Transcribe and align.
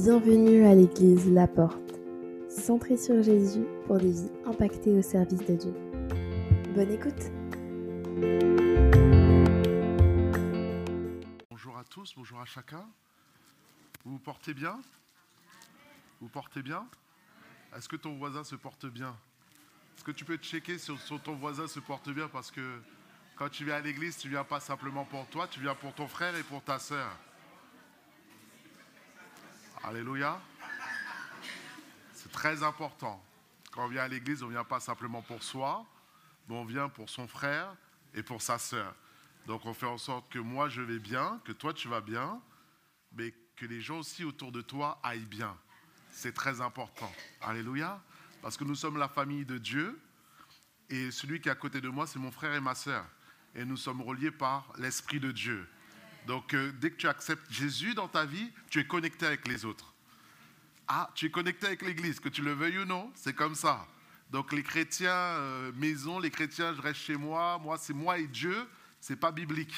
Bienvenue 0.00 0.64
à 0.64 0.76
l'église 0.76 1.28
La 1.28 1.48
Porte, 1.48 1.98
centrée 2.48 2.96
sur 2.96 3.20
Jésus 3.20 3.64
pour 3.88 3.98
des 3.98 4.12
vies 4.12 4.30
impactées 4.46 4.92
au 4.92 5.02
service 5.02 5.44
de 5.44 5.56
Dieu. 5.56 5.74
Bonne 6.72 6.92
écoute 6.92 7.32
Bonjour 11.50 11.76
à 11.76 11.82
tous, 11.82 12.14
bonjour 12.16 12.40
à 12.40 12.44
chacun. 12.44 12.86
Vous 14.04 14.12
vous 14.12 14.18
portez 14.20 14.54
bien? 14.54 14.80
Vous 16.20 16.28
portez 16.28 16.62
bien? 16.62 16.86
Est-ce 17.76 17.88
que 17.88 17.96
ton 17.96 18.16
voisin 18.18 18.44
se 18.44 18.54
porte 18.54 18.86
bien? 18.86 19.16
Est-ce 19.96 20.04
que 20.04 20.12
tu 20.12 20.24
peux 20.24 20.36
checker 20.36 20.78
si 20.78 20.92
ton 21.24 21.34
voisin 21.34 21.66
se 21.66 21.80
porte 21.80 22.08
bien? 22.10 22.28
Parce 22.28 22.52
que 22.52 22.60
quand 23.34 23.48
tu 23.48 23.64
viens 23.64 23.74
à 23.74 23.80
l'église, 23.80 24.16
tu 24.16 24.28
viens 24.28 24.44
pas 24.44 24.60
simplement 24.60 25.04
pour 25.04 25.26
toi, 25.26 25.48
tu 25.48 25.58
viens 25.58 25.74
pour 25.74 25.92
ton 25.92 26.06
frère 26.06 26.36
et 26.36 26.44
pour 26.44 26.62
ta 26.62 26.78
sœur. 26.78 27.10
Alléluia. 29.84 30.40
C'est 32.12 32.32
très 32.32 32.62
important. 32.62 33.22
Quand 33.70 33.84
on 33.84 33.88
vient 33.88 34.02
à 34.02 34.08
l'église, 34.08 34.42
on 34.42 34.46
ne 34.46 34.52
vient 34.52 34.64
pas 34.64 34.80
simplement 34.80 35.22
pour 35.22 35.42
soi, 35.42 35.86
mais 36.48 36.56
on 36.56 36.64
vient 36.64 36.88
pour 36.88 37.08
son 37.08 37.28
frère 37.28 37.74
et 38.14 38.22
pour 38.22 38.42
sa 38.42 38.58
sœur. 38.58 38.94
Donc 39.46 39.64
on 39.66 39.74
fait 39.74 39.86
en 39.86 39.98
sorte 39.98 40.28
que 40.30 40.38
moi 40.38 40.68
je 40.68 40.82
vais 40.82 40.98
bien, 40.98 41.40
que 41.44 41.52
toi 41.52 41.72
tu 41.72 41.88
vas 41.88 42.00
bien, 42.00 42.40
mais 43.12 43.32
que 43.56 43.66
les 43.66 43.80
gens 43.80 43.98
aussi 43.98 44.24
autour 44.24 44.52
de 44.52 44.60
toi 44.60 44.98
aillent 45.02 45.24
bien. 45.26 45.56
C'est 46.10 46.34
très 46.34 46.60
important. 46.60 47.10
Alléluia. 47.40 48.02
Parce 48.42 48.56
que 48.56 48.64
nous 48.64 48.74
sommes 48.74 48.98
la 48.98 49.08
famille 49.08 49.44
de 49.44 49.58
Dieu 49.58 50.00
et 50.90 51.10
celui 51.10 51.40
qui 51.40 51.48
est 51.48 51.52
à 51.52 51.56
côté 51.56 51.80
de 51.80 51.88
moi, 51.88 52.06
c'est 52.06 52.18
mon 52.18 52.30
frère 52.30 52.54
et 52.54 52.60
ma 52.60 52.74
sœur. 52.74 53.04
Et 53.54 53.64
nous 53.64 53.76
sommes 53.76 54.02
reliés 54.02 54.30
par 54.30 54.72
l'Esprit 54.78 55.20
de 55.20 55.32
Dieu. 55.32 55.68
Donc 56.28 56.52
euh, 56.52 56.70
dès 56.78 56.90
que 56.90 56.96
tu 56.96 57.08
acceptes 57.08 57.50
Jésus 57.50 57.94
dans 57.94 58.06
ta 58.06 58.26
vie, 58.26 58.52
tu 58.68 58.78
es 58.78 58.86
connecté 58.86 59.24
avec 59.24 59.48
les 59.48 59.64
autres. 59.64 59.94
Ah, 60.86 61.08
tu 61.14 61.24
es 61.24 61.30
connecté 61.30 61.66
avec 61.66 61.80
l'Église, 61.80 62.20
que 62.20 62.28
tu 62.28 62.42
le 62.42 62.52
veuilles 62.52 62.80
ou 62.80 62.84
non, 62.84 63.10
c'est 63.14 63.32
comme 63.32 63.54
ça. 63.54 63.86
Donc 64.30 64.52
les 64.52 64.62
chrétiens 64.62 65.10
euh, 65.10 65.72
maison, 65.74 66.18
les 66.18 66.30
chrétiens 66.30 66.74
je 66.74 66.82
reste 66.82 67.00
chez 67.00 67.16
moi, 67.16 67.58
moi 67.58 67.78
c'est 67.78 67.94
moi 67.94 68.18
et 68.18 68.26
Dieu, 68.26 68.68
c'est 69.00 69.16
pas 69.16 69.32
biblique. 69.32 69.74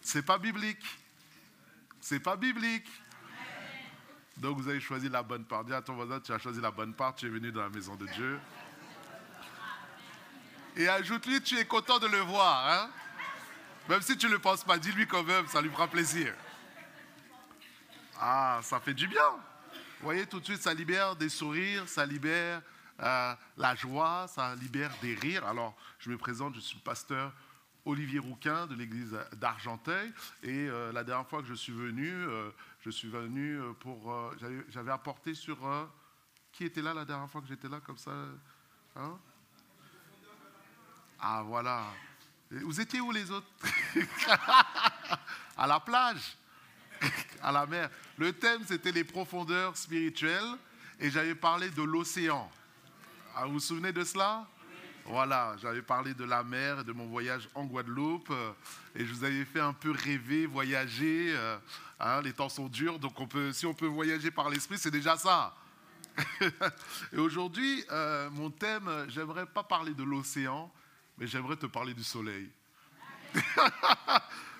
C'est 0.00 0.24
pas 0.24 0.38
biblique. 0.38 0.84
C'est 2.00 2.20
pas 2.20 2.36
biblique. 2.36 2.88
Donc 4.38 4.56
vous 4.56 4.68
avez 4.68 4.80
choisi 4.80 5.10
la 5.10 5.22
bonne 5.22 5.44
part. 5.44 5.66
Dis 5.66 5.74
à 5.74 5.82
ton 5.82 5.96
voisin, 5.96 6.18
tu 6.18 6.32
as 6.32 6.38
choisi 6.38 6.62
la 6.62 6.70
bonne 6.70 6.94
part, 6.94 7.14
tu 7.14 7.26
es 7.26 7.28
venu 7.28 7.52
dans 7.52 7.60
la 7.60 7.68
maison 7.68 7.94
de 7.94 8.06
Dieu. 8.06 8.40
Et 10.76 10.88
ajoute-lui, 10.88 11.42
tu 11.42 11.58
es 11.58 11.66
content 11.66 11.98
de 11.98 12.06
le 12.06 12.20
voir. 12.20 12.70
Hein? 12.70 12.90
Même 13.88 14.00
si 14.02 14.16
tu 14.16 14.26
ne 14.26 14.32
le 14.32 14.38
penses 14.38 14.64
pas, 14.64 14.78
dis-lui 14.78 15.06
quand 15.06 15.22
même, 15.24 15.46
ça 15.46 15.60
lui 15.60 15.70
fera 15.70 15.86
plaisir. 15.88 16.34
Ah, 18.18 18.60
ça 18.62 18.80
fait 18.80 18.94
du 18.94 19.06
bien. 19.06 19.28
Vous 20.00 20.04
voyez, 20.04 20.26
tout 20.26 20.40
de 20.40 20.44
suite, 20.44 20.62
ça 20.62 20.72
libère 20.72 21.16
des 21.16 21.28
sourires, 21.28 21.88
ça 21.88 22.06
libère 22.06 22.62
euh, 23.00 23.34
la 23.56 23.74
joie, 23.74 24.26
ça 24.28 24.54
libère 24.56 24.90
des 25.02 25.14
rires. 25.14 25.46
Alors, 25.46 25.76
je 25.98 26.10
me 26.10 26.16
présente, 26.16 26.54
je 26.54 26.60
suis 26.60 26.76
le 26.76 26.82
pasteur 26.82 27.32
Olivier 27.84 28.18
Rouquin 28.20 28.66
de 28.66 28.74
l'église 28.74 29.18
d'Argenteuil. 29.32 30.12
Et 30.42 30.68
euh, 30.68 30.92
la 30.92 31.04
dernière 31.04 31.28
fois 31.28 31.42
que 31.42 31.48
je 31.48 31.54
suis 31.54 31.72
venu, 31.72 32.08
euh, 32.10 32.50
je 32.80 32.90
suis 32.90 33.08
venu 33.08 33.60
pour. 33.80 34.12
euh, 34.12 34.34
j'avais- 34.40 34.64
J'avais 34.70 34.92
apporté 34.92 35.34
sur. 35.34 35.58
qui 36.52 36.64
était 36.64 36.82
là 36.82 36.94
la 36.94 37.04
dernière 37.04 37.28
fois 37.28 37.40
que 37.42 37.48
j'étais 37.48 37.68
là, 37.68 37.80
comme 37.84 37.98
ça 37.98 38.12
hein? 38.96 39.18
Ah, 41.20 41.42
voilà. 41.44 41.84
Vous 42.50 42.80
étiez 42.80 43.00
où 43.00 43.10
les 43.10 43.30
autres 43.30 43.46
À 45.56 45.66
la 45.66 45.80
plage, 45.80 46.36
à 47.42 47.52
la 47.52 47.66
mer. 47.66 47.90
Le 48.18 48.32
thème, 48.32 48.62
c'était 48.66 48.92
les 48.92 49.04
profondeurs 49.04 49.76
spirituelles. 49.76 50.56
Et 51.00 51.10
j'avais 51.10 51.34
parlé 51.34 51.70
de 51.70 51.82
l'océan. 51.82 52.50
Ah, 53.34 53.46
vous 53.46 53.54
vous 53.54 53.60
souvenez 53.60 53.92
de 53.92 54.04
cela? 54.04 54.46
Voilà, 55.06 55.56
j'avais 55.60 55.82
parlé 55.82 56.14
de 56.14 56.24
la 56.24 56.42
mer 56.44 56.80
et 56.80 56.84
de 56.84 56.92
mon 56.92 57.06
voyage 57.06 57.48
en 57.54 57.64
Guadeloupe. 57.64 58.30
euh, 58.30 58.52
Et 58.94 59.04
je 59.04 59.12
vous 59.12 59.24
avais 59.24 59.44
fait 59.44 59.60
un 59.60 59.72
peu 59.72 59.90
rêver, 59.90 60.46
voyager. 60.46 61.32
euh, 61.36 61.58
hein, 62.00 62.22
les 62.22 62.32
temps 62.32 62.48
sont 62.48 62.68
durs, 62.68 62.98
donc 62.98 63.14
si 63.52 63.66
on 63.66 63.74
peut 63.74 63.86
voyager 63.86 64.30
par 64.30 64.48
l'esprit, 64.48 64.78
c'est 64.78 64.90
déjà 64.90 65.16
ça. 65.16 65.54
et 67.12 67.18
aujourd'hui, 67.18 67.84
euh, 67.90 68.30
mon 68.30 68.50
thème, 68.50 68.88
j'aimerais 69.08 69.46
pas 69.46 69.64
parler 69.64 69.92
de 69.94 70.04
l'océan, 70.04 70.72
mais 71.18 71.26
j'aimerais 71.26 71.56
te 71.56 71.66
parler 71.66 71.94
du 71.94 72.04
soleil. 72.04 72.50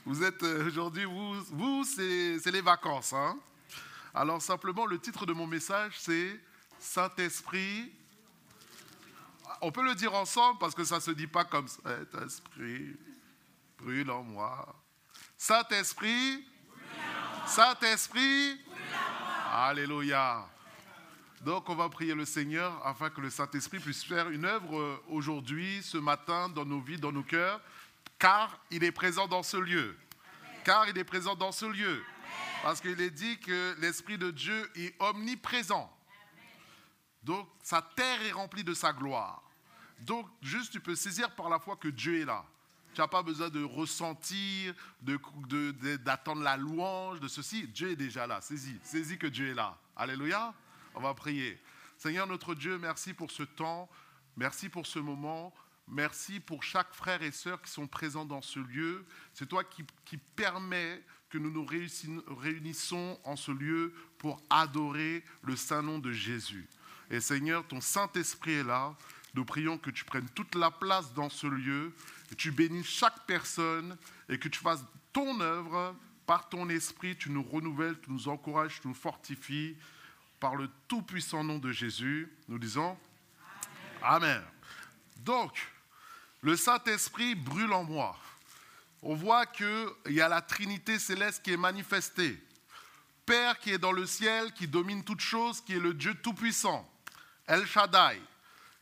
vous 0.05 0.23
êtes 0.23 0.43
euh, 0.43 0.67
aujourd'hui, 0.67 1.05
vous, 1.05 1.35
vous 1.51 1.85
c'est 1.85 2.51
les 2.51 2.61
vacances. 2.61 3.13
hein. 3.13 3.39
Alors 4.15 4.41
simplement, 4.41 4.87
le 4.87 4.99
titre 4.99 5.27
de 5.27 5.33
mon 5.33 5.47
message, 5.47 5.95
c'est 5.99 6.41
Saint-Esprit. 6.79 7.93
On 9.61 9.73
peut 9.73 9.85
le 9.85 9.95
dire 9.95 10.15
ensemble 10.15 10.59
parce 10.59 10.75
que 10.75 10.85
ça 10.85 10.97
ne 10.97 11.01
se 11.01 11.11
dit 11.11 11.27
pas 11.27 11.45
comme 11.45 11.67
Saint-Esprit, 11.69 12.97
brûle 13.79 14.11
en 14.11 14.23
moi. 14.23 14.75
Saint-Esprit, 15.37 16.45
Saint-Esprit, 17.47 18.61
Alléluia. 19.53 20.49
Donc 21.43 21.69
on 21.69 21.75
va 21.75 21.89
prier 21.89 22.15
le 22.15 22.25
Seigneur 22.25 22.85
afin 22.87 23.11
que 23.11 23.21
le 23.21 23.29
Saint-Esprit 23.31 23.79
puisse 23.79 24.03
faire 24.05 24.31
une 24.31 24.45
œuvre 24.47 24.79
euh, 24.79 24.97
aujourd'hui, 25.09 25.83
ce 25.83 25.99
matin, 25.99 26.49
dans 26.49 26.65
nos 26.65 26.81
vies, 26.81 26.97
dans 26.99 27.13
nos 27.13 27.23
cœurs, 27.23 27.61
car 28.19 28.59
il 28.71 28.83
est 28.83 28.93
présent 28.93 29.27
dans 29.29 29.43
ce 29.43 29.57
lieu. 29.59 29.97
Car 30.65 30.89
il 30.89 30.97
est 30.97 31.05
présent 31.05 31.35
dans 31.35 31.53
ce 31.53 31.67
lieu. 31.67 32.03
Parce 32.63 32.81
qu'il 32.81 32.99
est 32.99 33.11
dit 33.11 33.39
que 33.41 33.77
l'Esprit 33.79 34.17
de 34.17 34.31
Dieu 34.31 34.71
est 34.77 34.95
omniprésent. 35.01 35.91
Donc 37.23 37.47
sa 37.63 37.83
terre 37.83 38.23
est 38.23 38.33
remplie 38.33 38.65
de 38.65 38.73
sa 38.73 38.93
gloire. 38.93 39.43
Donc 40.01 40.27
juste 40.41 40.73
tu 40.73 40.81
peux 40.81 40.95
saisir 40.95 41.31
par 41.35 41.51
la 41.51 41.59
foi 41.59 41.77
que 41.77 41.89
Dieu 41.89 42.21
est 42.21 42.25
là. 42.25 42.45
Tu 42.95 43.01
n'as 43.01 43.09
pas 43.09 43.23
besoin 43.23 43.49
de 43.51 43.63
ressentir, 43.63 44.73
de- 45.03 45.19
de- 45.49 45.73
de- 45.73 45.97
d'attendre 45.97 46.43
la 46.43 46.57
louange, 46.57 47.21
de 47.21 47.29
ceci. 47.29 47.67
Dieu 47.67 47.91
est 47.91 47.97
déjà 47.97 48.27
là. 48.27 48.41
Saisis, 48.41 48.79
saisis 48.83 49.19
que 49.19 49.27
Dieu 49.27 49.49
est 49.51 49.55
là. 49.55 49.77
Alléluia. 49.97 50.55
On 50.95 51.01
va 51.01 51.15
prier. 51.15 51.59
Seigneur 51.99 52.27
notre 52.27 52.55
Dieu, 52.55 52.79
merci 52.79 53.15
pour 53.15 53.31
ce 53.31 53.43
temps. 53.43 53.89
Merci 54.37 54.69
pour 54.69 54.87
ce 54.87 54.99
moment. 54.99 55.53
Merci 55.89 56.41
pour 56.41 56.63
chaque 56.63 56.93
frère 56.95 57.23
et 57.23 57.33
sœur 57.33 57.61
qui 57.61 57.71
sont 57.71 57.87
présents 57.87 58.25
dans 58.25 58.43
ce 58.43 58.59
lieu. 58.59 59.05
C'est 59.33 59.49
toi 59.49 59.65
qui, 59.65 59.85
qui 60.05 60.17
permets 60.17 61.03
que 61.29 61.39
nous 61.39 61.51
nous 61.51 61.67
réunissons 61.67 63.19
en 63.25 63.37
ce 63.37 63.51
lieu 63.51 63.93
pour 64.19 64.41
adorer 64.49 65.25
le 65.43 65.57
saint 65.57 65.83
nom 65.83 65.99
de 65.99 66.13
Jésus. 66.13 66.69
Et 67.11 67.21
Seigneur, 67.21 67.67
ton 67.67 67.81
Saint-Esprit 67.81 68.53
est 68.53 68.65
là. 68.65 68.97
Nous 69.35 69.45
prions 69.45 69.77
que 69.77 69.91
tu 69.91 70.05
prennes 70.05 70.29
toute 70.31 70.55
la 70.55 70.71
place 70.71 71.13
dans 71.13 71.29
ce 71.29 71.49
lieu, 71.49 71.93
que 72.31 72.35
tu 72.35 72.53
bénisses 72.53 72.87
chaque 72.87 73.27
personne 73.27 73.97
et 74.29 74.39
que 74.39 74.49
tu 74.49 74.61
fasses 74.61 74.85
ton 75.13 75.41
œuvre 75.41 75.97
par 76.25 76.49
ton 76.49 76.69
esprit. 76.69 77.17
Tu 77.17 77.31
nous 77.31 77.43
renouvelles, 77.43 78.01
tu 78.01 78.13
nous 78.13 78.29
encourages, 78.29 78.81
tu 78.81 78.89
nous 78.89 78.95
fortifies. 78.95 79.77
Par 80.45 80.57
le 80.57 80.69
tout-puissant 80.89 81.43
nom 81.43 81.57
de 81.57 81.73
Jésus, 81.73 82.31
nous 82.49 82.59
disons 82.59 82.99
Amen. 84.03 84.43
Donc, 85.21 85.57
le 86.43 86.55
Saint-Esprit 86.55 87.35
brûle 87.35 87.73
en 87.73 87.83
moi. 87.83 88.15
On 89.01 89.15
voit 89.15 89.47
qu'il 89.47 89.89
y 90.09 90.21
a 90.21 90.29
la 90.29 90.43
Trinité 90.43 90.99
céleste 90.99 91.43
qui 91.43 91.55
est 91.55 91.57
manifestée. 91.57 92.39
Père 93.25 93.59
qui 93.59 93.71
est 93.71 93.79
dans 93.79 93.93
le 93.93 94.05
ciel, 94.05 94.53
qui 94.53 94.69
domine 94.69 95.03
toutes 95.03 95.23
choses, 95.23 95.63
qui 95.63 95.73
est 95.73 95.81
le 95.81 95.95
Dieu 95.95 96.15
tout-puissant. 96.17 96.87
El 97.47 97.67
Shaddai, 97.67 98.21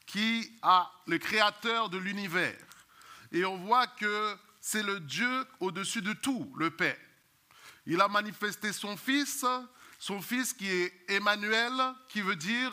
qui 0.04 0.58
a 0.62 0.90
le 1.06 1.18
créateur 1.18 1.88
de 1.90 1.98
l'univers. 1.98 2.58
Et 3.30 3.44
on 3.44 3.58
voit 3.58 3.86
que 3.86 4.36
c'est 4.60 4.82
le 4.82 4.98
Dieu 4.98 5.46
au-dessus 5.60 6.02
de 6.02 6.12
tout, 6.12 6.52
le 6.56 6.72
Père. 6.72 6.98
Il 7.86 8.00
a 8.00 8.08
manifesté 8.08 8.72
son 8.72 8.96
Fils, 8.96 9.46
son 10.02 10.20
Fils 10.20 10.52
qui 10.52 10.68
est 10.68 10.92
Emmanuel, 11.06 11.72
qui 12.08 12.22
veut 12.22 12.34
dire 12.34 12.72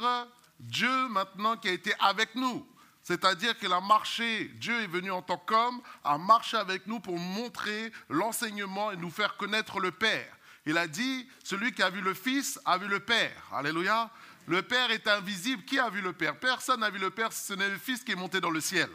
Dieu 0.59 1.07
maintenant 1.09 1.57
qui 1.57 1.69
a 1.69 1.71
été 1.71 1.93
avec 1.99 2.33
nous. 2.33 2.67
C'est-à-dire 3.03 3.55
qu'il 3.59 3.71
a 3.71 3.79
marché, 3.79 4.45
Dieu 4.55 4.81
est 4.81 4.87
venu 4.87 5.11
en 5.11 5.21
tant 5.21 5.37
qu'homme, 5.37 5.79
a 6.03 6.17
marché 6.17 6.57
avec 6.57 6.87
nous 6.87 6.99
pour 6.99 7.19
montrer 7.19 7.91
l'enseignement 8.09 8.89
et 8.89 8.97
nous 8.97 9.11
faire 9.11 9.37
connaître 9.37 9.79
le 9.79 9.91
Père. 9.91 10.35
Il 10.65 10.75
a 10.75 10.87
dit, 10.87 11.29
celui 11.43 11.71
qui 11.71 11.83
a 11.83 11.91
vu 11.91 12.01
le 12.01 12.15
Fils 12.15 12.59
a 12.65 12.79
vu 12.79 12.87
le 12.87 12.99
Père. 12.99 13.43
Alléluia. 13.53 14.09
Le 14.47 14.63
Père 14.63 14.89
est 14.89 15.07
invisible. 15.07 15.63
Qui 15.65 15.77
a 15.77 15.91
vu 15.91 16.01
le 16.01 16.13
Père? 16.13 16.35
Personne 16.35 16.79
n'a 16.79 16.89
vu 16.89 16.97
le 16.97 17.11
Père, 17.11 17.31
ce 17.31 17.53
n'est 17.53 17.69
le 17.69 17.77
Fils 17.77 18.03
qui 18.03 18.13
est 18.13 18.15
monté 18.15 18.41
dans 18.41 18.49
le 18.49 18.59
ciel. 18.59 18.89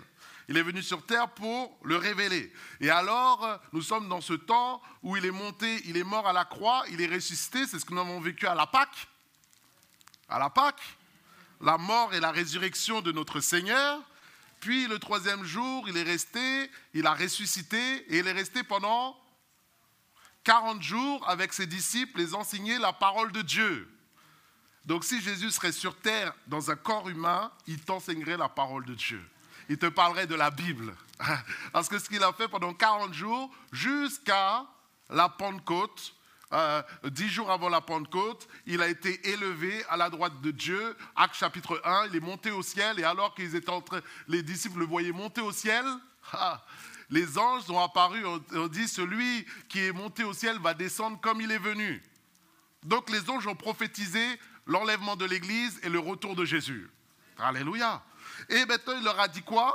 Il 0.48 0.56
est 0.56 0.62
venu 0.62 0.82
sur 0.82 1.04
terre 1.04 1.28
pour 1.30 1.78
le 1.82 1.96
révéler. 1.96 2.52
Et 2.80 2.90
alors, 2.90 3.60
nous 3.72 3.82
sommes 3.82 4.08
dans 4.08 4.20
ce 4.20 4.34
temps 4.34 4.82
où 5.02 5.16
il 5.16 5.24
est 5.24 5.30
monté, 5.30 5.82
il 5.86 5.96
est 5.96 6.04
mort 6.04 6.26
à 6.26 6.32
la 6.32 6.44
croix, 6.44 6.84
il 6.90 7.00
est 7.00 7.12
ressuscité, 7.12 7.66
c'est 7.66 7.78
ce 7.78 7.84
que 7.84 7.94
nous 7.94 8.00
avons 8.00 8.20
vécu 8.20 8.46
à 8.46 8.54
la 8.54 8.66
Pâque. 8.66 9.08
À 10.28 10.38
la 10.38 10.50
Pâque, 10.50 10.82
la 11.60 11.78
mort 11.78 12.12
et 12.14 12.20
la 12.20 12.30
résurrection 12.30 13.00
de 13.00 13.12
notre 13.12 13.40
Seigneur. 13.40 14.00
Puis 14.60 14.86
le 14.86 14.98
troisième 14.98 15.44
jour, 15.44 15.88
il 15.88 15.96
est 15.96 16.02
resté, 16.02 16.70
il 16.92 17.06
a 17.06 17.14
ressuscité 17.14 17.96
et 18.08 18.18
il 18.18 18.26
est 18.26 18.32
resté 18.32 18.62
pendant 18.62 19.16
40 20.44 20.82
jours 20.82 21.28
avec 21.28 21.52
ses 21.52 21.66
disciples, 21.66 22.18
les 22.18 22.34
enseigner 22.34 22.78
la 22.78 22.92
parole 22.92 23.32
de 23.32 23.42
Dieu. 23.42 23.90
Donc 24.84 25.04
si 25.04 25.20
Jésus 25.20 25.50
serait 25.50 25.72
sur 25.72 25.96
terre 25.96 26.34
dans 26.46 26.70
un 26.70 26.76
corps 26.76 27.08
humain, 27.08 27.50
il 27.66 27.80
t'enseignerait 27.80 28.36
la 28.36 28.50
parole 28.50 28.84
de 28.84 28.94
Dieu. 28.94 29.22
Il 29.68 29.78
te 29.78 29.86
parlerait 29.86 30.26
de 30.26 30.34
la 30.34 30.50
Bible. 30.50 30.94
Parce 31.72 31.88
que 31.88 31.98
ce 31.98 32.08
qu'il 32.08 32.22
a 32.22 32.32
fait 32.32 32.48
pendant 32.48 32.72
40 32.72 33.12
jours, 33.14 33.50
jusqu'à 33.72 34.64
la 35.10 35.28
Pentecôte, 35.28 36.14
euh, 36.52 36.82
dix 37.04 37.28
jours 37.28 37.50
avant 37.50 37.68
la 37.68 37.80
Pentecôte, 37.80 38.46
il 38.66 38.80
a 38.82 38.88
été 38.88 39.28
élevé 39.28 39.84
à 39.88 39.96
la 39.96 40.10
droite 40.10 40.40
de 40.40 40.50
Dieu. 40.50 40.96
Acte 41.16 41.34
chapitre 41.34 41.80
1, 41.84 42.06
il 42.08 42.16
est 42.16 42.20
monté 42.20 42.50
au 42.50 42.62
ciel. 42.62 43.00
Et 43.00 43.04
alors 43.04 43.34
qu'ils 43.34 43.56
étaient 43.56 43.70
entre 43.70 44.02
les 44.28 44.42
disciples 44.42 44.78
le 44.78 44.86
voyaient 44.86 45.12
monter 45.12 45.40
au 45.40 45.52
ciel, 45.52 45.84
ah, 46.32 46.64
les 47.10 47.38
anges 47.38 47.68
ont 47.70 47.80
apparu, 47.82 48.24
ont 48.24 48.68
dit, 48.68 48.88
celui 48.88 49.46
qui 49.68 49.80
est 49.80 49.92
monté 49.92 50.24
au 50.24 50.32
ciel 50.32 50.58
va 50.58 50.74
descendre 50.74 51.20
comme 51.20 51.40
il 51.40 51.50
est 51.50 51.58
venu. 51.58 52.02
Donc 52.84 53.10
les 53.10 53.28
anges 53.30 53.46
ont 53.46 53.54
prophétisé 53.54 54.24
l'enlèvement 54.66 55.16
de 55.16 55.24
l'Église 55.24 55.80
et 55.82 55.88
le 55.88 55.98
retour 55.98 56.36
de 56.36 56.44
Jésus. 56.44 56.90
Alléluia. 57.38 58.02
Et 58.48 58.64
maintenant, 58.66 58.94
il 58.96 59.04
leur 59.04 59.18
a 59.18 59.28
dit 59.28 59.42
quoi? 59.42 59.74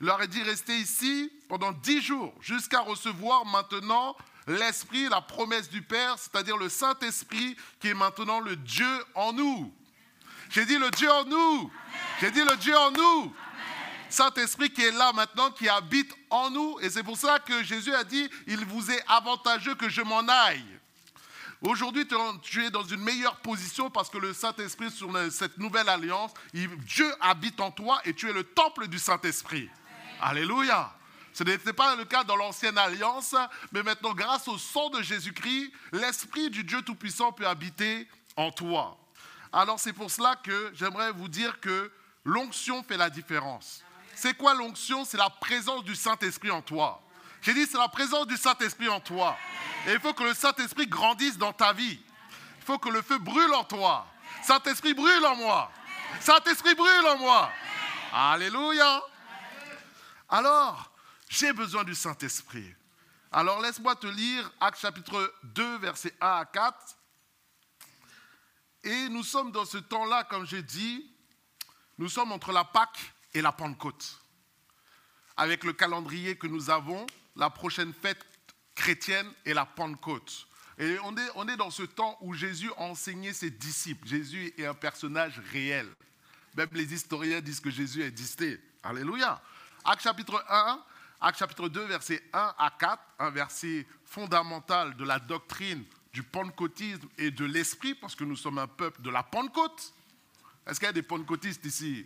Il 0.00 0.06
leur 0.06 0.20
a 0.20 0.26
dit 0.26 0.42
rester 0.42 0.76
ici 0.76 1.30
pendant 1.48 1.72
dix 1.72 2.00
jours 2.00 2.34
jusqu'à 2.40 2.80
recevoir 2.80 3.44
maintenant 3.44 4.16
l'Esprit, 4.46 5.08
la 5.08 5.20
promesse 5.20 5.68
du 5.68 5.82
Père, 5.82 6.16
c'est-à-dire 6.18 6.56
le 6.56 6.68
Saint-Esprit 6.68 7.56
qui 7.78 7.88
est 7.88 7.94
maintenant 7.94 8.40
le 8.40 8.56
Dieu 8.56 9.04
en 9.14 9.32
nous. 9.32 9.72
J'ai 10.50 10.64
dit 10.64 10.78
le 10.78 10.90
Dieu 10.90 11.10
en 11.10 11.24
nous. 11.24 11.70
J'ai 12.20 12.30
dit 12.30 12.42
le 12.42 12.56
Dieu 12.56 12.76
en 12.76 12.90
nous. 12.90 13.34
Saint-Esprit 14.08 14.70
qui 14.70 14.82
est 14.82 14.90
là 14.90 15.12
maintenant, 15.12 15.50
qui 15.52 15.68
habite 15.68 16.12
en 16.30 16.50
nous. 16.50 16.78
Et 16.80 16.90
c'est 16.90 17.04
pour 17.04 17.16
ça 17.16 17.38
que 17.38 17.62
Jésus 17.62 17.94
a 17.94 18.02
dit, 18.02 18.28
il 18.46 18.64
vous 18.64 18.90
est 18.90 19.04
avantageux 19.06 19.76
que 19.76 19.88
je 19.88 20.02
m'en 20.02 20.26
aille. 20.26 20.79
Aujourd'hui, 21.62 22.06
tu 22.42 22.64
es 22.64 22.70
dans 22.70 22.84
une 22.84 23.02
meilleure 23.02 23.36
position 23.36 23.90
parce 23.90 24.08
que 24.08 24.16
le 24.16 24.32
Saint-Esprit, 24.32 24.90
sur 24.90 25.10
cette 25.30 25.58
nouvelle 25.58 25.90
alliance, 25.90 26.32
Dieu 26.52 27.14
habite 27.20 27.60
en 27.60 27.70
toi 27.70 28.00
et 28.04 28.14
tu 28.14 28.30
es 28.30 28.32
le 28.32 28.44
temple 28.44 28.88
du 28.88 28.98
Saint-Esprit. 28.98 29.68
Alléluia. 30.22 30.94
Ce 31.32 31.44
n'était 31.44 31.72
pas 31.72 31.94
le 31.96 32.04
cas 32.06 32.24
dans 32.24 32.36
l'ancienne 32.36 32.78
alliance, 32.78 33.34
mais 33.72 33.82
maintenant, 33.82 34.14
grâce 34.14 34.48
au 34.48 34.58
sang 34.58 34.88
de 34.90 35.02
Jésus-Christ, 35.02 35.70
l'Esprit 35.92 36.50
du 36.50 36.64
Dieu 36.64 36.82
Tout-Puissant 36.82 37.32
peut 37.32 37.46
habiter 37.46 38.08
en 38.36 38.50
toi. 38.50 38.96
Alors 39.52 39.78
c'est 39.78 39.92
pour 39.92 40.10
cela 40.10 40.36
que 40.36 40.72
j'aimerais 40.74 41.12
vous 41.12 41.28
dire 41.28 41.60
que 41.60 41.92
l'onction 42.24 42.82
fait 42.82 42.96
la 42.96 43.10
différence. 43.10 43.84
C'est 44.14 44.34
quoi 44.34 44.54
l'onction? 44.54 45.04
C'est 45.04 45.18
la 45.18 45.30
présence 45.30 45.84
du 45.84 45.94
Saint-Esprit 45.94 46.50
en 46.50 46.62
toi. 46.62 47.02
J'ai 47.42 47.54
dit, 47.54 47.66
c'est 47.66 47.78
la 47.78 47.88
présence 47.88 48.26
du 48.26 48.36
Saint-Esprit 48.36 48.88
en 48.88 49.00
toi. 49.00 49.36
Et 49.86 49.92
il 49.92 50.00
faut 50.00 50.12
que 50.12 50.24
le 50.24 50.34
Saint-Esprit 50.34 50.86
grandisse 50.86 51.38
dans 51.38 51.52
ta 51.52 51.72
vie. 51.72 51.98
Il 52.58 52.64
faut 52.64 52.78
que 52.78 52.88
le 52.90 53.02
feu 53.02 53.18
brûle 53.18 53.54
en 53.54 53.64
toi. 53.64 54.06
Saint-Esprit 54.42 54.94
brûle 54.94 55.24
en 55.24 55.36
moi. 55.36 55.72
Saint-Esprit 56.20 56.74
brûle 56.74 57.06
en 57.06 57.18
moi. 57.18 57.50
Alléluia. 58.12 59.02
Alors, 60.28 60.92
j'ai 61.28 61.52
besoin 61.52 61.84
du 61.84 61.94
Saint-Esprit. 61.94 62.74
Alors 63.32 63.60
laisse-moi 63.60 63.94
te 63.94 64.08
lire 64.08 64.50
Acte 64.60 64.80
chapitre 64.80 65.32
2, 65.44 65.78
versets 65.78 66.14
1 66.20 66.26
à 66.26 66.44
4. 66.44 66.96
Et 68.82 69.08
nous 69.08 69.22
sommes 69.22 69.52
dans 69.52 69.64
ce 69.64 69.78
temps-là, 69.78 70.24
comme 70.24 70.46
j'ai 70.46 70.62
dit, 70.62 71.08
nous 71.98 72.08
sommes 72.08 72.32
entre 72.32 72.50
la 72.50 72.64
Pâque 72.64 73.12
et 73.34 73.42
la 73.42 73.52
Pentecôte. 73.52 74.18
Avec 75.36 75.64
le 75.64 75.72
calendrier 75.72 76.36
que 76.36 76.46
nous 76.46 76.70
avons, 76.70 77.06
la 77.40 77.48
prochaine 77.48 77.94
fête 77.94 78.24
chrétienne 78.74 79.26
est 79.46 79.54
la 79.54 79.64
Pentecôte. 79.64 80.46
Et 80.78 80.98
on 81.04 81.16
est, 81.16 81.30
on 81.34 81.48
est 81.48 81.56
dans 81.56 81.70
ce 81.70 81.82
temps 81.82 82.18
où 82.20 82.34
Jésus 82.34 82.70
a 82.76 82.82
enseigné 82.82 83.32
ses 83.32 83.50
disciples. 83.50 84.06
Jésus 84.06 84.52
est 84.58 84.66
un 84.66 84.74
personnage 84.74 85.40
réel. 85.50 85.88
Même 86.54 86.68
les 86.72 86.92
historiens 86.92 87.40
disent 87.40 87.60
que 87.60 87.70
Jésus 87.70 88.02
existait. 88.02 88.60
Alléluia. 88.82 89.40
Acte 89.84 90.02
chapitre 90.02 90.44
1, 90.48 90.84
Acte 91.22 91.38
chapitre 91.38 91.68
2, 91.68 91.84
versets 91.86 92.22
1 92.32 92.54
à 92.58 92.70
4, 92.78 93.02
un 93.18 93.30
verset 93.30 93.86
fondamental 94.04 94.94
de 94.96 95.04
la 95.04 95.18
doctrine 95.18 95.84
du 96.12 96.22
pentecôtisme 96.22 97.08
et 97.16 97.30
de 97.30 97.44
l'esprit, 97.46 97.94
parce 97.94 98.14
que 98.14 98.24
nous 98.24 98.36
sommes 98.36 98.58
un 98.58 98.66
peuple 98.66 99.00
de 99.00 99.10
la 99.10 99.22
Pentecôte. 99.22 99.94
Est-ce 100.66 100.78
qu'il 100.78 100.86
y 100.86 100.90
a 100.90 100.92
des 100.92 101.02
pentecôtistes 101.02 101.64
ici? 101.64 102.04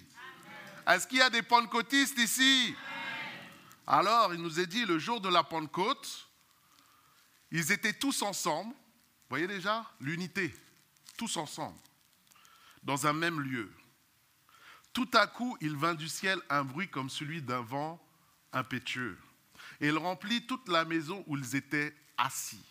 Est-ce 0.86 1.08
qu'il 1.08 1.18
y 1.18 1.22
a 1.22 1.30
des 1.30 1.42
pentecôtistes 1.42 2.18
ici? 2.18 2.76
Alors, 3.86 4.32
il 4.32 4.40
nous 4.40 4.60
est 4.60 4.66
dit, 4.66 4.86
le 4.86 4.98
jour 4.98 5.20
de 5.20 5.28
la 5.28 5.44
Pentecôte, 5.44 6.28
ils 7.50 7.70
étaient 7.70 7.92
tous 7.92 8.22
ensemble, 8.22 8.74
voyez 9.28 9.46
déjà 9.46 9.84
l'unité, 10.00 10.54
tous 11.16 11.36
ensemble, 11.36 11.78
dans 12.82 13.06
un 13.06 13.12
même 13.12 13.40
lieu. 13.40 13.70
Tout 14.92 15.08
à 15.12 15.26
coup, 15.26 15.56
il 15.60 15.76
vint 15.76 15.94
du 15.94 16.08
ciel 16.08 16.40
un 16.48 16.64
bruit 16.64 16.88
comme 16.88 17.10
celui 17.10 17.42
d'un 17.42 17.60
vent 17.60 18.00
impétueux. 18.52 19.18
Et 19.80 19.88
il 19.88 19.98
remplit 19.98 20.46
toute 20.46 20.68
la 20.68 20.84
maison 20.84 21.22
où 21.26 21.36
ils 21.36 21.56
étaient 21.56 21.94
assis. 22.16 22.64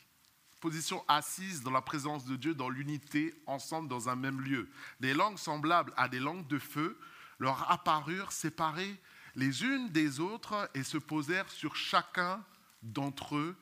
Position 0.61 1.03
assise 1.09 1.61
dans 1.61 1.71
la 1.71 1.81
présence 1.81 2.25
de 2.25 2.37
Dieu, 2.37 2.55
dans 2.55 2.69
l'unité, 2.69 3.35
ensemble 3.45 3.89
dans 3.89 4.07
un 4.07 4.15
même 4.15 4.39
lieu. 4.39 4.69
Des 5.01 5.13
langues 5.13 5.37
semblables 5.37 5.93
à 5.97 6.07
des 6.07 6.19
langues 6.19 6.47
de 6.47 6.57
feu 6.57 6.97
leur 7.39 7.69
apparurent 7.69 8.31
séparées 8.31 8.97
les 9.35 9.63
unes 9.63 9.89
des 9.89 10.19
autres 10.19 10.69
et 10.73 10.83
se 10.83 10.97
posèrent 10.97 11.49
sur 11.49 11.75
chacun 11.75 12.43
d'entre 12.81 13.35
eux. 13.35 13.55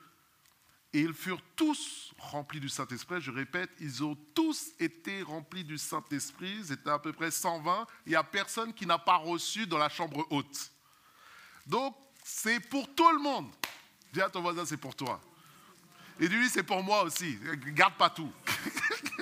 Et 0.93 0.99
ils 0.99 1.13
furent 1.13 1.41
tous 1.55 2.11
remplis 2.17 2.59
du 2.59 2.67
Saint-Esprit. 2.67 3.21
Je 3.21 3.31
répète, 3.31 3.69
ils 3.79 4.03
ont 4.03 4.17
tous 4.33 4.71
été 4.79 5.21
remplis 5.21 5.63
du 5.63 5.77
Saint-Esprit. 5.77 6.65
C'était 6.65 6.89
à 6.89 6.99
peu 6.99 7.13
près 7.13 7.31
120. 7.31 7.87
Il 8.05 8.09
n'y 8.09 8.15
a 8.15 8.23
personne 8.23 8.73
qui 8.73 8.85
n'a 8.85 8.97
pas 8.97 9.15
reçu 9.15 9.65
dans 9.65 9.77
la 9.77 9.87
chambre 9.87 10.27
haute. 10.29 10.71
Donc, 11.65 11.95
c'est 12.23 12.59
pour 12.59 12.93
tout 12.93 13.09
le 13.11 13.19
monde. 13.19 13.49
Dis 14.11 14.21
à 14.21 14.29
ton 14.29 14.41
voisin, 14.41 14.65
c'est 14.65 14.77
pour 14.77 14.95
toi. 14.95 15.21
Et 16.19 16.27
lui, 16.27 16.49
c'est 16.49 16.63
pour 16.63 16.83
moi 16.83 17.03
aussi. 17.03 17.39
Garde 17.67 17.95
pas 17.95 18.09
tout. 18.09 18.31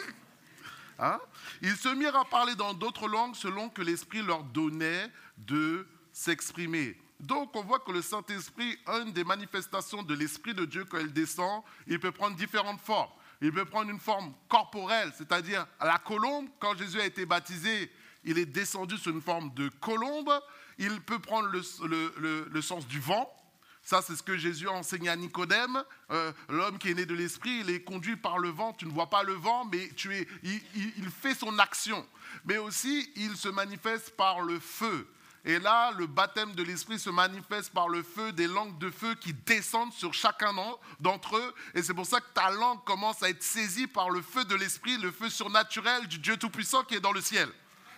hein? 0.99 1.19
Ils 1.61 1.77
se 1.77 1.89
mirent 1.89 2.15
à 2.15 2.25
parler 2.25 2.55
dans 2.55 2.73
d'autres 2.73 3.07
langues 3.07 3.35
selon 3.35 3.69
que 3.69 3.83
l'Esprit 3.83 4.23
leur 4.23 4.43
donnait 4.43 5.11
de 5.37 5.87
s'exprimer. 6.19 6.97
Donc 7.21 7.55
on 7.55 7.63
voit 7.63 7.79
que 7.79 7.91
le 7.91 8.01
Saint-Esprit, 8.01 8.77
une 8.87 9.13
des 9.13 9.23
manifestations 9.23 10.03
de 10.03 10.13
l'Esprit 10.13 10.53
de 10.53 10.65
Dieu 10.65 10.83
quand 10.83 10.99
il 10.99 11.13
descend, 11.13 11.63
il 11.87 11.99
peut 11.99 12.11
prendre 12.11 12.35
différentes 12.35 12.81
formes. 12.81 13.11
Il 13.41 13.53
peut 13.53 13.63
prendre 13.63 13.89
une 13.89 13.99
forme 14.01 14.33
corporelle, 14.49 15.13
c'est-à-dire 15.17 15.65
la 15.79 15.97
colombe. 15.97 16.49
Quand 16.59 16.77
Jésus 16.77 16.99
a 16.99 17.05
été 17.05 17.25
baptisé, 17.25 17.89
il 18.25 18.37
est 18.37 18.45
descendu 18.45 18.97
sur 18.97 19.13
une 19.13 19.21
forme 19.21 19.53
de 19.53 19.69
colombe. 19.79 20.29
Il 20.77 20.99
peut 21.01 21.19
prendre 21.19 21.49
le, 21.49 22.61
sens 22.61 22.85
du 22.85 22.99
vent. 22.99 23.33
Ça, 23.81 24.01
c'est 24.01 24.17
ce 24.17 24.23
que 24.23 24.35
Jésus 24.35 24.67
a 24.67 24.73
enseigné 24.73 25.07
à 25.07 25.15
Nicodème. 25.15 25.81
Euh, 26.11 26.33
l'homme 26.49 26.77
qui 26.77 26.89
est 26.89 26.95
né 26.95 27.05
de 27.05 27.15
l'esprit, 27.15 27.61
il 27.61 27.69
est 27.69 27.81
conduit 27.81 28.17
par 28.17 28.39
le 28.39 28.49
vent. 28.49 28.73
Tu 28.73 28.85
ne 28.85 28.91
vois 28.91 29.09
pas 29.09 29.23
le 29.23 29.33
vent, 29.33 29.63
mais 29.71 29.89
tu 29.95 30.13
es, 30.13 30.27
il, 30.43 31.09
fait 31.09 31.33
son 31.33 31.57
action. 31.59 32.05
Mais 32.43 32.57
aussi, 32.57 33.09
il 33.15 33.37
se 33.37 33.47
manifeste 33.47 34.17
par 34.17 34.41
le 34.41 34.59
feu. 34.59 35.07
Et 35.45 35.59
là, 35.59 35.91
le 35.91 36.05
baptême 36.05 36.53
de 36.53 36.63
l'esprit 36.63 36.99
se 36.99 37.09
manifeste 37.09 37.71
par 37.71 37.87
le 37.87 38.03
feu, 38.03 38.33
des 38.33 38.47
langues 38.47 38.77
de 38.77 38.89
feu 38.89 39.15
qui 39.15 39.33
descendent 39.33 39.93
sur 39.93 40.13
chacun 40.13 40.53
d'entre 40.99 41.37
eux. 41.37 41.55
Et 41.73 41.81
c'est 41.81 41.93
pour 41.93 42.05
ça 42.05 42.19
que 42.19 42.29
ta 42.33 42.49
langue 42.49 42.83
commence 42.83 43.23
à 43.23 43.29
être 43.29 43.43
saisie 43.43 43.87
par 43.87 44.09
le 44.09 44.21
feu 44.21 44.43
de 44.45 44.55
l'esprit, 44.55 44.97
le 44.97 45.11
feu 45.11 45.29
surnaturel 45.29 46.07
du 46.07 46.19
Dieu 46.19 46.35
Tout-Puissant 46.37 46.83
qui 46.83 46.95
est 46.95 46.99
dans 46.99 47.13
le 47.13 47.21
ciel. 47.21 47.49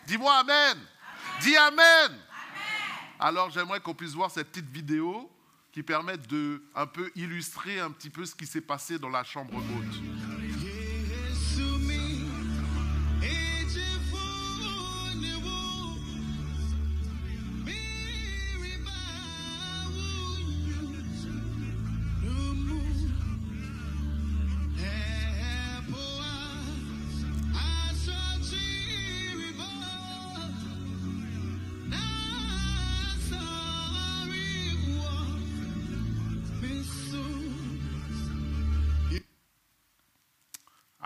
Dis-moi 0.05 0.33
Amen. 0.33 0.77
Dis 1.41 1.55
Amen. 1.57 2.19
Alors 3.19 3.50
j'aimerais 3.50 3.79
qu'on 3.79 3.93
puisse 3.93 4.13
voir 4.13 4.31
cette 4.31 4.50
petite 4.50 4.69
vidéo 4.69 5.31
qui 5.71 5.83
permet 5.83 6.17
de 6.17 6.63
un 6.75 6.86
peu 6.86 7.12
illustrer 7.15 7.79
un 7.79 7.91
petit 7.91 8.10
peu 8.10 8.25
ce 8.25 8.36
qui 8.36 8.45
s'est 8.45 8.62
passé 8.62 9.00
dans 9.00 9.10
la 9.10 9.24
chambre 9.24 9.55
haute. 9.55 10.21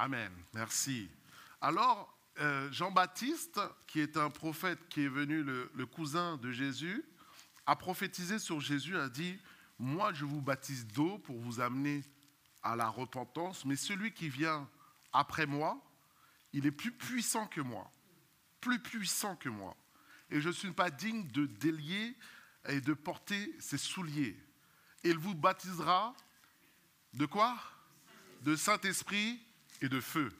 Amen. 0.05 0.31
Merci. 0.53 1.09
Alors, 1.59 2.15
euh, 2.39 2.71
Jean-Baptiste, 2.71 3.59
qui 3.87 4.01
est 4.01 4.17
un 4.17 4.29
prophète 4.29 4.77
qui 4.87 5.01
est 5.01 5.07
venu, 5.07 5.41
le, 5.41 5.85
cousin 5.87 6.37
de 6.37 6.51
Jésus, 6.51 7.03
a 7.65 7.75
prophétisé 7.75 8.37
sur 8.37 8.61
Jésus, 8.61 8.95
a 8.99 9.09
dit, 9.09 9.35
moi 9.79 10.13
je 10.13 10.23
vous 10.23 10.43
baptise 10.43 10.85
d'eau 10.85 11.17
pour 11.17 11.39
vous 11.39 11.59
amener 11.59 12.03
à 12.61 12.75
la 12.75 12.87
repentance, 12.87 13.65
mais 13.65 13.75
celui 13.75 14.13
qui 14.13 14.29
vient 14.29 14.69
après 15.11 15.47
moi, 15.47 15.83
il 16.53 16.67
est 16.67 16.71
plus 16.71 16.91
puissant 16.91 17.47
que 17.47 17.61
moi, 17.61 17.91
plus 18.61 18.77
puissant 18.77 19.35
que 19.35 19.49
moi. 19.49 19.75
Et 20.29 20.39
je 20.39 20.49
ne 20.49 20.53
suis 20.53 20.71
pas 20.71 20.91
digne 20.91 21.27
de 21.29 21.47
délier 21.47 22.15
et 22.69 22.79
de 22.79 22.93
porter 22.93 23.55
ses 23.59 23.79
souliers. 23.79 24.37
Il 25.03 25.17
vous 25.17 25.33
baptisera 25.33 26.15
de 27.15 27.25
quoi? 27.25 27.57
De 28.43 28.55
Saint-Esprit 28.55 29.41
et 29.81 29.89
de 29.89 29.99
feu. 29.99 30.31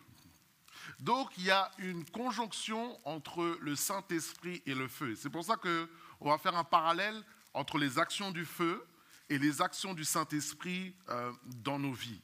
Donc 1.00 1.32
il 1.38 1.46
y 1.46 1.52
a 1.52 1.72
une 1.80 2.06
conjonction 2.06 3.00
entre 3.06 3.58
le 3.62 3.76
Saint-Esprit 3.76 4.62
et 4.66 4.76
le 4.76 4.88
feu. 4.88 5.16
C'est 5.16 5.30
pour 5.30 5.44
ça 5.44 5.56
qu'on 5.58 6.30
va 6.30 6.38
faire 6.38 6.56
un 6.56 6.64
parallèle 6.64 7.24
entre 7.54 7.78
les 7.78 8.00
actions 8.00 8.32
du 8.32 8.46
feu 8.46 8.86
et 9.30 9.38
les 9.38 9.62
actions 9.62 9.94
du 9.94 10.06
Saint-Esprit 10.06 10.94
euh, 11.10 11.32
dans 11.64 11.80
nos 11.80 11.94
vies. 11.94 12.22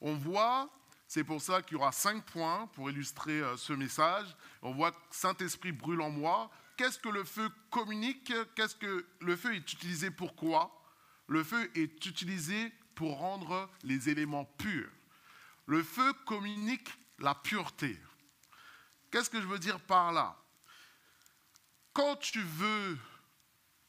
On 0.00 0.14
voit, 0.14 0.70
c'est 1.06 1.24
pour 1.24 1.40
ça 1.40 1.62
qu'il 1.62 1.76
y 1.76 1.80
aura 1.80 1.92
cinq 1.92 2.24
points 2.24 2.66
pour 2.74 2.90
illustrer 2.90 3.40
euh, 3.40 3.56
ce 3.56 3.72
message. 3.72 4.34
On 4.62 4.72
voit 4.72 4.92
Saint-Esprit 5.10 5.72
brûle 5.72 6.00
en 6.00 6.10
moi. 6.10 6.50
Qu'est-ce 6.76 6.98
que 6.98 7.10
le 7.10 7.24
feu 7.24 7.50
communique? 7.70 8.32
Qu'est-ce 8.54 8.76
que 8.76 9.06
le 9.20 9.36
feu 9.36 9.54
est 9.54 9.72
utilisé 9.72 10.10
pourquoi 10.10 10.82
Le 11.26 11.44
feu 11.44 11.70
est 11.74 12.04
utilisé 12.06 12.72
pour 12.94 13.18
rendre 13.18 13.68
les 13.84 14.08
éléments 14.08 14.44
purs. 14.44 14.90
Le 15.72 15.82
feu 15.82 16.12
communique 16.26 16.90
la 17.18 17.34
pureté. 17.34 17.98
Qu'est-ce 19.10 19.30
que 19.30 19.40
je 19.40 19.46
veux 19.46 19.58
dire 19.58 19.80
par 19.80 20.12
là? 20.12 20.36
Quand 21.94 22.16
tu 22.16 22.42
veux 22.42 22.98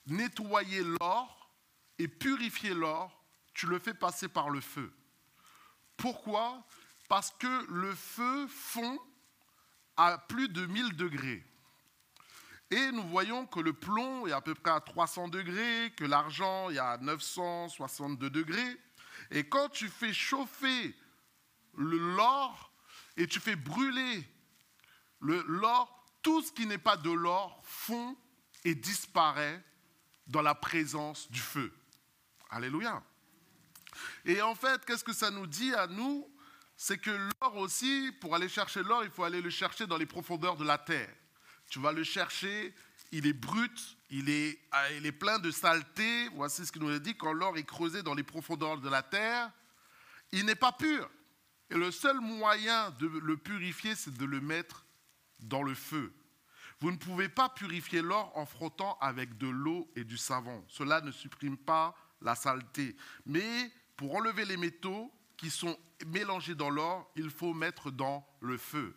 nettoyer 0.05 0.81
l'or 0.81 1.53
et 1.99 2.07
purifier 2.07 2.73
l'or, 2.73 3.21
tu 3.53 3.67
le 3.67 3.79
fais 3.79 3.93
passer 3.93 4.29
par 4.29 4.49
le 4.49 4.61
feu. 4.61 4.93
Pourquoi? 5.97 6.65
Parce 7.09 7.31
que 7.31 7.65
le 7.69 7.93
feu 7.93 8.47
fond 8.47 8.97
à 9.97 10.17
plus 10.17 10.47
de 10.47 10.65
1000 10.65 10.95
degrés. 10.95 11.45
Et 12.71 12.91
nous 12.93 13.09
voyons 13.09 13.45
que 13.45 13.59
le 13.59 13.73
plomb 13.73 14.25
est 14.25 14.31
à 14.31 14.39
peu 14.39 14.55
près 14.55 14.71
à 14.71 14.79
300 14.79 15.27
degrés, 15.27 15.91
que 15.97 16.05
l'argent 16.05 16.69
est 16.69 16.77
à 16.77 16.97
962 16.99 18.29
degrés. 18.29 18.77
Et 19.31 19.43
quand 19.49 19.67
tu 19.67 19.89
fais 19.89 20.13
chauffer 20.13 20.95
l'or 21.75 22.71
et 23.17 23.27
tu 23.27 23.39
fais 23.39 23.55
brûler 23.55 24.27
l'or, 25.21 26.05
tout 26.21 26.41
ce 26.41 26.51
qui 26.51 26.65
n'est 26.65 26.77
pas 26.77 26.97
de 26.97 27.11
l'or 27.11 27.61
fond 27.63 28.17
et 28.63 28.75
disparaît 28.75 29.63
dans 30.27 30.41
la 30.41 30.55
présence 30.55 31.29
du 31.31 31.39
feu. 31.39 31.73
Alléluia. 32.49 33.03
Et 34.25 34.41
en 34.41 34.55
fait, 34.55 34.83
qu'est-ce 34.85 35.03
que 35.03 35.13
ça 35.13 35.31
nous 35.31 35.47
dit 35.47 35.73
à 35.73 35.87
nous? 35.87 36.29
C'est 36.75 36.97
que 36.97 37.11
l'or 37.11 37.55
aussi, 37.57 38.11
pour 38.19 38.35
aller 38.35 38.49
chercher 38.49 38.83
l'or, 38.83 39.03
il 39.03 39.11
faut 39.11 39.23
aller 39.23 39.41
le 39.41 39.49
chercher 39.49 39.85
dans 39.85 39.97
les 39.97 40.05
profondeurs 40.05 40.57
de 40.57 40.63
la 40.63 40.77
terre. 40.77 41.13
Tu 41.69 41.79
vas 41.79 41.91
le 41.91 42.03
chercher, 42.03 42.73
il 43.11 43.27
est 43.27 43.33
brut, 43.33 43.97
il 44.09 44.29
est, 44.29 44.59
il 44.97 45.05
est 45.05 45.11
plein 45.11 45.39
de 45.39 45.51
saleté. 45.51 46.29
Voici 46.29 46.65
ce 46.65 46.71
qu'il 46.71 46.81
nous 46.81 46.93
a 46.93 46.99
dit, 46.99 47.15
quand 47.15 47.33
l'or 47.33 47.57
est 47.57 47.63
creusé 47.63 48.01
dans 48.01 48.13
les 48.13 48.23
profondeurs 48.23 48.79
de 48.79 48.89
la 48.89 49.03
terre, 49.03 49.51
il 50.31 50.45
n'est 50.45 50.55
pas 50.55 50.71
pur. 50.71 51.09
Et 51.73 51.77
le 51.77 51.89
seul 51.89 52.19
moyen 52.19 52.91
de 52.99 53.07
le 53.07 53.35
purifier, 53.35 53.95
c'est 53.95 54.15
de 54.15 54.25
le 54.25 54.39
mettre 54.39 54.85
dans 55.39 55.63
le 55.63 55.73
feu. 55.73 56.13
Vous 56.79 56.91
ne 56.91 56.97
pouvez 56.97 57.29
pas 57.29 57.49
purifier 57.49 58.03
l'or 58.03 58.31
en 58.37 58.45
frottant 58.45 58.95
avec 59.01 59.39
de 59.39 59.47
l'eau 59.47 59.89
et 59.95 60.03
du 60.03 60.17
savon. 60.17 60.63
Cela 60.67 61.01
ne 61.01 61.09
supprime 61.09 61.57
pas 61.57 61.95
la 62.21 62.35
saleté. 62.35 62.95
Mais 63.25 63.71
pour 63.95 64.13
enlever 64.15 64.45
les 64.45 64.57
métaux 64.57 65.11
qui 65.35 65.49
sont 65.49 65.75
mélangés 66.05 66.53
dans 66.53 66.69
l'or, 66.69 67.11
il 67.15 67.31
faut 67.31 67.55
mettre 67.55 67.89
dans 67.89 68.23
le 68.39 68.59
feu. 68.59 68.95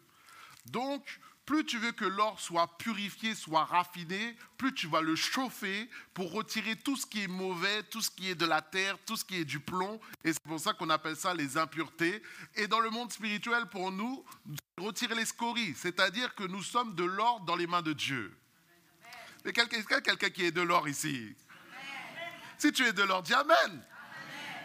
Donc, 0.66 1.18
plus 1.47 1.65
tu 1.65 1.79
veux 1.79 1.93
que 1.93 2.05
l'or 2.05 2.41
soit 2.41 2.76
purifié, 2.76 3.37
soit 3.37 3.65
raffiné, 3.65 4.37
plus 4.59 4.75
tu 4.75 4.88
vas 4.88 5.00
le 5.00 5.15
chauffer 5.15 5.88
pour 6.12 6.33
retirer 6.33 6.75
tout 6.75 6.97
ce 6.97 7.07
qui 7.07 7.23
est 7.23 7.29
mauvais, 7.29 7.85
tout 7.85 8.03
ce 8.03 8.11
qui 8.11 8.29
est 8.29 8.35
de 8.35 8.45
la 8.45 8.61
terre, 8.61 8.99
tout 9.07 9.17
ce 9.17 9.25
qui 9.25 9.37
est 9.37 9.45
du 9.45 9.61
plomb. 9.61 10.00
Et 10.25 10.33
c'est 10.33 10.43
pour 10.43 10.59
ça 10.59 10.73
qu'on 10.73 10.91
appelle 10.91 11.17
ça 11.17 11.33
les 11.35 11.57
impuretés. 11.57 12.21
Et 12.57 12.67
dans 12.67 12.81
le 12.81 12.91
monde 12.91 13.12
spirituel, 13.12 13.67
pour 13.67 13.93
nous, 13.93 14.25
retirer 14.76 15.15
les 15.15 15.25
scories, 15.25 15.75
c'est-à-dire 15.76 16.35
que 16.35 16.43
nous 16.43 16.65
sommes 16.65 16.97
de 16.97 17.05
l'or 17.05 17.41
dans 17.41 17.55
les 17.55 17.69
mains 17.69 17.83
de 17.83 17.93
Dieu. 17.93 18.37
Mais 19.45 19.53
quelqu'un 19.53 20.00
quelqu'un 20.00 20.31
qui 20.31 20.45
est 20.45 20.50
de 20.50 20.62
l'or 20.62 20.88
ici? 20.88 21.35
Si 22.59 22.73
tu 22.73 22.85
es 22.85 22.93
de 22.93 23.05
l'or, 23.05 23.23
dis 23.23 23.35
Amen. 23.35 23.85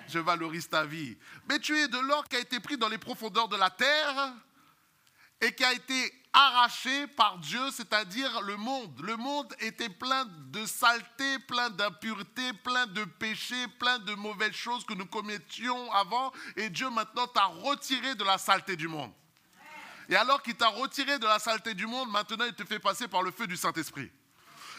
Je 0.07 0.17
valorise 0.17 0.67
ta 0.67 0.83
vie. 0.83 1.15
Mais 1.47 1.59
tu 1.59 1.77
es 1.77 1.87
de 1.87 1.99
l'or 1.99 2.27
qui 2.27 2.35
a 2.35 2.39
été 2.39 2.59
pris 2.59 2.77
dans 2.77 2.89
les 2.89 2.97
profondeurs 2.97 3.47
de 3.47 3.55
la 3.55 3.69
terre 3.69 4.33
et 5.39 5.53
qui 5.53 5.63
a 5.63 5.73
été 5.73 6.20
arraché 6.33 7.07
par 7.07 7.37
Dieu, 7.39 7.71
c'est-à-dire 7.71 8.41
le 8.41 8.57
monde. 8.57 8.99
Le 9.01 9.17
monde 9.17 9.53
était 9.59 9.89
plein 9.89 10.25
de 10.25 10.65
saleté, 10.65 11.39
plein 11.39 11.69
d'impureté, 11.69 12.53
plein 12.63 12.87
de 12.87 13.03
péchés, 13.03 13.67
plein 13.79 13.99
de 13.99 14.13
mauvaises 14.15 14.53
choses 14.53 14.85
que 14.85 14.93
nous 14.93 15.05
commettions 15.05 15.91
avant. 15.91 16.31
Et 16.55 16.69
Dieu 16.69 16.89
maintenant 16.89 17.27
t'a 17.27 17.45
retiré 17.45 18.15
de 18.15 18.23
la 18.23 18.37
saleté 18.37 18.75
du 18.75 18.87
monde. 18.87 19.11
Et 20.09 20.15
alors 20.15 20.41
qu'il 20.41 20.55
t'a 20.55 20.67
retiré 20.67 21.19
de 21.19 21.25
la 21.25 21.39
saleté 21.39 21.73
du 21.73 21.85
monde, 21.85 22.09
maintenant 22.09 22.45
il 22.45 22.53
te 22.53 22.65
fait 22.65 22.79
passer 22.79 23.07
par 23.07 23.23
le 23.23 23.31
feu 23.31 23.47
du 23.47 23.55
Saint-Esprit. 23.55 24.11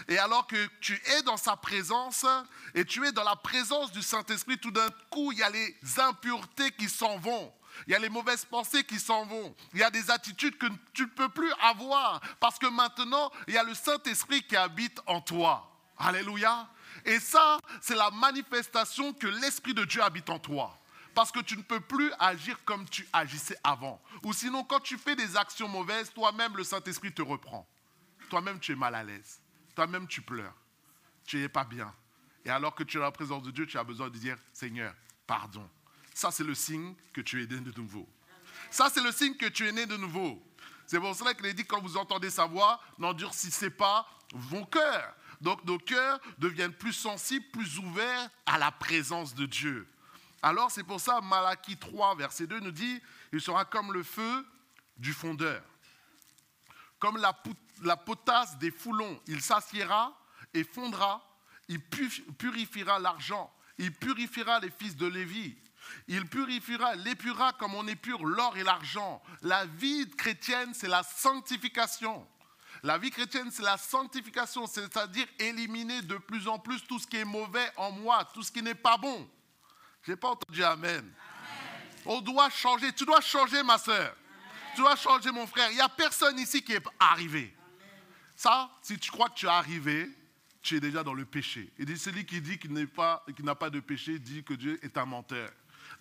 Et 0.08 0.18
alors 0.18 0.46
que 0.46 0.68
tu 0.80 1.00
es 1.06 1.22
dans 1.22 1.36
sa 1.36 1.56
présence 1.56 2.26
et 2.74 2.84
tu 2.84 3.06
es 3.06 3.12
dans 3.12 3.24
la 3.24 3.36
présence 3.36 3.92
du 3.92 4.02
Saint-Esprit, 4.02 4.58
tout 4.58 4.70
d'un 4.70 4.88
coup, 5.10 5.32
il 5.32 5.38
y 5.38 5.42
a 5.42 5.50
les 5.50 5.76
impuretés 5.98 6.70
qui 6.72 6.88
s'en 6.88 7.18
vont. 7.18 7.52
Il 7.86 7.92
y 7.92 7.94
a 7.94 7.98
les 7.98 8.08
mauvaises 8.08 8.44
pensées 8.44 8.84
qui 8.84 8.98
s'en 8.98 9.24
vont. 9.26 9.54
Il 9.72 9.80
y 9.80 9.82
a 9.82 9.90
des 9.90 10.10
attitudes 10.10 10.56
que 10.58 10.66
tu 10.92 11.02
ne 11.02 11.08
peux 11.08 11.28
plus 11.28 11.52
avoir 11.60 12.20
parce 12.40 12.58
que 12.58 12.66
maintenant, 12.66 13.30
il 13.48 13.54
y 13.54 13.58
a 13.58 13.64
le 13.64 13.74
Saint-Esprit 13.74 14.42
qui 14.42 14.56
habite 14.56 15.00
en 15.06 15.20
toi. 15.20 15.68
Alléluia. 15.98 16.68
Et 17.04 17.18
ça, 17.18 17.58
c'est 17.80 17.94
la 17.94 18.10
manifestation 18.10 19.12
que 19.12 19.26
l'Esprit 19.26 19.74
de 19.74 19.84
Dieu 19.84 20.02
habite 20.02 20.30
en 20.30 20.38
toi. 20.38 20.78
Parce 21.14 21.30
que 21.30 21.40
tu 21.40 21.56
ne 21.56 21.62
peux 21.62 21.80
plus 21.80 22.10
agir 22.18 22.58
comme 22.64 22.88
tu 22.88 23.06
agissais 23.12 23.58
avant. 23.62 24.00
Ou 24.22 24.32
sinon, 24.32 24.64
quand 24.64 24.80
tu 24.80 24.96
fais 24.96 25.14
des 25.14 25.36
actions 25.36 25.68
mauvaises, 25.68 26.12
toi-même, 26.12 26.56
le 26.56 26.64
Saint-Esprit 26.64 27.12
te 27.12 27.22
reprend. 27.22 27.66
Toi-même, 28.30 28.58
tu 28.60 28.72
es 28.72 28.76
mal 28.76 28.94
à 28.94 29.04
l'aise. 29.04 29.40
Toi-même, 29.74 30.06
tu 30.06 30.22
pleures. 30.22 30.54
Tu 31.26 31.38
n'es 31.38 31.48
pas 31.48 31.64
bien. 31.64 31.92
Et 32.44 32.50
alors 32.50 32.74
que 32.74 32.82
tu 32.82 32.96
es 32.96 33.00
dans 33.00 33.06
la 33.06 33.12
présence 33.12 33.42
de 33.42 33.50
Dieu, 33.50 33.66
tu 33.66 33.78
as 33.78 33.84
besoin 33.84 34.08
de 34.08 34.18
dire, 34.18 34.38
Seigneur, 34.52 34.94
pardon. 35.26 35.68
Ça, 36.14 36.30
c'est 36.30 36.44
le 36.44 36.54
signe 36.54 36.94
que 37.12 37.20
tu 37.20 37.42
es 37.42 37.46
né 37.46 37.58
de 37.58 37.72
nouveau. 37.80 38.08
Ça, 38.70 38.88
c'est 38.92 39.02
le 39.02 39.12
signe 39.12 39.34
que 39.36 39.46
tu 39.46 39.66
es 39.66 39.72
né 39.72 39.86
de 39.86 39.96
nouveau. 39.96 40.42
C'est 40.86 41.00
pour 41.00 41.14
cela 41.14 41.34
qu'il 41.34 41.46
est 41.46 41.54
dit, 41.54 41.64
quand 41.64 41.80
vous 41.80 41.96
entendez 41.96 42.30
sa 42.30 42.46
voix, 42.46 42.80
n'endurcissez 42.98 43.70
pas 43.70 44.06
vos 44.34 44.64
cœurs. 44.66 45.14
Donc 45.40 45.64
nos 45.64 45.78
cœurs 45.78 46.20
deviennent 46.38 46.72
plus 46.72 46.92
sensibles, 46.92 47.44
plus 47.52 47.78
ouverts 47.78 48.30
à 48.46 48.58
la 48.58 48.70
présence 48.70 49.34
de 49.34 49.44
Dieu. 49.46 49.88
Alors 50.40 50.70
c'est 50.70 50.84
pour 50.84 51.00
ça, 51.00 51.20
Malachie 51.20 51.76
3, 51.76 52.16
verset 52.16 52.46
2 52.46 52.60
nous 52.60 52.70
dit, 52.70 53.00
il 53.32 53.40
sera 53.40 53.64
comme 53.64 53.92
le 53.92 54.02
feu 54.02 54.46
du 54.96 55.12
fondeur, 55.12 55.62
comme 56.98 57.16
la, 57.16 57.36
la 57.82 57.96
potasse 57.96 58.56
des 58.58 58.70
foulons. 58.70 59.20
Il 59.26 59.40
s'assiera 59.40 60.16
et 60.54 60.62
fondra, 60.62 61.26
il 61.68 61.80
purifiera 61.80 62.98
l'argent, 62.98 63.52
il 63.78 63.92
purifiera 63.92 64.60
les 64.60 64.70
fils 64.70 64.96
de 64.96 65.06
Lévi, 65.06 65.56
il 66.08 66.26
purifiera, 66.26 66.94
l'épurera 66.96 67.52
comme 67.52 67.74
on 67.74 67.86
épure 67.86 68.24
l'or 68.24 68.56
et 68.56 68.62
l'argent. 68.62 69.22
La 69.42 69.66
vie 69.66 70.08
chrétienne, 70.10 70.72
c'est 70.74 70.88
la 70.88 71.02
sanctification. 71.02 72.26
La 72.82 72.98
vie 72.98 73.10
chrétienne, 73.10 73.50
c'est 73.50 73.62
la 73.62 73.76
sanctification, 73.76 74.66
c'est-à-dire 74.66 75.26
éliminer 75.38 76.02
de 76.02 76.16
plus 76.16 76.48
en 76.48 76.58
plus 76.58 76.82
tout 76.84 76.98
ce 76.98 77.06
qui 77.06 77.16
est 77.16 77.24
mauvais 77.24 77.70
en 77.76 77.92
moi, 77.92 78.28
tout 78.34 78.42
ce 78.42 78.50
qui 78.50 78.62
n'est 78.62 78.74
pas 78.74 78.96
bon. 78.96 79.28
Je 80.02 80.10
n'ai 80.10 80.16
pas 80.16 80.30
entendu 80.30 80.64
Amen. 80.64 81.12
On 82.04 82.20
doit 82.20 82.50
changer. 82.50 82.92
Tu 82.92 83.04
dois 83.04 83.20
changer, 83.20 83.62
ma 83.62 83.78
soeur. 83.78 84.16
Tu 84.74 84.80
dois 84.80 84.96
changer, 84.96 85.30
mon 85.30 85.46
frère. 85.46 85.70
Il 85.70 85.76
n'y 85.76 85.80
a 85.80 85.88
personne 85.88 86.38
ici 86.38 86.62
qui 86.62 86.72
est 86.72 86.84
arrivé. 86.98 87.54
Ça, 88.34 88.70
si 88.82 88.98
tu 88.98 89.10
crois 89.10 89.28
que 89.28 89.34
tu 89.34 89.46
es 89.46 89.50
arrivé, 89.50 90.10
tu 90.62 90.76
es 90.76 90.80
déjà 90.80 91.04
dans 91.04 91.14
le 91.14 91.24
péché. 91.24 91.72
Et 91.78 91.96
celui 91.96 92.24
qui 92.24 92.40
dit 92.40 92.58
qu'il 92.58 92.72
n'a 92.72 92.86
pas, 92.86 93.24
pas 93.58 93.70
de 93.70 93.80
péché 93.80 94.18
dit 94.18 94.42
que 94.42 94.54
Dieu 94.54 94.80
est 94.82 94.96
un 94.98 95.04
menteur. 95.04 95.50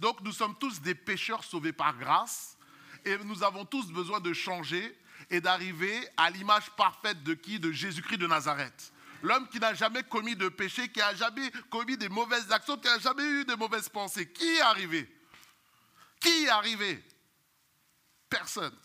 Donc 0.01 0.20
nous 0.22 0.31
sommes 0.31 0.55
tous 0.55 0.81
des 0.81 0.96
pécheurs 0.96 1.43
sauvés 1.43 1.74
par 1.74 1.96
grâce 1.96 2.58
et 3.05 3.15
nous 3.20 3.43
avons 3.43 3.65
tous 3.65 3.91
besoin 3.91 4.20
de 4.20 4.34
changer 4.34 4.98
et 5.29 5.39
d'arriver 5.39 6.08
à 6.17 6.31
l'image 6.31 6.72
parfaite 6.72 7.22
de 7.24 7.36
qui? 7.36 7.60
De 7.60 7.72
Jésus-Christ 7.72 8.17
de 8.17 8.25
Nazareth. 8.25 8.91
L'homme 9.22 9.48
qui 9.48 9.60
n'a 9.60 9.75
jamais 9.75 10.01
commis 10.01 10.36
de 10.36 10.50
péché, 10.50 10.89
qui 10.89 10.98
n'a 10.98 11.13
jamais 11.13 11.51
commis 11.70 11.98
des 11.98 12.10
mauvaises 12.10 12.51
actions, 12.51 12.77
qui 12.77 12.88
n'a 12.88 12.98
jamais 12.98 13.24
eu 13.24 13.46
de 13.46 13.53
mauvaises 13.53 13.89
pensées. 13.89 14.27
Qui 14.27 14.55
est 14.55 14.62
arrivé? 14.62 15.08
Qui 16.20 16.46
est 16.46 16.50
arrivé? 16.50 17.03
Personne. 18.27 18.75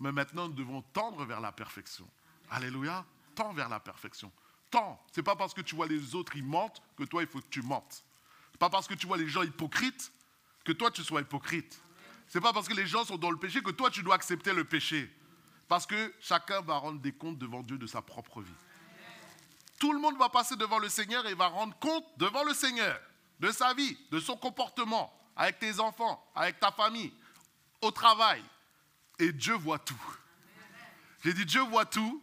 Mais 0.00 0.10
maintenant, 0.10 0.48
nous 0.48 0.54
devons 0.54 0.82
tendre 0.82 1.24
vers 1.24 1.40
la 1.40 1.52
perfection. 1.52 2.10
Alléluia. 2.50 3.06
Tends 3.36 3.52
vers 3.52 3.68
la 3.68 3.78
perfection. 3.78 4.32
Tends. 4.68 5.00
Ce 5.12 5.20
n'est 5.20 5.24
pas 5.24 5.36
parce 5.36 5.54
que 5.54 5.60
tu 5.60 5.76
vois 5.76 5.86
les 5.86 6.16
autres, 6.16 6.34
ils 6.34 6.44
mentent, 6.44 6.82
que 6.96 7.04
toi, 7.04 7.22
il 7.22 7.28
faut 7.28 7.40
que 7.40 7.46
tu 7.48 7.62
mentes. 7.62 8.02
Pas 8.58 8.70
parce 8.70 8.86
que 8.86 8.94
tu 8.94 9.06
vois 9.06 9.16
les 9.16 9.28
gens 9.28 9.42
hypocrites 9.42 10.12
que 10.64 10.72
toi 10.72 10.90
tu 10.90 11.02
sois 11.02 11.20
hypocrite. 11.20 11.80
C'est 12.26 12.40
pas 12.40 12.52
parce 12.52 12.68
que 12.68 12.74
les 12.74 12.86
gens 12.86 13.04
sont 13.04 13.16
dans 13.16 13.30
le 13.30 13.38
péché 13.38 13.62
que 13.62 13.70
toi 13.70 13.90
tu 13.90 14.02
dois 14.02 14.14
accepter 14.14 14.52
le 14.52 14.64
péché. 14.64 15.10
Parce 15.66 15.86
que 15.86 16.14
chacun 16.20 16.60
va 16.62 16.76
rendre 16.78 17.00
des 17.00 17.12
comptes 17.12 17.38
devant 17.38 17.62
Dieu 17.62 17.78
de 17.78 17.86
sa 17.86 18.02
propre 18.02 18.40
vie. 18.40 18.52
Tout 19.78 19.92
le 19.92 20.00
monde 20.00 20.18
va 20.18 20.28
passer 20.28 20.56
devant 20.56 20.78
le 20.78 20.88
Seigneur 20.88 21.26
et 21.26 21.34
va 21.34 21.46
rendre 21.46 21.78
compte 21.78 22.04
devant 22.18 22.42
le 22.44 22.52
Seigneur 22.52 23.00
de 23.38 23.50
sa 23.52 23.74
vie, 23.74 23.96
de 24.10 24.18
son 24.18 24.36
comportement, 24.36 25.12
avec 25.36 25.58
tes 25.58 25.78
enfants, 25.78 26.22
avec 26.34 26.58
ta 26.58 26.72
famille, 26.72 27.12
au 27.80 27.90
travail. 27.90 28.42
Et 29.18 29.32
Dieu 29.32 29.54
voit 29.54 29.78
tout. 29.78 30.00
J'ai 31.24 31.32
dit 31.32 31.44
Dieu 31.44 31.62
voit 31.62 31.86
tout 31.86 32.22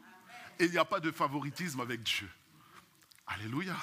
et 0.60 0.66
il 0.66 0.72
n'y 0.72 0.78
a 0.78 0.86
pas 0.86 1.00
de 1.00 1.12
favoritisme 1.12 1.80
avec 1.80 2.04
Dieu. 2.04 2.30
Alléluia. 3.28 3.76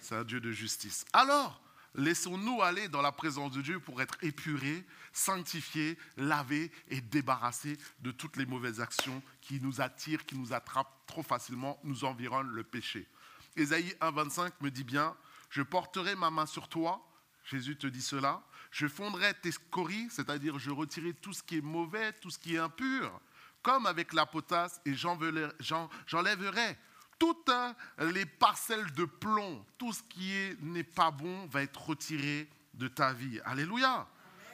C'est 0.00 0.14
un 0.14 0.24
Dieu 0.24 0.40
de 0.40 0.52
justice. 0.52 1.04
Alors, 1.12 1.60
laissons-nous 1.96 2.62
aller 2.62 2.88
dans 2.88 3.02
la 3.02 3.12
présence 3.12 3.52
de 3.52 3.62
Dieu 3.62 3.80
pour 3.80 4.00
être 4.00 4.16
épurés, 4.22 4.84
sanctifiés, 5.12 5.98
lavés 6.16 6.70
et 6.88 7.00
débarrassés 7.00 7.78
de 8.00 8.10
toutes 8.10 8.36
les 8.36 8.46
mauvaises 8.46 8.80
actions 8.80 9.22
qui 9.40 9.60
nous 9.60 9.80
attirent, 9.80 10.24
qui 10.24 10.36
nous 10.36 10.52
attrapent 10.52 11.06
trop 11.06 11.22
facilement, 11.22 11.80
nous 11.84 12.04
environnent 12.04 12.50
le 12.50 12.64
péché. 12.64 13.08
Ésaïe 13.56 13.94
1,25 14.00 14.52
me 14.60 14.70
dit 14.70 14.84
bien 14.84 15.16
Je 15.48 15.62
porterai 15.62 16.14
ma 16.14 16.30
main 16.30 16.46
sur 16.46 16.68
toi. 16.68 17.02
Jésus 17.44 17.76
te 17.76 17.86
dit 17.86 18.02
cela. 18.02 18.42
Je 18.70 18.86
fondrai 18.86 19.32
tes 19.34 19.52
scories, 19.52 20.08
c'est-à-dire 20.10 20.58
je 20.58 20.70
retirerai 20.70 21.14
tout 21.14 21.32
ce 21.32 21.42
qui 21.42 21.58
est 21.58 21.62
mauvais, 21.62 22.12
tout 22.14 22.30
ce 22.30 22.38
qui 22.38 22.56
est 22.56 22.58
impur, 22.58 23.20
comme 23.62 23.86
avec 23.86 24.12
la 24.12 24.26
potasse, 24.26 24.80
et 24.84 24.94
j'enlèverai 24.94 26.76
toutes 27.18 27.50
les 27.98 28.26
parcelles 28.26 28.90
de 28.92 29.04
plomb, 29.04 29.64
tout 29.78 29.92
ce 29.92 30.02
qui 30.02 30.32
n'est 30.60 30.84
pas 30.84 31.10
bon 31.10 31.46
va 31.46 31.62
être 31.62 31.86
retiré 31.86 32.48
de 32.74 32.88
ta 32.88 33.12
vie. 33.12 33.40
Alléluia. 33.44 34.06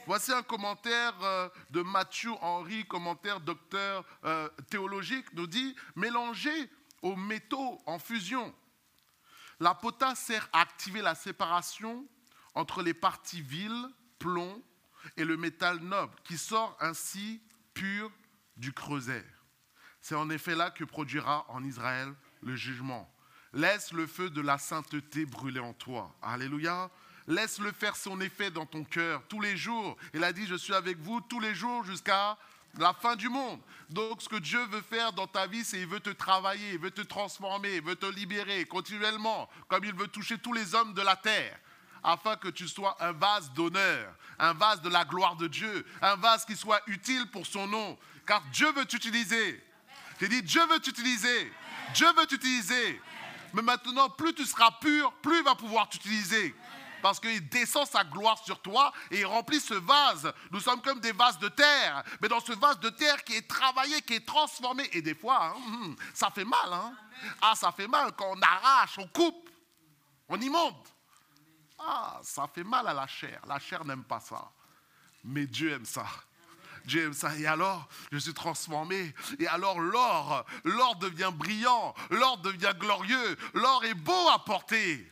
Voici 0.07 0.33
un 0.33 0.43
commentaire 0.43 1.15
euh, 1.23 1.49
de 1.71 1.81
Mathieu 1.83 2.33
Henry, 2.41 2.85
commentaire 2.87 3.41
docteur 3.41 4.05
euh, 4.25 4.49
théologique, 4.69 5.33
nous 5.35 5.47
dit 5.47 5.77
mélanger 5.95 6.71
aux 7.03 7.15
métaux 7.15 7.81
en 7.87 8.01
fusion. 8.01 8.53
La 9.61 9.75
potasse 9.75 10.19
sert 10.19 10.49
à 10.53 10.63
activer 10.63 11.03
la 11.03 11.15
séparation 11.15 12.05
entre 12.55 12.83
les 12.83 12.95
parties 12.95 13.43
viles, 13.43 13.89
plomb, 14.19 14.61
et 15.17 15.25
le 15.25 15.37
métal 15.37 15.79
noble, 15.79 16.15
qui 16.25 16.37
sort 16.37 16.77
ainsi 16.81 17.41
pur 17.75 18.11
du 18.57 18.73
creuset. 18.73 19.25
C'est 20.01 20.15
en 20.17 20.31
effet 20.31 20.55
là 20.57 20.71
que 20.71 20.85
produira 20.85 21.45
en 21.49 21.63
Israël 21.63 22.13
le 22.43 22.57
jugement. 22.57 23.09
Laisse 23.53 23.93
le 23.93 24.07
feu 24.07 24.31
de 24.31 24.41
la 24.41 24.59
sainteté 24.59 25.27
brûler 25.27 25.61
en 25.61 25.73
toi. 25.75 26.15
Alléluia. 26.23 26.91
Laisse-le 27.29 27.71
faire 27.73 27.97
son 27.97 28.21
effet 28.21 28.51
dans 28.51 28.67
ton 28.67 28.85
cœur 28.85 29.23
tous 29.29 29.41
les 29.41 29.57
jours. 29.57 29.97
Il 30.15 30.25
a 30.25 30.33
dit, 30.33 30.47
je 30.47 30.55
suis 30.55 30.75
avec 30.75 30.99
vous 30.99 31.21
tous 31.21 31.39
les 31.39 31.55
jours 31.55 31.85
jusqu'à 31.85 32.37
la 32.79 32.93
fin 32.95 33.17
du 33.17 33.29
monde. 33.29 33.61
Donc 33.91 34.23
ce 34.23 34.29
que 34.29 34.37
Dieu 34.37 34.65
veut 34.67 34.81
faire 34.81 35.13
dans 35.13 35.27
ta 35.27 35.47
vie, 35.47 35.65
c'est 35.65 35.79
qu'il 35.79 35.87
veut 35.87 36.01
te 36.01 36.11
travailler, 36.11 36.73
il 36.73 36.79
veut 36.79 36.91
te 36.91 37.03
transformer, 37.03 37.77
il 37.77 37.83
veut 37.83 37.97
te 37.97 38.07
libérer 38.07 38.65
continuellement, 38.65 39.49
comme 39.69 39.85
il 39.85 39.95
veut 39.95 40.09
toucher 40.09 40.39
tous 40.39 40.53
les 40.53 40.75
hommes 40.75 40.95
de 40.95 41.03
la 41.03 41.15
terre, 41.15 41.59
afin 42.03 42.37
que 42.37 42.49
tu 42.49 42.67
sois 42.67 42.97
un 43.01 43.13
vase 43.13 43.53
d'honneur, 43.53 44.15
un 44.39 44.55
vase 44.55 44.81
de 44.81 44.89
la 44.89 45.05
gloire 45.05 45.37
de 45.37 45.47
Dieu, 45.47 45.87
un 46.01 46.17
vase 46.17 46.45
qui 46.45 46.57
soit 46.57 46.81
utile 46.87 47.27
pour 47.31 47.47
son 47.47 47.67
nom, 47.67 47.99
car 48.27 48.43
Dieu 48.53 48.73
veut 48.73 48.87
t'utiliser. 48.87 49.63
J'ai 50.19 50.29
dit, 50.29 50.43
Dieu 50.43 50.65
veut 50.69 50.81
t'utiliser. 50.81 51.53
Dieu 51.95 52.13
veut 52.15 52.27
t'utiliser. 52.27 53.01
Mais 53.53 53.63
maintenant, 53.63 54.09
plus 54.09 54.35
tu 54.35 54.45
seras 54.45 54.71
pur, 54.81 55.13
plus 55.15 55.39
il 55.39 55.45
va 55.45 55.55
pouvoir 55.55 55.89
t'utiliser. 55.89 56.55
Parce 57.03 57.19
qu'il 57.19 57.49
descend 57.49 57.87
sa 57.87 58.05
gloire 58.05 58.43
sur 58.45 58.63
toi 58.63 58.93
et 59.11 59.21
il 59.21 59.27
remplit 59.27 59.61
ce 59.61 59.75
vase. 59.75 60.33
Nous 60.53 60.61
sommes 60.61 60.81
comme 60.81 61.01
des 61.01 61.13
vases 61.13 61.39
de 61.39 61.49
terre. 61.49 62.05
Mais 62.21 62.29
dans 62.29 62.41
ce 62.41 62.53
vase 62.53 62.79
de 62.79 62.91
terre 62.91 63.23
qui 63.25 63.35
est 63.35 63.49
travaillé, 63.49 64.01
qui 64.03 64.15
est 64.15 64.27
transformé. 64.27 64.89
Et 64.93 65.03
des 65.03 65.15
fois, 65.15 65.47
hein, 65.47 65.55
hum, 65.57 65.97
ça 66.15 66.31
fait 66.31 66.45
mal. 66.45 66.73
Hein. 66.73 66.95
Ah, 67.41 67.55
ça 67.57 67.73
fait 67.73 67.89
mal 67.89 68.13
quand 68.17 68.37
on 68.37 68.41
arrache, 68.41 68.99
on 68.99 69.09
coupe, 69.09 69.51
on 70.29 70.41
y 70.41 70.49
monte. 70.49 70.87
Ah, 71.79 72.21
ça 72.23 72.47
fait 72.47 72.65
mal 72.65 72.87
à 72.87 72.95
la 72.95 73.09
chair. 73.09 73.41
La 73.49 73.59
chair 73.59 73.85
n'aime 73.85 74.05
pas 74.05 74.21
ça. 74.21 74.51
Mais 75.25 75.47
Dieu 75.47 75.73
aime 75.73 75.85
ça. 75.85 76.07
Et 77.39 77.47
alors, 77.47 77.89
je 78.11 78.19
suis 78.19 78.35
transformé. 78.35 79.15
Et 79.39 79.47
alors, 79.47 79.79
l'or, 79.81 80.45
l'or 80.65 80.97
devient 80.97 81.31
brillant. 81.33 81.95
L'or 82.11 82.39
devient 82.39 82.73
glorieux. 82.79 83.37
L'or 83.55 83.85
est 83.85 83.95
beau 83.95 84.29
à 84.33 84.39
porter. 84.45 85.07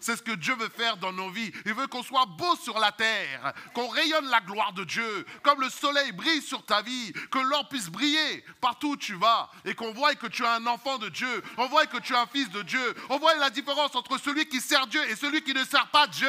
C'est 0.00 0.16
ce 0.16 0.22
que 0.22 0.32
Dieu 0.32 0.54
veut 0.56 0.70
faire 0.70 0.96
dans 0.96 1.12
nos 1.12 1.28
vies. 1.28 1.52
Il 1.66 1.74
veut 1.74 1.86
qu'on 1.86 2.02
soit 2.02 2.24
beau 2.24 2.56
sur 2.56 2.78
la 2.78 2.90
terre, 2.90 3.52
qu'on 3.74 3.88
rayonne 3.88 4.28
la 4.30 4.40
gloire 4.40 4.72
de 4.72 4.84
Dieu, 4.84 5.26
comme 5.42 5.60
le 5.60 5.68
soleil 5.68 6.10
brille 6.12 6.40
sur 6.40 6.64
ta 6.64 6.80
vie, 6.80 7.12
que 7.30 7.38
l'or 7.38 7.68
puisse 7.68 7.88
briller 7.88 8.42
partout 8.62 8.92
où 8.92 8.96
tu 8.96 9.14
vas 9.14 9.50
et 9.66 9.74
qu'on 9.74 9.92
voie 9.92 10.14
que 10.14 10.26
tu 10.26 10.42
es 10.42 10.48
un 10.48 10.66
enfant 10.66 10.96
de 10.96 11.10
Dieu, 11.10 11.44
on 11.58 11.66
voit 11.66 11.84
que 11.86 11.98
tu 11.98 12.14
es 12.14 12.16
un 12.16 12.26
fils 12.26 12.48
de 12.50 12.62
Dieu, 12.62 12.94
on 13.10 13.18
voit 13.18 13.34
la 13.34 13.50
différence 13.50 13.94
entre 13.94 14.18
celui 14.18 14.46
qui 14.46 14.60
sert 14.60 14.86
Dieu 14.86 15.02
et 15.10 15.16
celui 15.16 15.42
qui 15.42 15.52
ne 15.52 15.64
sert 15.64 15.88
pas 15.88 16.06
Dieu. 16.06 16.28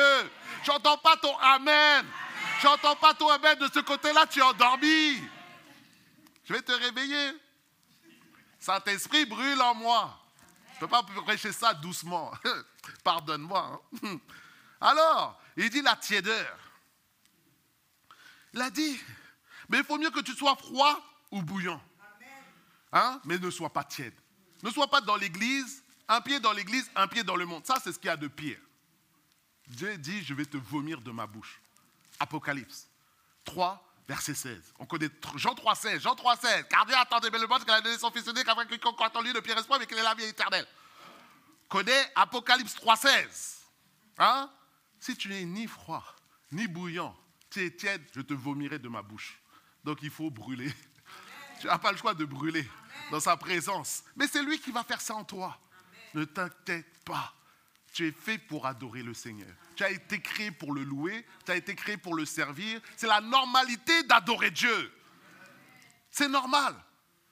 J'entends 0.65 0.97
pas 0.97 1.15
ton 1.15 1.35
Amen. 1.37 2.05
J'entends 2.61 2.95
pas 2.95 3.13
ton 3.13 3.29
amen 3.29 3.57
de 3.57 3.67
ce 3.73 3.79
côté-là, 3.79 4.27
tu 4.27 4.39
es 4.39 4.43
endormi. 4.43 5.21
Je 6.45 6.53
vais 6.53 6.61
te 6.61 6.71
réveiller. 6.71 7.33
Saint-Esprit 8.59 9.25
brûle 9.25 9.61
en 9.61 9.73
moi. 9.73 10.19
Je 10.73 10.75
ne 10.75 10.79
peux 10.81 10.87
pas 10.87 11.03
prêcher 11.03 11.51
ça 11.51 11.73
doucement. 11.73 12.31
Pardonne-moi. 13.03 13.81
Hein. 14.03 14.17
Alors, 14.79 15.41
il 15.57 15.69
dit 15.69 15.81
la 15.81 15.95
tiédeur. 15.95 16.57
Il 18.53 18.61
a 18.61 18.69
dit, 18.69 18.99
mais 19.69 19.79
il 19.79 19.83
faut 19.83 19.97
mieux 19.97 20.11
que 20.11 20.19
tu 20.19 20.33
sois 20.33 20.55
froid 20.55 20.99
ou 21.31 21.41
bouillant. 21.41 21.81
Hein? 22.91 23.21
Mais 23.23 23.37
ne 23.37 23.49
sois 23.49 23.71
pas 23.71 23.83
tiède. 23.83 24.13
Ne 24.63 24.69
sois 24.69 24.87
pas 24.87 25.01
dans 25.01 25.15
l'église, 25.15 25.83
un 26.07 26.21
pied 26.21 26.39
dans 26.39 26.51
l'église, 26.51 26.91
un 26.95 27.07
pied 27.07 27.23
dans 27.23 27.35
le 27.35 27.45
monde. 27.45 27.65
Ça, 27.65 27.77
c'est 27.83 27.93
ce 27.93 27.97
qu'il 27.97 28.07
y 28.07 28.11
a 28.11 28.17
de 28.17 28.27
pire. 28.27 28.59
Dieu 29.67 29.97
dit, 29.97 30.23
je 30.23 30.33
vais 30.33 30.45
te 30.45 30.57
vomir 30.57 31.01
de 31.01 31.11
ma 31.11 31.25
bouche. 31.25 31.60
Apocalypse 32.21 32.87
3, 33.45 33.83
verset 34.07 34.35
16. 34.35 34.73
On 34.77 34.85
connaît 34.85 35.09
Jean 35.35 35.55
3, 35.55 35.75
16. 35.75 36.01
Jean 36.01 36.15
3, 36.15 36.35
16. 36.37 36.65
Car 36.69 36.85
Dieu 36.85 36.95
a 36.95 37.05
tant 37.05 37.19
aimé 37.19 37.39
le 37.39 37.47
monde 37.47 37.65
qu'elle 37.65 37.73
a 37.73 37.81
donné 37.81 37.97
son 37.97 38.11
fils 38.11 38.27
unique 38.27 38.47
afin 38.47 38.65
que 38.65 38.75
quiconque 38.75 38.95
croit 38.95 39.11
en 39.15 39.21
lui 39.21 39.33
ne 39.33 39.39
pierre 39.39 39.57
espoir, 39.57 39.79
mais 39.79 39.87
qu'il 39.87 39.97
ait 39.97 40.03
la 40.03 40.13
vie 40.13 40.25
éternelle. 40.25 40.67
Connais 41.67 42.11
Apocalypse 42.15 42.75
3, 42.75 42.95
16. 42.95 43.61
Hein? 44.19 44.51
Si 44.99 45.15
tu 45.15 45.29
n'es 45.29 45.45
ni 45.45 45.65
froid, 45.65 46.03
ni 46.51 46.67
bouillant, 46.67 47.17
tu 47.49 47.65
es 47.65 47.71
tiède, 47.71 48.03
je 48.15 48.21
te 48.21 48.35
vomirai 48.35 48.77
de 48.77 48.87
ma 48.87 49.01
bouche. 49.01 49.39
Donc 49.83 49.99
il 50.03 50.11
faut 50.11 50.29
brûler. 50.29 50.71
Tu 51.59 51.67
n'as 51.67 51.79
pas 51.79 51.91
le 51.91 51.97
choix 51.97 52.13
de 52.13 52.25
brûler 52.25 52.67
dans 53.09 53.19
sa 53.19 53.35
présence. 53.35 54.03
Mais 54.15 54.27
c'est 54.27 54.43
lui 54.43 54.59
qui 54.59 54.71
va 54.71 54.83
faire 54.83 55.01
ça 55.01 55.15
en 55.15 55.23
toi. 55.23 55.57
Ne 56.13 56.25
t'inquiète 56.25 57.03
pas. 57.03 57.33
Tu 57.93 58.07
es 58.07 58.11
fait 58.11 58.37
pour 58.37 58.65
adorer 58.65 59.01
le 59.01 59.13
Seigneur. 59.13 59.55
Tu 59.75 59.83
as 59.83 59.91
été 59.91 60.21
créé 60.21 60.51
pour 60.51 60.73
le 60.73 60.83
louer, 60.83 61.25
tu 61.45 61.51
as 61.51 61.55
été 61.55 61.75
créé 61.75 61.97
pour 61.97 62.15
le 62.15 62.25
servir. 62.25 62.81
C'est 62.95 63.07
la 63.07 63.21
normalité 63.21 64.03
d'adorer 64.03 64.51
Dieu. 64.51 64.93
C'est 66.11 66.27
normal. 66.27 66.75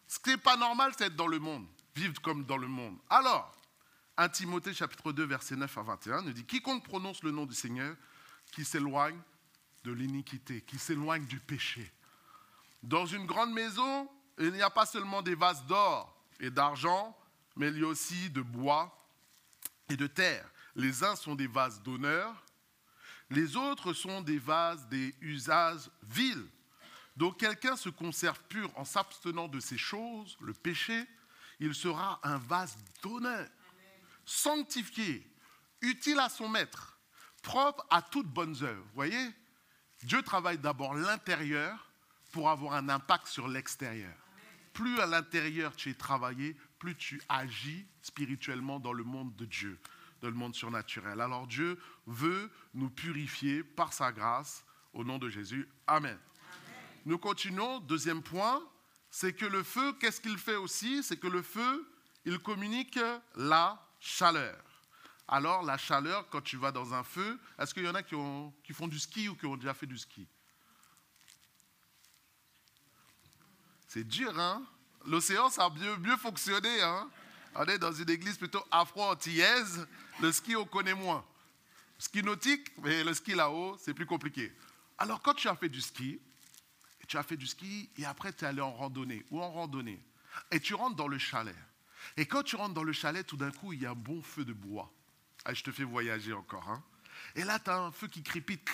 Ce 0.08 0.18
qui 0.20 0.30
n'est 0.30 0.38
pas 0.38 0.56
normal, 0.56 0.94
c'est 0.98 1.06
être 1.06 1.16
dans 1.16 1.28
le 1.28 1.40
monde, 1.40 1.68
vivre 1.96 2.20
comme 2.22 2.46
dans 2.46 2.58
le 2.58 2.68
monde. 2.68 2.98
Alors, 3.10 3.54
1 4.18 4.30
Timothée 4.30 4.74
chapitre 4.74 5.12
2, 5.12 5.24
verset 5.26 5.56
9 5.56 5.78
à 5.78 5.82
21 5.82 6.22
nous 6.24 6.34
dit, 6.34 6.46
quiconque 6.46 6.84
prononce 6.84 7.24
le 7.24 7.32
nom 7.32 7.46
du 7.46 7.54
Seigneur, 7.54 7.96
qui 8.52 8.66
s'éloigne 8.66 9.20
de 9.84 9.92
l'iniquité, 9.92 10.62
qui 10.62 10.78
s'éloigne 10.78 11.26
du 11.26 11.40
péché. 11.40 11.92
Dans 12.82 13.06
une 13.06 13.26
grande 13.26 13.54
maison, 13.54 14.10
il 14.38 14.52
n'y 14.52 14.62
a 14.62 14.70
pas 14.70 14.86
seulement 14.86 15.22
des 15.22 15.36
vases 15.36 15.66
d'or 15.66 16.16
et 16.40 16.50
d'argent, 16.50 17.18
mais 17.56 17.68
il 17.68 17.80
y 17.80 17.84
a 17.84 17.88
aussi 17.88 18.30
de 18.30 18.42
bois 18.42 18.96
et 19.90 19.98
de 19.98 20.08
terre. 20.08 20.50
Les 20.80 21.04
uns 21.04 21.18
sont 21.18 21.36
des 21.36 21.48
vases 21.48 21.84
d'honneur, 21.84 22.34
les 23.30 23.58
autres 23.58 23.92
sont 23.92 24.22
des 24.22 24.40
vases 24.40 24.88
des 24.88 25.14
usages 25.20 25.90
vils. 26.04 26.48
Donc 27.18 27.38
quelqu'un 27.38 27.76
se 27.76 27.90
conserve 27.90 28.40
pur 28.48 28.72
en 28.78 28.86
s'abstenant 28.86 29.50
de 29.50 29.60
ces 29.60 29.78
choses, 29.78 30.38
le 30.40 30.54
péché, 30.54 31.06
il 31.60 31.76
sera 31.76 32.22
un 32.24 32.38
vase 32.38 32.78
d'honneur, 33.04 33.46
sanctifié, 34.24 35.30
utile 35.82 36.18
à 36.20 36.30
son 36.30 36.48
maître, 36.48 36.98
propre 37.44 37.86
à 37.90 38.02
toutes 38.02 38.28
bonnes 38.28 38.56
œuvres. 38.64 38.86
Voyez 38.96 39.36
Dieu 40.04 40.22
travaille 40.22 40.60
d'abord 40.60 40.94
l'intérieur 40.94 41.92
pour 42.32 42.50
avoir 42.50 42.76
un 42.76 42.88
impact 42.88 43.28
sur 43.28 43.50
l'extérieur. 43.50 44.16
Plus 44.72 44.98
à 45.02 45.06
l'intérieur 45.06 45.76
tu 45.76 45.90
es 45.90 45.94
travaillé, 45.94 46.56
plus 46.80 46.96
tu 46.96 47.22
agis 47.28 47.86
spirituellement 48.02 48.80
dans 48.80 48.94
le 48.94 49.04
monde 49.04 49.36
de 49.36 49.44
Dieu, 49.44 49.78
dans 50.22 50.28
le 50.30 50.34
monde 50.34 50.56
surnaturel. 50.56 51.22
Alors 51.22 51.48
Dieu 51.48 51.80
veut 52.06 52.52
nous 52.74 52.90
purifier 52.90 53.64
par 53.64 53.94
sa 53.94 54.12
grâce 54.12 54.64
au 54.94 55.04
nom 55.04 55.18
de 55.18 55.30
Jésus. 55.30 55.68
Amen. 55.88 56.18
Nous 57.06 57.18
continuons. 57.18 57.80
Deuxième 57.80 58.22
point, 58.22 58.62
c'est 59.10 59.34
que 59.34 59.46
le 59.46 59.64
feu, 59.64 59.94
qu'est-ce 60.00 60.22
qu'il 60.22 60.38
fait 60.38 60.56
aussi? 60.56 61.04
C'est 61.04 61.18
que 61.18 61.28
le 61.28 61.42
feu, 61.42 61.90
il 62.26 62.40
communique 62.40 63.00
la 63.36 63.82
chaleur. 64.00 64.58
Alors, 65.28 65.64
la 65.64 65.78
chaleur, 65.78 66.28
quand 66.30 66.42
tu 66.42 66.58
vas 66.58 66.72
dans 66.72 66.94
un 66.94 67.04
feu, 67.04 67.40
est-ce 67.60 67.74
qu'il 67.74 67.84
y 67.84 67.90
en 67.90 67.96
a 67.96 68.02
qui, 68.02 68.16
ont, 68.16 68.52
qui 68.64 68.74
font 68.74 68.88
du 68.88 69.00
ski 69.00 69.30
ou 69.30 69.36
qui 69.36 69.46
ont 69.46 69.58
déjà 69.58 69.74
fait 69.74 69.86
du 69.86 69.98
ski? 69.98 70.28
C'est 73.88 74.04
dur, 74.04 74.38
hein? 74.40 74.64
L'océan, 75.06 75.50
ça 75.50 75.66
a 75.66 75.70
mieux, 75.70 75.98
mieux 75.98 76.18
fonctionné, 76.18 76.82
hein? 76.82 77.10
On 77.56 77.66
est 77.66 77.78
dans 77.78 77.92
une 77.92 78.10
église 78.10 78.38
plutôt 78.38 78.64
afro-antillaise. 78.72 79.88
Le 80.22 80.32
ski, 80.34 80.56
on 80.56 80.66
connaît 80.66 80.94
moins. 80.94 81.26
Ski 81.98 82.24
nautique, 82.24 82.72
mais 82.84 83.04
le 83.04 83.14
ski 83.14 83.36
là-haut, 83.36 83.78
c'est 83.80 83.94
plus 83.94 84.06
compliqué. 84.06 84.52
Alors, 84.98 85.22
quand 85.22 85.34
tu 85.34 85.48
as 85.48 85.56
fait 85.56 85.70
du 85.70 85.82
ski, 85.82 86.20
tu 87.08 87.18
as 87.18 87.24
fait 87.24 87.38
du 87.38 87.48
ski 87.48 87.90
et 87.98 88.06
après 88.06 88.32
tu 88.34 88.44
es 88.44 88.48
allé 88.48 88.62
en 88.62 88.72
randonnée 88.72 89.26
ou 89.32 89.42
en 89.42 89.50
randonnée, 89.52 90.00
et 90.52 90.60
tu 90.60 90.76
rentres 90.76 90.96
dans 90.96 91.08
le 91.08 91.18
chalet. 91.18 91.56
Et 92.18 92.26
quand 92.26 92.44
tu 92.44 92.56
rentres 92.56 92.74
dans 92.74 92.84
le 92.84 92.94
chalet, 92.94 93.26
tout 93.26 93.38
d'un 93.38 93.52
coup, 93.52 93.74
il 93.74 93.82
y 93.82 93.86
a 93.86 93.92
un 93.92 93.96
bon 93.96 94.22
feu 94.22 94.46
de 94.46 94.54
bois. 94.54 94.94
Ah, 95.46 95.54
je 95.54 95.64
te 95.64 95.72
fais 95.72 95.84
voyager 95.84 96.34
encore. 96.34 96.70
Hein. 96.70 96.84
Et 97.36 97.44
là, 97.44 97.60
tu 97.60 97.70
as 97.70 97.78
un 97.78 97.92
feu 97.92 98.08
qui 98.08 98.22
crépite. 98.22 98.68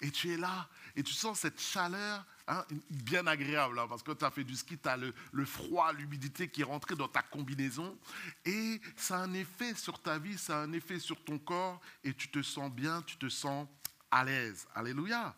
Et 0.00 0.10
tu 0.10 0.32
es 0.32 0.36
là 0.36 0.68
et 0.96 1.02
tu 1.02 1.12
sens 1.12 1.40
cette 1.40 1.60
chaleur 1.60 2.24
hein, 2.48 2.64
bien 2.90 3.26
agréable. 3.26 3.78
Hein, 3.78 3.86
parce 3.88 4.02
que 4.02 4.12
tu 4.12 4.24
as 4.24 4.30
fait 4.30 4.44
du 4.44 4.56
ski, 4.56 4.78
tu 4.78 4.88
as 4.88 4.96
le, 4.96 5.44
froid, 5.44 5.92
l'humidité 5.92 6.48
qui 6.48 6.62
est 6.62 6.64
rentré 6.64 6.94
dans 6.94 7.08
ta 7.08 7.22
combinaison. 7.22 7.98
Et 8.44 8.80
ça 8.96 9.18
a 9.18 9.22
un 9.22 9.32
effet 9.34 9.74
sur 9.74 10.00
ta 10.00 10.18
vie, 10.18 10.38
ça 10.38 10.60
a 10.60 10.62
un 10.64 10.72
effet 10.72 10.98
sur 10.98 11.22
ton 11.24 11.38
corps. 11.38 11.80
Et 12.02 12.14
tu 12.14 12.28
te 12.28 12.42
sens 12.42 12.70
bien, 12.70 13.02
tu 13.02 13.16
te 13.16 13.28
sens 13.28 13.66
à 14.10 14.24
l'aise. 14.24 14.66
Alléluia. 14.74 15.34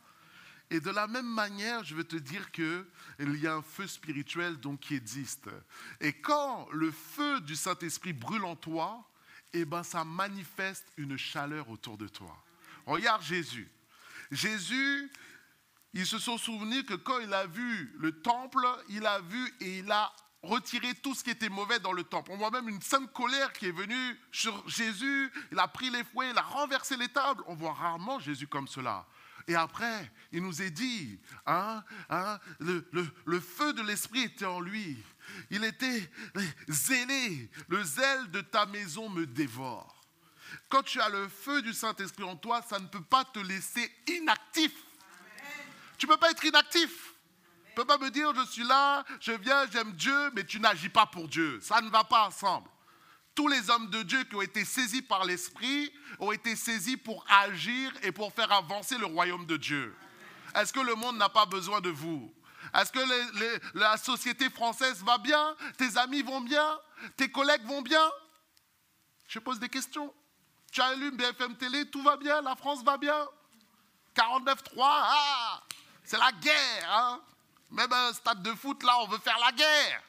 Et 0.70 0.80
de 0.80 0.90
la 0.90 1.06
même 1.06 1.28
manière, 1.28 1.84
je 1.84 1.94
veux 1.94 2.04
te 2.04 2.16
dire 2.16 2.50
qu'il 2.50 2.84
y 3.18 3.46
a 3.46 3.54
un 3.54 3.62
feu 3.62 3.86
spirituel 3.86 4.56
donc 4.56 4.80
qui 4.80 4.94
existe. 4.94 5.48
Et 6.00 6.12
quand 6.12 6.68
le 6.72 6.90
feu 6.90 7.40
du 7.40 7.54
Saint-Esprit 7.54 8.12
brûle 8.12 8.44
en 8.44 8.56
toi, 8.56 9.08
eh 9.52 9.64
ben, 9.64 9.82
ça 9.82 10.04
manifeste 10.04 10.86
une 10.96 11.16
chaleur 11.16 11.70
autour 11.70 11.96
de 11.96 12.08
toi. 12.08 12.36
Regarde 12.84 13.22
Jésus. 13.22 13.70
Jésus, 14.30 15.10
ils 15.96 16.06
se 16.06 16.18
sont 16.18 16.36
souvenus 16.36 16.84
que 16.84 16.92
quand 16.92 17.18
il 17.20 17.32
a 17.32 17.46
vu 17.46 17.94
le 17.98 18.12
temple, 18.12 18.66
il 18.90 19.06
a 19.06 19.18
vu 19.20 19.54
et 19.60 19.78
il 19.78 19.90
a 19.90 20.12
retiré 20.42 20.94
tout 20.94 21.14
ce 21.14 21.24
qui 21.24 21.30
était 21.30 21.48
mauvais 21.48 21.78
dans 21.78 21.94
le 21.94 22.04
temple. 22.04 22.32
On 22.32 22.36
voit 22.36 22.50
même 22.50 22.68
une 22.68 22.82
sainte 22.82 23.10
colère 23.14 23.50
qui 23.54 23.66
est 23.66 23.72
venue 23.72 24.20
sur 24.30 24.68
Jésus. 24.68 25.32
Il 25.52 25.58
a 25.58 25.66
pris 25.66 25.88
les 25.88 26.04
fouets, 26.04 26.30
il 26.30 26.36
a 26.36 26.42
renversé 26.42 26.98
les 26.98 27.08
tables. 27.08 27.42
On 27.46 27.54
voit 27.54 27.72
rarement 27.72 28.18
Jésus 28.18 28.46
comme 28.46 28.68
cela. 28.68 29.06
Et 29.48 29.54
après, 29.54 30.12
il 30.32 30.42
nous 30.42 30.60
est 30.60 30.70
dit, 30.70 31.18
hein, 31.46 31.82
hein, 32.10 32.38
le, 32.58 33.40
feu 33.40 33.72
de 33.72 33.80
l'Esprit 33.80 34.24
était 34.24 34.44
en 34.44 34.60
lui. 34.60 35.02
Il 35.50 35.64
était 35.64 36.10
zélé. 36.68 37.50
Le 37.68 37.82
zèle 37.82 38.30
de 38.32 38.42
ta 38.42 38.66
maison 38.66 39.08
me 39.08 39.24
dévore. 39.24 40.04
Quand 40.68 40.82
tu 40.82 41.00
as 41.00 41.08
le 41.08 41.26
feu 41.26 41.62
du 41.62 41.72
Saint-Esprit 41.72 42.24
en 42.24 42.36
toi, 42.36 42.60
ça 42.68 42.78
ne 42.78 42.86
peut 42.86 43.02
pas 43.02 43.24
te 43.24 43.38
laisser 43.38 43.90
inactif. 44.08 44.72
Tu 45.98 46.06
ne 46.06 46.12
peux 46.12 46.18
pas 46.18 46.30
être 46.30 46.44
inactif. 46.44 47.14
Tu 47.66 47.70
ne 47.70 47.76
peux 47.76 47.84
pas 47.84 47.98
me 47.98 48.10
dire, 48.10 48.34
je 48.34 48.46
suis 48.50 48.64
là, 48.64 49.04
je 49.20 49.32
viens, 49.32 49.66
j'aime 49.70 49.92
Dieu, 49.92 50.30
mais 50.34 50.44
tu 50.44 50.60
n'agis 50.60 50.88
pas 50.88 51.06
pour 51.06 51.28
Dieu. 51.28 51.60
Ça 51.60 51.80
ne 51.80 51.90
va 51.90 52.04
pas 52.04 52.26
ensemble 52.26 52.68
tous 53.36 53.48
les 53.48 53.70
hommes 53.70 53.90
de 53.90 54.02
Dieu 54.02 54.24
qui 54.24 54.34
ont 54.34 54.42
été 54.42 54.64
saisis 54.64 55.02
par 55.02 55.24
l'Esprit 55.24 55.92
ont 56.18 56.32
été 56.32 56.56
saisis 56.56 56.96
pour 56.96 57.24
agir 57.28 57.92
et 58.02 58.10
pour 58.10 58.32
faire 58.32 58.50
avancer 58.50 58.96
le 58.96 59.04
royaume 59.04 59.44
de 59.44 59.58
Dieu. 59.58 59.94
Est-ce 60.54 60.72
que 60.72 60.80
le 60.80 60.94
monde 60.94 61.18
n'a 61.18 61.28
pas 61.28 61.44
besoin 61.44 61.82
de 61.82 61.90
vous? 61.90 62.32
Est-ce 62.74 62.90
que 62.90 63.78
la 63.78 63.98
société 63.98 64.48
française 64.48 65.04
va 65.04 65.18
bien? 65.18 65.54
Tes 65.76 65.98
amis 65.98 66.22
vont 66.22 66.40
bien? 66.40 66.80
Tes 67.16 67.30
collègues 67.30 67.64
vont 67.66 67.82
bien? 67.82 68.10
Je 69.28 69.38
pose 69.38 69.60
des 69.60 69.68
questions. 69.68 70.12
Tu 70.72 70.80
as 70.80 70.94
lu 70.94 71.10
BFM 71.10 71.56
Télé, 71.56 71.88
tout 71.90 72.02
va 72.02 72.16
bien, 72.16 72.40
la 72.40 72.56
France 72.56 72.82
va 72.82 72.96
bien? 72.96 73.28
49-3, 74.16 74.62
ah 74.78 75.62
C'est 76.06 76.18
la 76.18 76.30
guerre, 76.32 76.88
hein 76.88 77.20
Même 77.72 77.92
un 77.92 78.12
stade 78.12 78.40
de 78.42 78.54
foot, 78.54 78.82
là, 78.84 78.96
on 79.02 79.08
veut 79.08 79.18
faire 79.18 79.38
la 79.44 79.50
guerre. 79.50 80.02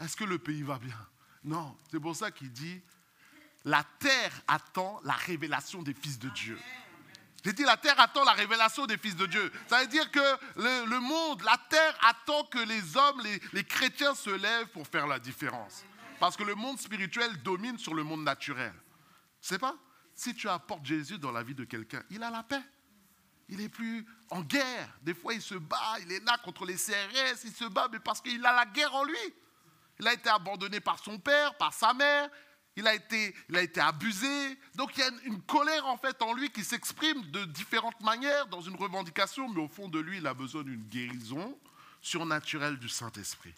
Est-ce 0.00 0.16
que 0.16 0.24
le 0.24 0.38
pays 0.38 0.62
va 0.62 0.78
bien? 0.78 0.96
Non, 1.42 1.76
c'est 1.90 2.00
pour 2.00 2.14
ça 2.14 2.30
qu'il 2.30 2.52
dit, 2.52 2.80
la 3.64 3.84
terre 3.98 4.32
attend 4.46 5.00
la 5.02 5.14
révélation 5.14 5.82
des 5.82 5.92
fils 5.92 6.18
de 6.18 6.28
Dieu. 6.28 6.58
J'ai 7.44 7.52
dit, 7.52 7.64
la 7.64 7.76
terre 7.76 7.98
attend 7.98 8.24
la 8.24 8.32
révélation 8.32 8.86
des 8.86 8.96
fils 8.96 9.16
de 9.16 9.26
Dieu. 9.26 9.52
Ça 9.66 9.80
veut 9.80 9.88
dire 9.88 10.10
que 10.10 10.20
le, 10.56 11.00
monde, 11.00 11.42
la 11.42 11.58
terre 11.68 11.98
attend 12.08 12.44
que 12.44 12.60
les 12.60 12.96
hommes, 12.96 13.20
les, 13.22 13.40
les 13.52 13.64
chrétiens 13.64 14.14
se 14.14 14.30
lèvent 14.30 14.68
pour 14.68 14.86
faire 14.86 15.06
la 15.06 15.18
différence. 15.18 15.84
Parce 16.20 16.36
que 16.36 16.44
le 16.44 16.54
monde 16.54 16.78
spirituel 16.78 17.42
domine 17.42 17.76
sur 17.76 17.92
le 17.92 18.02
monde 18.02 18.22
naturel. 18.22 18.72
C'est 19.40 19.58
pas? 19.58 19.74
Si 20.14 20.34
tu 20.34 20.48
apportes 20.48 20.86
Jésus 20.86 21.18
dans 21.18 21.32
la 21.32 21.42
vie 21.42 21.54
de 21.54 21.64
quelqu'un, 21.64 22.02
il 22.08 22.22
a 22.22 22.30
la 22.30 22.44
paix. 22.44 22.62
Il 23.48 23.60
est 23.60 23.68
plus 23.68 24.06
en 24.30 24.42
guerre. 24.42 24.88
Des 25.02 25.14
fois, 25.14 25.34
il 25.34 25.42
se 25.42 25.54
bat, 25.54 25.96
il 26.00 26.12
est 26.12 26.24
là 26.24 26.38
contre 26.38 26.64
les 26.64 26.76
CRS, 26.76 27.44
il 27.44 27.52
se 27.52 27.64
bat, 27.64 27.88
mais 27.90 28.00
parce 28.00 28.20
qu'il 28.20 28.44
a 28.44 28.52
la 28.52 28.66
guerre 28.66 28.94
en 28.94 29.04
lui. 29.04 29.34
Il 30.00 30.08
a 30.08 30.12
été 30.12 30.28
abandonné 30.28 30.80
par 30.80 30.98
son 30.98 31.18
père, 31.18 31.56
par 31.56 31.72
sa 31.72 31.94
mère. 31.94 32.28
Il 32.76 32.88
a 32.88 32.94
été, 32.94 33.34
il 33.48 33.56
a 33.56 33.62
été 33.62 33.80
abusé. 33.80 34.58
Donc 34.74 34.96
il 34.96 35.00
y 35.00 35.02
a 35.04 35.10
une 35.24 35.40
colère 35.42 35.86
en 35.86 35.96
fait 35.96 36.20
en 36.22 36.32
lui 36.32 36.50
qui 36.50 36.64
s'exprime 36.64 37.30
de 37.30 37.44
différentes 37.44 38.00
manières 38.00 38.46
dans 38.48 38.60
une 38.60 38.74
revendication, 38.74 39.48
mais 39.48 39.60
au 39.60 39.68
fond 39.68 39.88
de 39.88 40.00
lui, 40.00 40.18
il 40.18 40.26
a 40.26 40.34
besoin 40.34 40.64
d'une 40.64 40.82
guérison 40.82 41.56
surnaturelle 42.00 42.78
du 42.78 42.88
Saint-Esprit. 42.88 43.54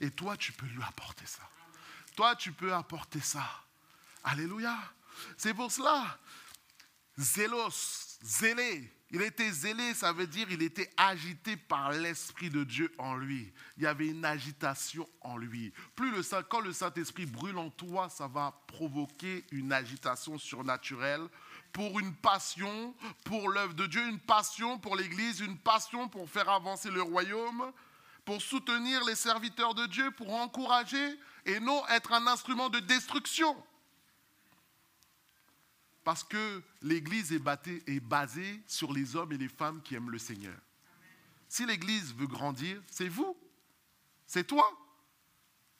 Et 0.00 0.10
toi, 0.10 0.36
tu 0.36 0.52
peux 0.52 0.66
lui 0.66 0.82
apporter 0.82 1.26
ça. 1.26 1.42
Toi, 2.16 2.34
tu 2.36 2.52
peux 2.52 2.72
apporter 2.72 3.20
ça. 3.20 3.44
Alléluia. 4.22 4.76
C'est 5.36 5.52
pour 5.52 5.70
cela, 5.70 6.18
zélos, 7.18 8.16
zélé, 8.22 8.92
il 9.10 9.22
était 9.22 9.50
zélé, 9.50 9.94
ça 9.94 10.12
veut 10.12 10.26
dire 10.26 10.48
il 10.50 10.62
était 10.62 10.90
agité 10.96 11.56
par 11.56 11.92
l'Esprit 11.92 12.50
de 12.50 12.64
Dieu 12.64 12.92
en 12.98 13.14
lui. 13.14 13.52
Il 13.76 13.84
y 13.84 13.86
avait 13.86 14.08
une 14.08 14.24
agitation 14.24 15.08
en 15.20 15.36
lui. 15.36 15.72
Plus 15.94 16.10
le 16.10 16.22
Saint, 16.22 16.42
quand 16.42 16.60
le 16.60 16.72
Saint-Esprit 16.72 17.26
brûle 17.26 17.58
en 17.58 17.70
toi, 17.70 18.08
ça 18.08 18.26
va 18.26 18.60
provoquer 18.66 19.44
une 19.52 19.72
agitation 19.72 20.38
surnaturelle 20.38 21.28
pour 21.72 22.00
une 22.00 22.14
passion 22.14 22.94
pour 23.24 23.50
l'œuvre 23.50 23.74
de 23.74 23.86
Dieu, 23.86 24.06
une 24.08 24.20
passion 24.20 24.78
pour 24.78 24.96
l'Église, 24.96 25.40
une 25.40 25.58
passion 25.58 26.08
pour 26.08 26.28
faire 26.28 26.48
avancer 26.48 26.90
le 26.90 27.02
royaume, 27.02 27.72
pour 28.24 28.40
soutenir 28.40 29.04
les 29.04 29.16
serviteurs 29.16 29.74
de 29.74 29.86
Dieu, 29.86 30.10
pour 30.12 30.32
encourager 30.34 31.18
et 31.44 31.60
non 31.60 31.86
être 31.88 32.12
un 32.12 32.26
instrument 32.26 32.70
de 32.70 32.80
destruction. 32.80 33.54
Parce 36.04 36.22
que 36.22 36.62
l'Église 36.82 37.32
est, 37.32 38.00
basée 38.00 38.62
sur 38.66 38.92
les 38.92 39.16
hommes 39.16 39.32
et 39.32 39.38
les 39.38 39.48
femmes 39.48 39.80
qui 39.82 39.94
aiment 39.94 40.10
le 40.10 40.18
Seigneur. 40.18 40.56
Si 41.48 41.64
l'Église 41.64 42.14
veut 42.14 42.26
grandir, 42.26 42.82
c'est 42.90 43.08
vous, 43.08 43.36
c'est 44.26 44.44
toi. 44.44 44.70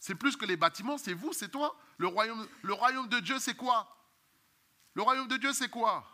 C'est 0.01 0.15
plus 0.15 0.37
que 0.37 0.47
les 0.47 0.57
bâtiments, 0.57 0.97
c'est 0.97 1.13
vous, 1.13 1.35
c'est 1.35 1.51
toi. 1.51 1.79
Le 1.99 2.07
royaume, 2.07 2.49
le 2.63 2.73
royaume 2.73 3.09
de 3.09 3.21
Dieu, 3.21 3.39
c'est 3.39 3.55
quoi? 3.55 3.95
Le 4.95 5.03
royaume 5.03 5.29
de 5.29 5.37
Dieu, 5.37 5.53
c'est 5.53 5.69
quoi? 5.69 6.07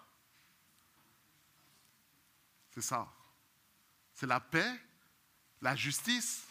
C'est 2.70 2.82
ça. 2.82 3.08
C'est 4.14 4.26
la 4.26 4.40
paix, 4.40 4.80
la 5.60 5.76
justice, 5.76 6.44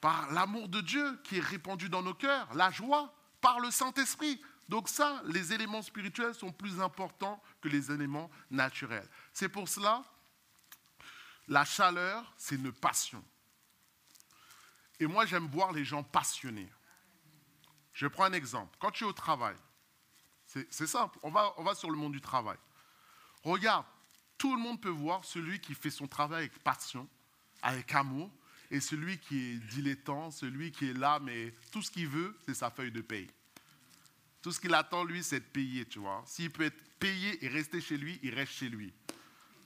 par 0.00 0.32
l'amour 0.32 0.68
de 0.68 0.80
Dieu 0.80 1.20
qui 1.24 1.36
est 1.36 1.40
répandu 1.40 1.88
dans 1.88 2.02
nos 2.02 2.14
cœurs, 2.14 2.52
la 2.54 2.70
joie, 2.70 3.14
par 3.40 3.60
le 3.60 3.70
Saint-Esprit. 3.70 4.40
Donc 4.68 4.88
ça, 4.88 5.22
les 5.26 5.52
éléments 5.52 5.82
spirituels 5.82 6.34
sont 6.34 6.52
plus 6.52 6.80
importants 6.80 7.42
que 7.60 7.68
les 7.68 7.90
éléments 7.90 8.30
naturels. 8.50 9.08
C'est 9.32 9.48
pour 9.48 9.68
cela, 9.68 10.04
la 11.48 11.64
chaleur, 11.64 12.32
c'est 12.36 12.54
une 12.54 12.72
passion. 12.72 13.22
Et 15.00 15.06
moi, 15.06 15.26
j'aime 15.26 15.46
voir 15.48 15.72
les 15.72 15.84
gens 15.84 16.02
passionnés. 16.02 16.70
Je 17.92 18.06
prends 18.06 18.24
un 18.24 18.32
exemple. 18.32 18.76
Quand 18.78 18.90
tu 18.90 19.04
es 19.04 19.06
au 19.06 19.12
travail, 19.12 19.56
c'est 20.46 20.86
simple, 20.86 21.18
on 21.22 21.30
va, 21.30 21.52
on 21.56 21.64
va 21.64 21.74
sur 21.74 21.90
le 21.90 21.96
monde 21.96 22.12
du 22.12 22.20
travail. 22.20 22.58
Regarde, 23.42 23.86
tout 24.38 24.54
le 24.54 24.60
monde 24.60 24.80
peut 24.80 24.88
voir 24.88 25.24
celui 25.24 25.60
qui 25.60 25.74
fait 25.74 25.90
son 25.90 26.06
travail 26.06 26.40
avec 26.40 26.58
passion, 26.62 27.08
avec 27.62 27.94
amour, 27.94 28.30
et 28.70 28.80
celui 28.80 29.18
qui 29.18 29.38
est 29.38 29.56
dilettant, 29.56 30.30
celui 30.30 30.72
qui 30.72 30.90
est 30.90 30.94
là, 30.94 31.18
mais 31.20 31.54
tout 31.70 31.82
ce 31.82 31.90
qu'il 31.90 32.08
veut, 32.08 32.36
c'est 32.44 32.54
sa 32.54 32.70
feuille 32.70 32.92
de 32.92 33.02
paye. 33.02 33.30
Tout 34.42 34.50
ce 34.50 34.60
qu'il 34.60 34.74
attend, 34.74 35.04
lui, 35.04 35.22
c'est 35.22 35.40
de 35.40 35.44
payer, 35.44 35.86
tu 35.86 36.00
vois. 36.00 36.22
S'il 36.26 36.50
peut 36.50 36.64
être 36.64 36.98
payé 36.98 37.44
et 37.44 37.48
rester 37.48 37.80
chez 37.80 37.96
lui, 37.96 38.18
il 38.22 38.34
reste 38.34 38.52
chez 38.52 38.68
lui. 38.68 38.92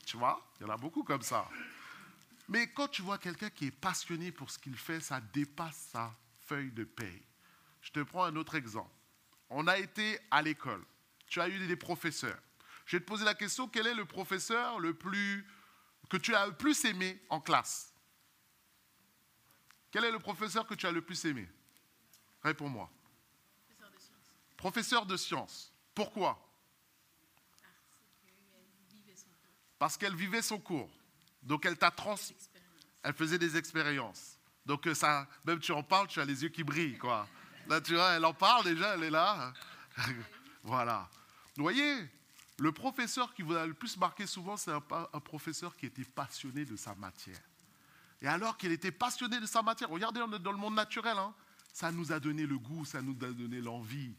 Tu 0.04 0.18
vois? 0.18 0.46
Il 0.60 0.66
y 0.66 0.66
en 0.66 0.72
a 0.72 0.76
beaucoup 0.76 1.02
comme 1.02 1.22
ça. 1.22 1.48
Mais 2.48 2.70
quand 2.72 2.88
tu 2.88 3.02
vois 3.02 3.18
quelqu'un 3.18 3.50
qui 3.50 3.66
est 3.66 3.70
passionné 3.70 4.30
pour 4.30 4.50
ce 4.50 4.58
qu'il 4.58 4.76
fait, 4.76 5.00
ça 5.00 5.20
dépasse 5.20 5.88
sa 5.92 6.14
feuille 6.40 6.70
de 6.70 6.84
paye. 6.84 7.22
Je 7.80 7.90
te 7.90 8.00
prends 8.00 8.24
un 8.24 8.36
autre 8.36 8.54
exemple. 8.54 8.90
On 9.48 9.66
a 9.66 9.78
été 9.78 10.18
à 10.30 10.42
l'école. 10.42 10.84
Tu 11.26 11.40
as 11.40 11.48
eu 11.48 11.66
des 11.66 11.76
professeurs. 11.76 12.38
Je 12.84 12.96
vais 12.96 13.00
te 13.00 13.08
poser 13.08 13.24
la 13.24 13.34
question, 13.34 13.68
quel 13.68 13.86
est 13.86 13.94
le 13.94 14.04
professeur 14.04 14.78
le 14.78 14.94
plus 14.94 15.44
que 16.08 16.16
tu 16.16 16.34
as 16.34 16.46
le 16.46 16.52
plus 16.52 16.84
aimé 16.84 17.20
en 17.30 17.40
classe? 17.40 17.92
Quel 19.90 20.04
est 20.04 20.12
le 20.12 20.18
professeur 20.18 20.66
que 20.66 20.74
tu 20.74 20.86
as 20.86 20.92
le 20.92 21.02
plus 21.02 21.24
aimé? 21.24 21.48
Réponds-moi. 22.42 22.92
Professeur 24.66 25.06
de 25.06 25.16
sciences. 25.16 25.72
Pourquoi? 25.94 26.36
Parce 29.78 29.96
qu'elle 29.96 30.16
vivait 30.16 30.42
son 30.42 30.58
cours. 30.58 30.90
Donc 31.40 31.64
elle 31.64 31.78
t'a 31.78 31.92
trans... 31.92 32.16
Elle 33.04 33.12
faisait 33.12 33.38
des 33.38 33.56
expériences. 33.56 34.40
Donc 34.64 34.88
euh, 34.88 34.94
ça, 34.94 35.28
même 35.44 35.60
tu 35.60 35.70
en 35.70 35.84
parles, 35.84 36.08
tu 36.08 36.20
as 36.20 36.24
les 36.24 36.42
yeux 36.42 36.48
qui 36.48 36.64
brillent, 36.64 36.98
quoi. 36.98 37.28
Là, 37.68 37.80
tu 37.80 37.94
vois, 37.94 38.10
elle 38.14 38.24
en 38.24 38.34
parle 38.34 38.64
déjà, 38.64 38.94
elle 38.94 39.04
est 39.04 39.10
là. 39.10 39.52
voilà. 40.64 41.08
Vous 41.56 41.62
voyez, 41.62 41.98
le 42.58 42.72
professeur 42.72 43.32
qui 43.34 43.42
vous 43.42 43.54
a 43.54 43.64
le 43.66 43.74
plus 43.74 43.96
marqué 43.96 44.26
souvent, 44.26 44.56
c'est 44.56 44.72
un, 44.72 45.20
professeur 45.20 45.76
qui 45.76 45.86
était 45.86 46.02
passionné 46.02 46.64
de 46.64 46.74
sa 46.74 46.96
matière. 46.96 47.40
Et 48.20 48.26
alors 48.26 48.56
qu'il 48.56 48.72
était 48.72 48.90
passionné 48.90 49.38
de 49.38 49.46
sa 49.46 49.62
matière, 49.62 49.90
regardez, 49.90 50.20
on 50.22 50.32
est 50.32 50.40
dans 50.40 50.50
le 50.50 50.58
monde 50.58 50.74
naturel, 50.74 51.16
hein, 51.16 51.32
ça 51.72 51.92
nous 51.92 52.10
a 52.10 52.18
donné 52.18 52.46
le 52.46 52.58
goût, 52.58 52.84
ça 52.84 53.00
nous 53.00 53.14
a 53.22 53.30
donné 53.30 53.60
l'envie, 53.60 54.12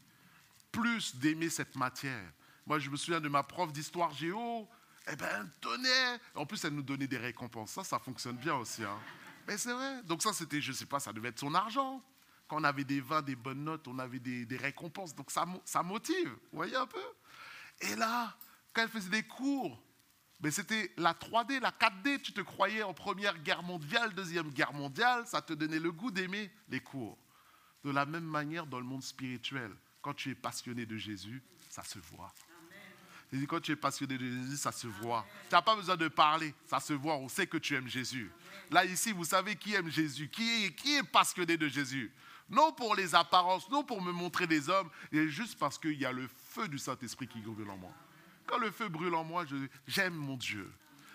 plus 0.72 1.14
d'aimer 1.16 1.50
cette 1.50 1.76
matière. 1.76 2.32
Moi, 2.66 2.78
je 2.78 2.90
me 2.90 2.96
souviens 2.96 3.20
de 3.20 3.28
ma 3.28 3.42
prof 3.42 3.72
d'histoire 3.72 4.12
géo, 4.12 4.68
eh 5.10 5.16
ben, 5.16 5.50
donnait. 5.62 6.18
En 6.34 6.44
plus, 6.44 6.62
elle 6.64 6.74
nous 6.74 6.82
donnait 6.82 7.06
des 7.06 7.16
récompenses. 7.16 7.72
Ça, 7.72 7.84
ça 7.84 7.98
fonctionne 7.98 8.36
bien 8.36 8.54
aussi. 8.54 8.84
Hein. 8.84 8.98
Mais 9.46 9.56
c'est 9.56 9.72
vrai. 9.72 10.02
Donc 10.02 10.22
ça, 10.22 10.32
c'était, 10.32 10.60
je 10.60 10.72
ne 10.72 10.76
sais 10.76 10.86
pas, 10.86 11.00
ça 11.00 11.12
devait 11.12 11.30
être 11.30 11.38
son 11.38 11.54
argent. 11.54 12.02
Quand 12.46 12.60
on 12.60 12.64
avait 12.64 12.84
des 12.84 13.00
vins, 13.00 13.22
des 13.22 13.36
bonnes 13.36 13.64
notes, 13.64 13.88
on 13.88 13.98
avait 13.98 14.18
des, 14.18 14.56
récompenses. 14.56 15.14
Donc 15.14 15.30
ça, 15.30 15.46
ça 15.64 15.82
motive. 15.82 16.28
Vous 16.28 16.58
voyez 16.58 16.76
un 16.76 16.86
peu? 16.86 17.04
Et 17.80 17.96
là, 17.96 18.36
quand 18.72 18.82
elle 18.82 18.88
faisait 18.88 19.10
des 19.10 19.22
cours, 19.22 19.82
mais 20.40 20.50
c'était 20.50 20.92
la 20.96 21.14
3D, 21.14 21.60
la 21.60 21.70
4D. 21.70 22.20
Tu 22.20 22.32
te 22.32 22.40
croyais 22.40 22.82
en 22.82 22.94
première 22.94 23.38
guerre 23.38 23.62
mondiale, 23.62 24.14
deuxième 24.14 24.50
guerre 24.50 24.72
mondiale. 24.72 25.26
Ça 25.26 25.42
te 25.42 25.52
donnait 25.52 25.80
le 25.80 25.90
goût 25.90 26.10
d'aimer 26.10 26.50
les 26.68 26.80
cours. 26.80 27.18
De 27.84 27.90
la 27.90 28.06
même 28.06 28.24
manière, 28.24 28.66
dans 28.66 28.78
le 28.78 28.84
monde 28.84 29.02
spirituel, 29.02 29.74
quand 30.02 30.14
tu 30.14 30.30
es 30.30 30.34
passionné 30.34 30.86
de 30.86 30.96
Jésus, 30.96 31.42
ça 31.68 31.82
se 31.84 31.98
voit. 31.98 32.32
Quand 33.46 33.60
tu 33.60 33.72
es 33.72 33.76
passionné 33.76 34.16
de 34.16 34.24
Jésus, 34.24 34.56
ça 34.56 34.72
se 34.72 34.86
voit. 34.86 35.26
Tu 35.48 35.54
n'as 35.54 35.62
pas 35.62 35.76
besoin 35.76 35.96
de 35.96 36.08
parler, 36.08 36.54
ça 36.66 36.80
se 36.80 36.94
voit. 36.94 37.16
On 37.16 37.28
sait 37.28 37.46
que 37.46 37.58
tu 37.58 37.74
aimes 37.74 37.88
Jésus. 37.88 38.30
Là, 38.70 38.84
ici, 38.84 39.12
vous 39.12 39.24
savez 39.24 39.56
qui 39.56 39.74
aime 39.74 39.90
Jésus, 39.90 40.28
qui 40.28 40.64
est, 40.64 40.74
qui 40.74 40.96
est 40.96 41.02
passionné 41.02 41.56
de 41.56 41.68
Jésus. 41.68 42.10
Non 42.48 42.72
pour 42.72 42.94
les 42.94 43.14
apparences, 43.14 43.68
non 43.70 43.84
pour 43.84 44.00
me 44.00 44.12
montrer 44.12 44.46
des 44.46 44.70
hommes, 44.70 44.88
et 45.12 45.28
juste 45.28 45.58
parce 45.58 45.78
qu'il 45.78 46.00
y 46.00 46.06
a 46.06 46.12
le 46.12 46.26
feu 46.50 46.66
du 46.68 46.78
Saint-Esprit 46.78 47.28
qui 47.28 47.40
brûle 47.40 47.68
en 47.68 47.76
moi. 47.76 47.92
Quand 48.46 48.58
le 48.58 48.70
feu 48.70 48.88
brûle 48.88 49.14
en 49.14 49.24
moi, 49.24 49.44
j'aime 49.86 50.14
mon 50.14 50.36
Dieu. 50.36 50.72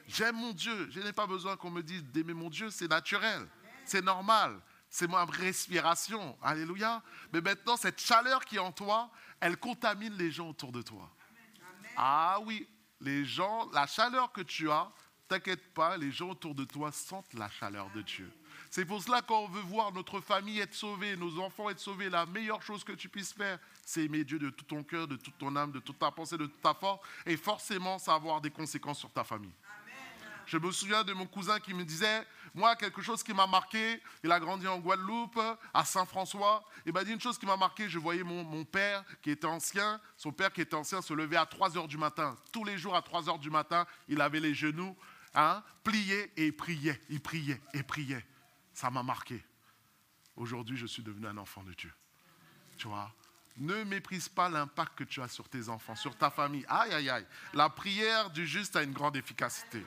J'aime 0.08 0.36
mon 0.36 0.54
Dieu. 0.54 0.89
Je 0.91 1.00
n'ai 1.00 1.13
pas 1.13 1.26
besoin 1.26 1.58
qu'on 1.58 1.72
me 1.72 1.82
dise 1.82 2.04
d'aimer 2.04 2.36
mon 2.36 2.50
Dieu, 2.50 2.69
c'est 2.69 2.88
naturel, 2.88 3.48
c'est 3.86 4.04
normal, 4.04 4.60
c'est 4.93 5.08
ma 5.08 5.25
respiration. 5.25 6.38
Alléluia. 6.39 7.01
Mais 7.34 7.41
maintenant, 7.41 7.75
cette 7.75 7.99
chaleur 7.99 8.45
qui 8.45 8.58
est 8.58 8.60
en 8.60 8.71
toi, 8.71 9.10
elle 9.39 9.58
contamine 9.58 10.13
les 10.13 10.29
gens 10.29 10.49
autour 10.49 10.71
de 10.71 10.84
toi. 10.84 11.10
Ah 11.97 12.38
oui, 12.43 12.69
les 13.01 13.25
gens, 13.25 13.67
la 13.71 13.88
chaleur 13.88 14.32
que 14.32 14.41
tu 14.41 14.69
as, 14.69 14.91
t'inquiète 15.27 15.73
pas, 15.73 15.97
les 15.97 16.12
gens 16.12 16.29
autour 16.29 16.53
de 16.53 16.63
toi 16.63 16.91
sentent 16.91 17.34
la 17.34 17.49
chaleur 17.49 17.89
de 17.89 18.03
Dieu. 18.03 18.32
C'est 18.69 18.86
pour 18.86 19.01
cela 19.01 19.23
qu'on 19.23 19.47
veut 19.47 19.62
voir 19.62 19.91
notre 19.91 20.21
famille 20.21 20.60
être 20.60 20.75
sauvée, 20.75 21.17
nos 21.17 21.39
enfants 21.39 21.71
être 21.71 21.79
sauvés. 21.79 22.12
La 22.12 22.27
meilleure 22.27 22.62
chose 22.62 22.84
que 22.84 22.91
tu 22.91 23.10
puisses 23.10 23.34
faire, 23.34 23.58
c'est 23.84 24.03
aimer 24.03 24.23
Dieu 24.23 24.38
de 24.38 24.51
tout 24.51 24.65
ton 24.65 24.84
cœur, 24.84 25.08
de 25.08 25.15
toute 25.15 25.39
ton 25.39 25.56
âme, 25.56 25.71
de 25.71 25.79
toute 25.79 25.97
ta 25.97 26.12
pensée, 26.12 26.38
de 26.38 26.45
toute 26.45 26.62
ta 26.62 26.75
force. 26.75 27.03
Et 27.25 27.36
forcément, 27.36 27.97
ça 27.97 28.12
va 28.12 28.17
avoir 28.17 28.41
des 28.41 28.51
conséquences 28.51 28.99
sur 28.99 29.12
ta 29.12 29.23
famille. 29.23 29.56
Je 30.45 30.58
me 30.58 30.71
souviens 30.71 31.03
de 31.03 31.13
mon 31.13 31.25
cousin 31.25 31.60
qui 31.60 31.73
me 31.73 31.84
disait, 31.84 32.27
moi, 32.56 32.76
quelque 32.76 33.02
chose 33.02 33.24
qui 33.24 33.34
m'a 33.34 33.48
marqué, 33.48 34.00
il 34.24 34.32
a 34.32 34.39
grandi 34.39 34.68
en 34.68 34.78
Guadeloupe, 34.78 35.39
à 35.74 35.86
Saint-François. 35.86 36.63
Il 36.86 36.94
m'a 36.94 37.04
dit 37.04 37.12
une 37.12 37.20
chose 37.20 37.39
qui 37.39 37.48
m'a 37.48 37.58
marqué, 37.58 37.89
je 37.89 37.98
voyais 37.98 38.24
mon, 38.24 38.63
père 38.63 39.04
qui 39.24 39.32
était 39.32 39.48
ancien, 39.48 40.00
son 40.18 40.32
père 40.32 40.54
qui 40.54 40.62
était 40.62 40.76
ancien 40.76 41.02
se 41.02 41.13
levait 41.13 41.36
à 41.36 41.48
3 41.48 41.78
heures 41.78 41.88
du 41.88 41.98
matin. 41.98 42.38
Tous 42.52 42.63
les 42.63 42.78
jours 42.78 42.96
à 42.96 43.02
3 43.02 43.28
heures 43.28 43.39
du 43.39 43.50
matin, 43.50 43.88
il 44.08 44.22
avait 44.22 44.39
les 44.39 44.54
genoux 44.54 44.96
hein, 45.34 45.63
pliés 45.84 46.32
et 46.38 46.48
il 46.48 46.56
priait, 46.56 47.02
il 47.10 47.22
priait 47.22 47.60
et 47.74 47.82
priait. 47.82 48.24
Ça 48.74 48.92
m'a 48.92 49.02
marqué. 49.02 49.44
Aujourd'hui, 50.36 50.78
je 50.78 50.86
suis 50.86 51.04
devenu 51.04 51.26
un 51.28 51.38
enfant 51.38 51.63
de 51.63 51.74
Dieu. 51.74 51.94
Tu 52.78 52.88
vois? 52.88 53.12
Ne 53.58 53.84
méprise 53.84 54.30
pas 54.30 54.50
l'impact 54.50 54.96
que 54.96 55.04
tu 55.04 55.22
as 55.22 55.28
sur 55.28 55.50
tes 55.50 55.70
enfants, 55.70 55.96
sur 55.96 56.16
ta 56.18 56.30
famille. 56.30 56.66
Aïe, 56.68 56.92
aïe, 56.92 57.10
aïe. 57.10 57.26
La 57.54 57.70
prière 57.70 58.30
du 58.30 58.46
juste 58.46 58.76
a 58.76 58.84
une 58.84 58.94
grande 58.94 59.16
efficacité. 59.16 59.84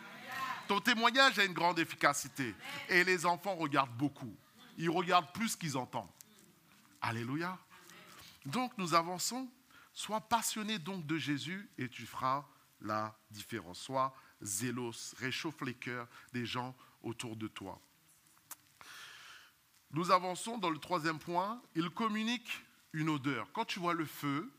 Ton 0.67 0.81
témoignage 0.81 1.39
a 1.39 1.45
une 1.45 1.53
grande 1.53 1.79
efficacité. 1.79 2.55
Et 2.89 3.05
les 3.05 3.25
enfants 3.27 3.55
regardent 3.55 3.97
beaucoup. 3.97 4.35
Ils 4.79 4.91
regardent 4.91 5.33
plus 5.33 5.57
qu'ils 5.57 5.77
entendent. 5.77 6.11
Alléluia. 7.01 7.59
Donc 8.45 8.77
nous 8.79 8.95
avançons. 8.95 9.49
Sois 9.93 10.21
passionné 10.21 10.79
donc 10.79 11.07
de 11.07 11.17
Jésus 11.17 11.71
et 11.79 11.89
tu 11.89 12.05
feras 12.05 12.45
la 12.81 13.17
différence. 13.31 13.81
Sois 13.81 14.15
zélos, 14.43 15.15
réchauffe 15.19 15.63
les 15.63 15.75
cœurs 15.75 16.07
des 16.33 16.45
gens 16.45 16.75
autour 17.03 17.37
de 17.37 17.49
toi. 17.49 17.81
Nous 19.93 20.11
avançons 20.11 20.59
dans 20.59 20.69
le 20.69 20.79
troisième 20.79 21.19
point. 21.19 21.63
Il 21.75 21.89
communique 21.91 22.63
une 22.93 23.09
odeur. 23.09 23.49
Quand 23.53 23.65
tu 23.65 23.79
vois 23.79 23.95
le 23.95 24.05
feu, 24.05 24.53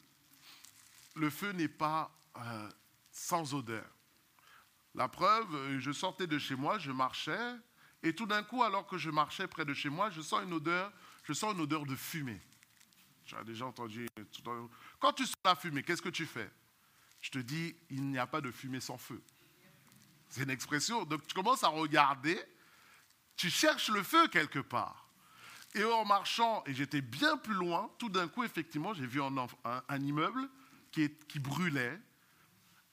le 1.15 1.29
feu 1.29 1.51
n'est 1.51 1.67
pas 1.67 2.11
euh, 2.37 2.69
sans 3.11 3.53
odeur. 3.53 3.85
La 4.97 5.07
preuve, 5.07 5.53
euh, 5.53 5.79
je 5.79 5.91
sortais 5.91 6.25
de 6.25 6.39
chez 6.39 6.55
moi, 6.55 6.79
je 6.79 6.91
marchais, 6.91 7.55
et 8.01 8.15
tout 8.15 8.25
d'un 8.25 8.41
coup, 8.41 8.63
alors 8.63 8.87
que 8.87 8.97
je 8.97 9.11
marchais 9.11 9.47
près 9.47 9.63
de 9.63 9.73
chez 9.75 9.89
moi, 9.89 10.09
je 10.09 10.21
sens 10.21 10.43
une 10.43 10.53
odeur, 10.53 10.91
je 11.23 11.33
sens 11.33 11.53
une 11.53 11.61
odeur 11.61 11.85
de 11.85 11.95
fumée. 11.95 12.41
Tu 13.23 13.35
déjà 13.45 13.67
entendu. 13.67 14.07
Quand 14.99 15.13
tu 15.13 15.25
sens 15.25 15.35
la 15.45 15.55
fumée, 15.55 15.83
qu'est-ce 15.83 16.01
que 16.01 16.09
tu 16.09 16.25
fais? 16.25 16.49
Je 17.21 17.29
te 17.29 17.37
dis, 17.37 17.75
il 17.91 18.05
n'y 18.09 18.17
a 18.17 18.25
pas 18.25 18.41
de 18.41 18.49
fumée 18.49 18.79
sans 18.79 18.97
feu. 18.97 19.21
C'est 20.29 20.43
une 20.43 20.49
expression. 20.49 21.05
Donc 21.05 21.27
tu 21.27 21.35
commences 21.35 21.63
à 21.63 21.67
regarder, 21.67 22.39
tu 23.35 23.51
cherches 23.51 23.89
le 23.89 24.01
feu 24.01 24.27
quelque 24.29 24.59
part. 24.59 25.09
Et 25.75 25.83
en 25.83 26.05
marchant, 26.05 26.63
et 26.65 26.73
j'étais 26.73 27.01
bien 27.01 27.37
plus 27.37 27.53
loin, 27.53 27.91
tout 27.99 28.09
d'un 28.09 28.27
coup, 28.27 28.43
effectivement, 28.43 28.95
j'ai 28.95 29.05
vu 29.05 29.21
un, 29.21 30.01
immeuble 30.01 30.49
qui 30.91 31.39
brûlait 31.39 31.99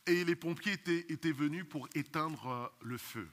et 0.07 0.25
les 0.25 0.37
pompiers 0.37 0.73
étaient, 0.73 1.33
venus 1.33 1.65
pour 1.69 1.89
éteindre 1.95 2.49
euh, 2.49 2.69
le 2.83 2.99
feu. 2.99 3.29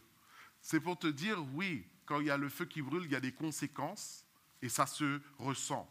C'est 0.62 0.80
pour 0.80 0.98
te 0.98 1.08
dire, 1.08 1.44
oui, 1.54 1.86
quand 2.06 2.20
il 2.20 2.28
y 2.28 2.32
a 2.32 2.38
le 2.38 2.50
feu 2.50 2.66
qui 2.66 2.82
brûle, 2.82 3.04
il 3.06 3.12
y 3.12 3.16
a 3.16 3.20
des 3.20 3.34
conséquences 3.34 4.26
et 4.62 4.70
ça 4.70 4.86
se 4.86 5.20
ressent. 5.38 5.90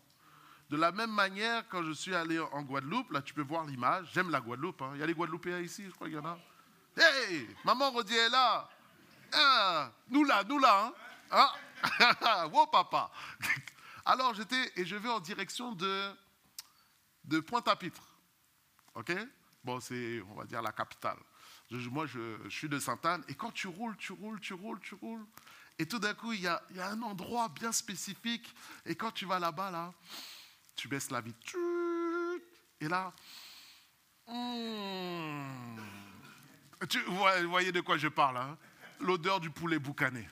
De 0.71 0.77
la 0.77 0.93
même 0.93 1.11
manière, 1.11 1.69
quand 1.69 1.83
je 1.83 1.93
suis 1.93 2.15
allé 2.15 2.39
en 2.39 2.63
Guadeloupe, 2.63 3.11
là 3.11 3.23
tu 3.23 3.35
peux 3.35 3.43
voir 3.43 3.65
l'image, 3.65 4.11
j'aime 4.13 4.31
la 4.31 4.41
Guadeloupe, 4.41 4.81
hein. 4.83 4.93
il 4.95 5.01
y 5.01 5.03
a 5.03 5.07
les 5.07 5.15
Guadeloupéens 5.15 5.61
ici, 5.61 5.85
je 5.87 5.91
crois 5.91 6.07
qu'il 6.07 6.17
y 6.17 6.21
en 6.21 6.25
a. 6.25 6.39
Hé, 6.97 7.49
maman 7.65 7.91
Rodier 7.91 8.17
est 8.17 8.29
là. 8.29 8.69
Ah, 9.33 9.93
nous 10.09 10.25
là, 10.25 10.45
nous 10.45 10.59
là. 10.59 10.95
Hein? 11.31 11.49
Ah, 12.23 12.47
wow, 12.53 12.67
papa. 12.67 13.11
Alors 14.05 14.35
j'étais, 14.35 14.73
et 14.77 14.85
je 14.85 14.97
vais 14.97 15.09
en 15.09 15.21
direction 15.21 15.73
de, 15.73 16.11
de 17.25 17.41
Pointe-à-Pitre. 17.41 18.03
OK? 18.95 19.13
Bon, 19.63 19.81
c'est, 19.81 20.23
on 20.31 20.35
va 20.35 20.45
dire, 20.45 20.63
la 20.63 20.73
capitale. 20.73 21.19
moi, 21.71 22.07
je, 22.07 22.49
suis 22.49 22.69
de 22.69 22.79
Sainte-Anne. 22.79 23.25
Et 23.29 23.35
quand 23.35 23.53
tu 23.53 23.67
roules, 23.69 23.97
tu 23.97 24.13
roules, 24.13 24.41
tu 24.41 24.55
roules, 24.55 24.81
tu 24.81 24.95
roules. 24.95 25.27
Et 25.79 25.87
tout 25.87 25.99
d'un 25.99 26.15
coup, 26.15 26.33
il 26.33 26.41
y, 26.41 26.47
a, 26.47 26.63
un 26.79 27.03
endroit 27.03 27.49
bien 27.49 27.73
spécifique. 27.73 28.55
Et 28.87 28.95
quand 28.95 29.13
tu 29.13 29.27
vas 29.27 29.39
là-bas, 29.39 29.71
là, 29.71 29.93
tu 30.75 30.89
baisses 30.89 31.11
la 31.11 31.21
vitre. 31.21 31.57
Et 32.81 32.89
là, 32.89 33.13
hmm, 34.27 35.77
tu 36.89 37.01
voyez 37.49 37.73
de 37.73 37.81
quoi 37.81 37.99
je 37.99 38.09
parle, 38.09 38.39
hein? 38.39 38.57
l'odeur 39.01 39.41
du 39.41 39.51
poulet 39.51 39.79
boucané. 39.79 40.29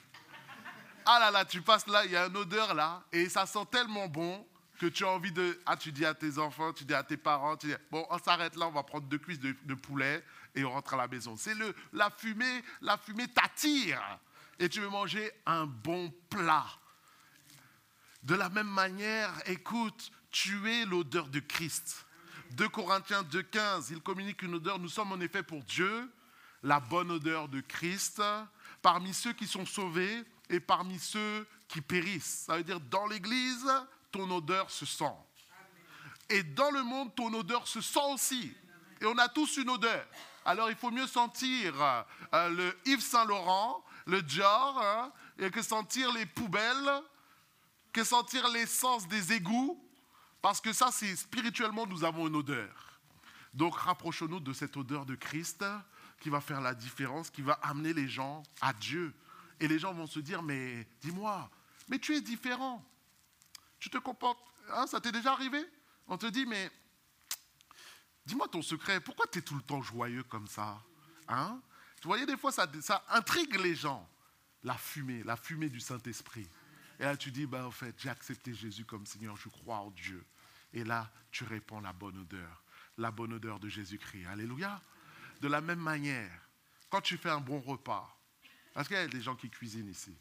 Ah 1.05 1.19
là 1.19 1.31
là, 1.31 1.45
tu 1.45 1.61
passes 1.61 1.87
là, 1.87 2.05
il 2.05 2.11
y 2.11 2.15
a 2.15 2.27
une 2.27 2.37
odeur 2.37 2.73
là, 2.73 3.03
et 3.11 3.29
ça 3.29 3.45
sent 3.45 3.65
tellement 3.71 4.07
bon 4.07 4.45
que 4.79 4.85
tu 4.85 5.03
as 5.03 5.09
envie 5.09 5.31
de... 5.31 5.59
Ah, 5.65 5.75
tu 5.75 5.91
dis 5.91 6.05
à 6.05 6.13
tes 6.13 6.37
enfants, 6.37 6.71
tu 6.71 6.85
dis 6.85 6.93
à 6.93 7.03
tes 7.03 7.17
parents, 7.17 7.57
tu 7.57 7.67
dis, 7.67 7.73
bon, 7.91 8.05
on 8.09 8.17
s'arrête 8.17 8.55
là, 8.55 8.67
on 8.67 8.71
va 8.71 8.83
prendre 8.83 9.05
deux 9.07 9.17
cuisses 9.17 9.39
de, 9.39 9.73
poulet 9.75 10.23
et 10.55 10.63
on 10.63 10.71
rentre 10.71 10.93
à 10.93 10.97
la 10.97 11.07
maison. 11.07 11.35
C'est 11.35 11.53
le, 11.53 11.75
la 11.91 12.09
fumée, 12.09 12.63
la 12.81 12.97
fumée 12.97 13.27
t'attire 13.27 14.01
et 14.57 14.69
tu 14.69 14.79
veux 14.79 14.89
manger 14.89 15.31
un 15.45 15.65
bon 15.65 16.11
plat. 16.29 16.65
De 18.23 18.35
la 18.35 18.49
même 18.49 18.69
manière, 18.69 19.31
écoute, 19.45 20.11
tu 20.31 20.69
es 20.69 20.85
l'odeur 20.85 21.27
de 21.27 21.39
Christ. 21.39 22.05
2 22.51 22.69
Corinthiens 22.69 23.23
2,15, 23.23 23.87
il 23.91 24.01
communique 24.01 24.41
une 24.41 24.55
odeur. 24.55 24.79
Nous 24.79 24.89
sommes 24.89 25.11
en 25.11 25.19
effet 25.19 25.43
pour 25.43 25.61
Dieu 25.63 26.09
la 26.63 26.79
bonne 26.79 27.11
odeur 27.11 27.49
de 27.49 27.59
Christ 27.61 28.21
parmi 28.81 29.13
ceux 29.13 29.33
qui 29.33 29.45
sont 29.45 29.65
sauvés 29.65 30.23
et 30.49 30.61
parmi 30.61 30.99
ceux 30.99 31.45
qui 31.67 31.81
périssent. 31.81 32.45
Ça 32.47 32.57
veut 32.57 32.63
dire 32.63 32.79
dans 32.79 33.07
l'Église, 33.07 33.67
ton 34.11 34.29
odeur 34.31 34.69
se 34.69 34.85
sent. 34.85 35.15
Et 36.29 36.43
dans 36.43 36.71
le 36.71 36.83
monde, 36.83 37.13
ton 37.15 37.33
odeur 37.33 37.67
se 37.67 37.81
sent 37.81 37.99
aussi. 38.11 38.53
Et 39.01 39.05
on 39.05 39.17
a 39.17 39.27
tous 39.29 39.57
une 39.57 39.69
odeur. 39.69 40.05
Alors 40.45 40.69
il 40.69 40.75
faut 40.75 40.91
mieux 40.91 41.07
sentir 41.07 41.73
euh, 42.33 42.49
le 42.49 42.77
Yves 42.85 43.01
Saint 43.01 43.25
Laurent, 43.25 43.83
le 44.05 44.21
Dior, 44.21 44.81
hein, 44.81 45.11
que 45.51 45.61
sentir 45.61 46.11
les 46.13 46.25
poubelles, 46.25 47.01
que 47.93 48.03
sentir 48.03 48.47
l'essence 48.49 49.07
des 49.07 49.33
égouts, 49.33 49.81
parce 50.41 50.61
que 50.61 50.73
ça, 50.73 50.89
c'est 50.91 51.15
spirituellement, 51.15 51.85
nous 51.85 52.03
avons 52.03 52.27
une 52.27 52.35
odeur. 52.35 52.99
Donc 53.53 53.75
rapprochons-nous 53.75 54.39
de 54.39 54.53
cette 54.53 54.77
odeur 54.77 55.05
de 55.05 55.15
Christ 55.15 55.65
qui 56.19 56.29
va 56.29 56.41
faire 56.41 56.61
la 56.61 56.73
différence, 56.73 57.29
qui 57.29 57.41
va 57.41 57.53
amener 57.61 57.93
les 57.93 58.07
gens 58.07 58.43
à 58.61 58.73
Dieu. 58.73 59.13
Et 59.59 59.67
les 59.67 59.79
gens 59.79 59.93
vont 59.93 60.07
se 60.07 60.19
dire, 60.19 60.41
mais 60.41 60.87
dis-moi, 61.01 61.49
mais 61.87 61.99
tu 61.99 62.15
es 62.15 62.21
différent. 62.21 62.83
Tu 63.79 63.89
te 63.89 63.97
comportes, 63.97 64.39
hein, 64.71 64.87
ça 64.87 64.99
t'est 64.99 65.11
déjà 65.11 65.33
arrivé 65.33 65.63
On 66.07 66.17
te 66.17 66.25
dit, 66.25 66.45
mais 66.45 66.71
dis-moi 68.25 68.47
ton 68.47 68.61
secret, 68.61 68.99
pourquoi 68.99 69.25
tu 69.27 69.39
es 69.39 69.41
tout 69.41 69.55
le 69.55 69.61
temps 69.61 69.81
joyeux 69.81 70.23
comme 70.23 70.47
ça 70.47 70.81
hein 71.27 71.61
Tu 72.01 72.07
voyez, 72.07 72.25
des 72.25 72.37
fois, 72.37 72.51
ça, 72.51 72.69
intrigue 73.09 73.55
les 73.55 73.75
gens. 73.75 74.07
La 74.63 74.77
fumée, 74.77 75.23
la 75.23 75.37
fumée 75.37 75.69
du 75.69 75.79
Saint-Esprit. 75.79 76.47
Et 76.99 77.03
là, 77.03 77.15
tu 77.15 77.31
dis, 77.31 77.45
ben, 77.45 77.63
en 77.63 77.71
fait, 77.71 77.95
j'ai 77.97 78.09
accepté 78.09 78.53
Jésus 78.53 78.83
comme 78.83 79.05
Seigneur, 79.05 79.37
je 79.37 79.47
crois 79.47 79.77
en 79.77 79.91
Dieu. 79.91 80.25
Et 80.73 80.83
là, 80.83 81.09
tu 81.31 81.45
répands 81.45 81.79
la 81.79 81.93
bonne 81.93 82.17
odeur, 82.17 82.61
la 82.97 83.09
bonne 83.09 83.33
odeur 83.33 83.59
de 83.59 83.69
Jésus-Christ. 83.69 84.25
Alléluia. 84.25 84.81
De 85.39 85.47
la 85.47 85.61
même 85.61 85.79
manière, 85.79 86.29
quand 86.89 86.99
tu 86.99 87.17
fais 87.17 87.29
un 87.29 87.39
bon 87.39 87.61
repas, 87.61 88.13
est-ce 88.75 88.89
qu'il 88.89 88.97
y 88.97 88.99
a 88.99 89.07
des 89.07 89.21
gens 89.21 89.35
qui 89.35 89.49
cuisinent 89.49 89.87
ici 89.87 90.13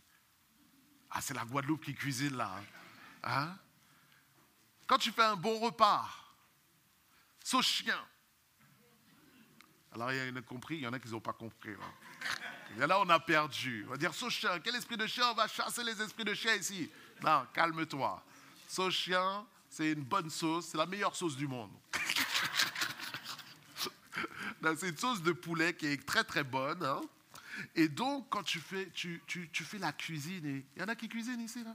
Ah, 1.11 1.21
c'est 1.21 1.35
la 1.35 1.45
Guadeloupe 1.45 1.85
qui 1.85 1.95
cuisine 1.95 2.37
là. 2.37 2.55
Hein? 2.57 2.65
Hein? 3.23 3.57
Quand 4.87 4.99
tu 4.99 5.13
fais 5.13 5.23
un 5.23 5.37
bon 5.37 5.59
repas, 5.59 6.09
sauce 7.45 7.67
chien. 7.67 8.01
Alors, 9.93 10.13
il 10.13 10.29
y 10.29 10.31
en 10.31 10.37
a 10.37 10.43
compris, 10.43 10.77
il 10.77 10.83
y 10.83 10.87
en 10.87 10.93
a 10.93 10.99
qui 10.99 11.09
n'ont 11.09 11.21
pas 11.21 11.33
compris. 11.33 11.73
Hein. 11.73 12.83
En 12.83 12.91
a, 12.91 12.99
on 12.99 13.09
a 13.09 13.21
perdu. 13.21 13.85
On 13.87 13.91
va 13.91 13.97
dire, 13.97 14.15
sauce 14.15 14.35
chien, 14.35 14.59
quel 14.61 14.77
esprit 14.77 14.97
de 14.97 15.07
chien 15.07 15.31
On 15.31 15.35
va 15.35 15.49
chasser 15.49 15.85
les 15.85 16.01
esprits 16.01 16.25
de 16.25 16.35
chien 16.35 16.55
ici. 16.55 16.91
Non, 17.23 17.47
calme-toi. 17.53 18.25
Sauce 18.67 18.95
chien, 18.95 19.47
c'est 19.69 19.93
une 19.93 20.05
bonne 20.05 20.31
sauce, 20.31 20.69
c'est 20.69 20.79
la 20.79 20.87
meilleure 20.87 21.15
sauce 21.15 21.37
du 21.37 21.49
monde. 21.49 21.73
c'est 24.77 24.89
une 24.89 24.97
sauce 24.97 25.23
de 25.23 25.33
poulet 25.33 25.75
qui 25.75 25.87
est 25.87 26.07
très 26.07 26.25
très 26.25 26.45
bonne. 26.45 26.85
Hein. 26.85 27.01
Et 27.75 27.89
donc, 27.89 28.29
quand 28.31 28.43
tu 28.43 28.61
fais, 28.61 28.91
tu 28.91 29.21
fais 29.53 29.79
la 29.79 29.93
cuisine, 29.93 30.63
il 30.77 30.81
y 30.81 30.85
en 30.85 30.89
a 30.89 30.95
qui 30.95 31.09
cuisinent 31.09 31.41
ici, 31.41 31.65
là 31.65 31.75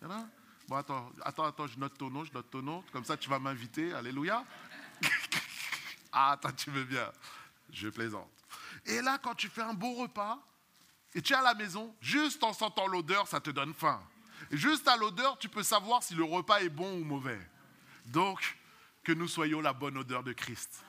Il 0.00 0.04
y 0.04 0.06
en 0.06 0.12
a? 0.12 0.26
Bon, 0.68 0.76
attends, 0.76 1.10
attends, 1.22 1.44
attends, 1.44 1.66
je 1.66 1.78
note 1.78 1.96
ton 1.98 2.10
nom, 2.10 2.24
je 2.24 2.32
note 2.32 2.50
ton 2.50 2.62
nom. 2.62 2.84
Comme 2.92 3.04
ça, 3.04 3.16
tu 3.16 3.28
vas 3.28 3.38
m'inviter. 3.38 3.92
Alléluia. 3.92 4.44
ah, 6.12 6.32
attends, 6.32 6.52
tu 6.52 6.70
veux 6.70 6.84
bien. 6.84 7.10
Je 7.70 7.88
plaisante. 7.88 8.30
Et 8.86 9.00
là, 9.02 9.18
quand 9.18 9.34
tu 9.34 9.48
fais 9.48 9.62
un 9.62 9.74
beau 9.74 9.94
repas, 9.94 10.38
et 11.14 11.22
tu 11.22 11.32
es 11.32 11.36
à 11.36 11.42
la 11.42 11.54
maison, 11.54 11.94
juste 12.00 12.42
en 12.42 12.52
sentant 12.52 12.86
l'odeur, 12.86 13.28
ça 13.28 13.40
te 13.40 13.50
donne 13.50 13.74
faim. 13.74 14.02
juste 14.50 14.88
à 14.88 14.96
l'odeur, 14.96 15.38
tu 15.38 15.48
peux 15.48 15.62
savoir 15.62 16.02
si 16.02 16.14
le 16.14 16.24
repas 16.24 16.60
est 16.60 16.68
bon 16.68 17.00
ou 17.00 17.04
mauvais. 17.04 17.40
Donc, 18.06 18.58
que 19.04 19.12
nous 19.12 19.28
soyons 19.28 19.60
la 19.60 19.72
bonne 19.72 19.98
odeur 19.98 20.22
de 20.22 20.32
Christ 20.32 20.84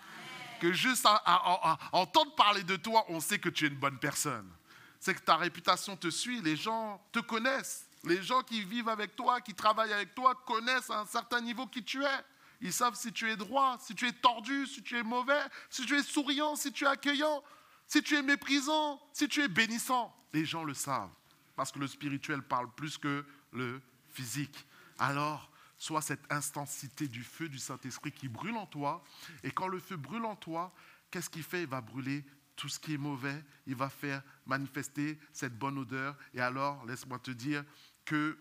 que 0.63 0.71
juste 0.71 1.05
à, 1.05 1.77
entendre 1.91 2.33
parler 2.36 2.63
de 2.63 2.77
toi, 2.77 3.03
on 3.09 3.19
sait 3.19 3.38
que 3.38 3.49
tu 3.49 3.65
es 3.65 3.67
une 3.67 3.75
bonne 3.75 3.99
personne. 3.99 4.49
C'est 4.97 5.13
que 5.13 5.19
ta 5.19 5.36
réputation 5.36 5.97
te 5.97 6.09
suit, 6.09 6.41
les 6.41 6.55
gens 6.55 7.05
te 7.12 7.19
connaissent. 7.19 7.86
Les 8.06 8.22
gens 8.22 8.44
qui 8.44 8.62
vivent 8.63 8.89
avec 8.89 9.16
toi, 9.16 9.39
qui 9.42 9.54
travaillent 9.54 9.94
avec 9.94 10.13
toi, 10.13 10.36
connaissent 10.46 10.89
à 10.89 11.02
un 11.02 11.06
certain 11.06 11.39
niveau 11.42 11.68
qui 11.68 11.84
tu 11.84 12.04
es. 12.04 12.26
Ils 12.60 12.74
savent 12.74 12.96
si 12.96 13.12
tu 13.12 13.30
es 13.30 13.36
droit, 13.36 13.78
si 13.80 13.96
tu 13.96 14.08
es 14.08 14.12
tordu, 14.12 14.68
si 14.68 14.82
tu 14.84 14.98
es 14.98 15.04
mauvais, 15.04 15.42
si 15.70 15.86
tu 15.86 15.96
es 15.96 16.04
souriant, 16.04 16.56
si 16.56 16.72
tu 16.72 16.86
es 16.86 16.88
accueillant, 16.88 17.44
si 17.88 18.02
tu 18.02 18.16
es 18.16 18.22
méprisant, 18.22 19.02
si 19.13 19.28
tu 19.28 19.42
es 19.42 19.48
bénissant. 19.48 20.16
Les 20.34 20.46
gens 20.46 20.63
le 20.63 20.74
savent, 20.74 21.12
parce 21.56 21.72
que 21.72 21.80
le 21.80 21.88
spirituel 21.88 22.42
parle 22.42 22.70
plus 22.74 22.98
que 22.98 23.26
le 23.52 23.82
physique. 24.10 24.66
Alors, 24.98 25.50
soit 25.78 26.02
cette 26.02 26.32
intensité 26.32 27.08
du 27.08 27.24
feu 27.24 27.50
du 27.50 27.60
Saint-Esprit 27.60 28.12
qui 28.12 28.30
brûle 28.30 28.56
en 28.56 28.66
toi. 28.66 29.04
Et 29.44 29.52
quand 29.52 29.68
le 29.68 29.80
feu 29.80 29.98
brûle 29.98 30.26
en 30.26 30.36
toi, 30.36 30.74
qu'est-ce 31.12 31.30
qu'il 31.30 31.44
fait? 31.44 31.63
Il 31.63 31.68
va 31.68 31.82
brûler 31.82 32.24
tout 32.56 32.70
ce 32.70 32.80
qui 32.80 32.94
est 32.94 32.98
mauvais, 32.98 33.44
il 33.66 33.76
va 33.76 33.89
faire 33.89 34.22
manifester 34.46 35.20
cette 35.34 35.58
bonne 35.58 35.78
odeur. 35.78 36.16
Et 36.34 36.39
alors, 36.39 36.86
laisse-moi 36.86 37.20
te 37.20 37.32
dire 37.32 37.66
que 38.06 38.38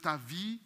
ta 0.00 0.16
vie, 0.16 0.60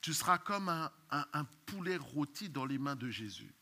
tu 0.00 0.14
seras 0.14 0.38
comme 0.38 0.68
un, 0.68 1.44
poulet 1.66 1.96
rôti 1.96 2.48
dans 2.48 2.64
les 2.64 2.78
mains 2.78 2.96
de 2.96 3.10
Jésus. 3.10 3.52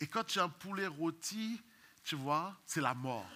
Et 0.00 0.06
quand 0.06 0.24
tu 0.24 0.38
as 0.38 0.44
un 0.44 0.48
poulet 0.48 0.86
rôti, 0.86 1.60
tu 2.04 2.16
vois, 2.16 2.56
c'est 2.64 2.80
la 2.80 2.94
mort. 2.94 3.28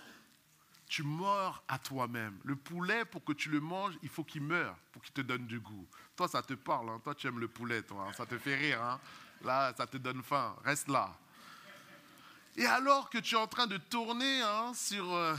Tu 0.87 1.03
meurs 1.03 1.63
à 1.69 1.79
toi-même. 1.79 2.39
Le 2.45 2.57
poulet, 2.57 3.05
pour 3.05 3.25
que 3.25 3.33
tu 3.33 3.51
le 3.51 3.61
manges, 3.61 3.95
il 4.03 4.09
faut 4.09 4.25
qu'il 4.25 4.43
meure, 4.43 4.77
pour 4.93 5.03
qu'il 5.03 5.13
te 5.13 5.21
donne 5.23 5.47
du 5.47 5.59
goût. 5.59 5.87
Toi, 6.17 6.29
ça 6.29 6.43
te 6.43 6.55
parle. 6.55 6.91
Hein. 6.91 7.01
Toi, 7.03 7.15
tu 7.15 7.27
aimes 7.27 7.41
le 7.41 7.49
poulet, 7.49 7.83
toi. 7.83 8.07
Hein. 8.09 8.13
Ça 8.13 8.27
te 8.27 8.39
fait 8.39 8.57
rire. 8.57 8.83
Hein. 8.83 9.01
Là, 9.43 9.75
ça 9.77 9.87
te 9.87 9.97
donne 9.97 10.23
faim. 10.23 10.55
Reste 10.65 10.89
là. 10.89 11.15
Et 12.57 12.67
alors 12.67 13.09
que 13.09 13.19
tu 13.19 13.35
es 13.35 13.39
en 13.39 13.47
train 13.47 13.67
de 13.67 13.79
tourner 13.79 14.43
sur 14.75 15.13
euh, 15.13 15.35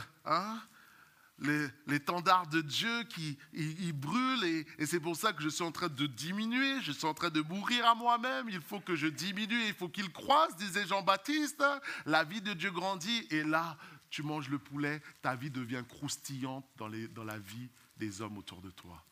l'étendard 1.88 2.48
de 2.48 2.62
Dieu 2.62 3.04
qui 3.06 3.38
il, 3.54 3.94
brûle, 3.94 4.44
et, 4.46 4.86
c'est 4.86 5.00
pour 5.00 5.16
ça 5.16 5.34
que 5.34 5.42
je 5.42 5.50
suis 5.50 5.64
en 5.64 5.72
train 5.72 5.90
de 5.90 6.06
diminuer, 6.06 6.82
je 6.82 6.92
suis 6.92 7.06
en 7.06 7.14
train 7.14 7.30
de 7.30 7.42
mourir 7.42 7.86
à 7.86 7.96
moi-même, 7.96 8.50
il 8.50 8.62
faut 8.62 8.80
que 8.80 8.96
je 8.96 9.08
diminue, 9.08 9.66
il 9.68 9.74
faut 9.74 9.90
qu'il 9.90 10.12
croisse, 10.12 10.56
disait 10.56 10.86
Jean-Baptiste. 10.88 11.64
La 12.06 12.24
vie 12.24 12.42
de 12.42 12.54
Dieu 12.54 12.72
grandit, 12.72 13.28
et 13.32 13.44
là, 13.44 13.78
tu 14.10 14.24
manges 14.24 14.50
le 14.50 14.60
poulet, 14.60 15.02
ta 15.22 15.36
vie 15.36 15.50
devient 15.50 15.84
croustillante 15.88 16.66
dans 16.78 17.24
la 17.24 17.38
vie 17.38 17.70
des 17.98 18.22
hommes 18.22 18.38
autour 18.38 18.62
de 18.62 18.70
toi 18.70 19.04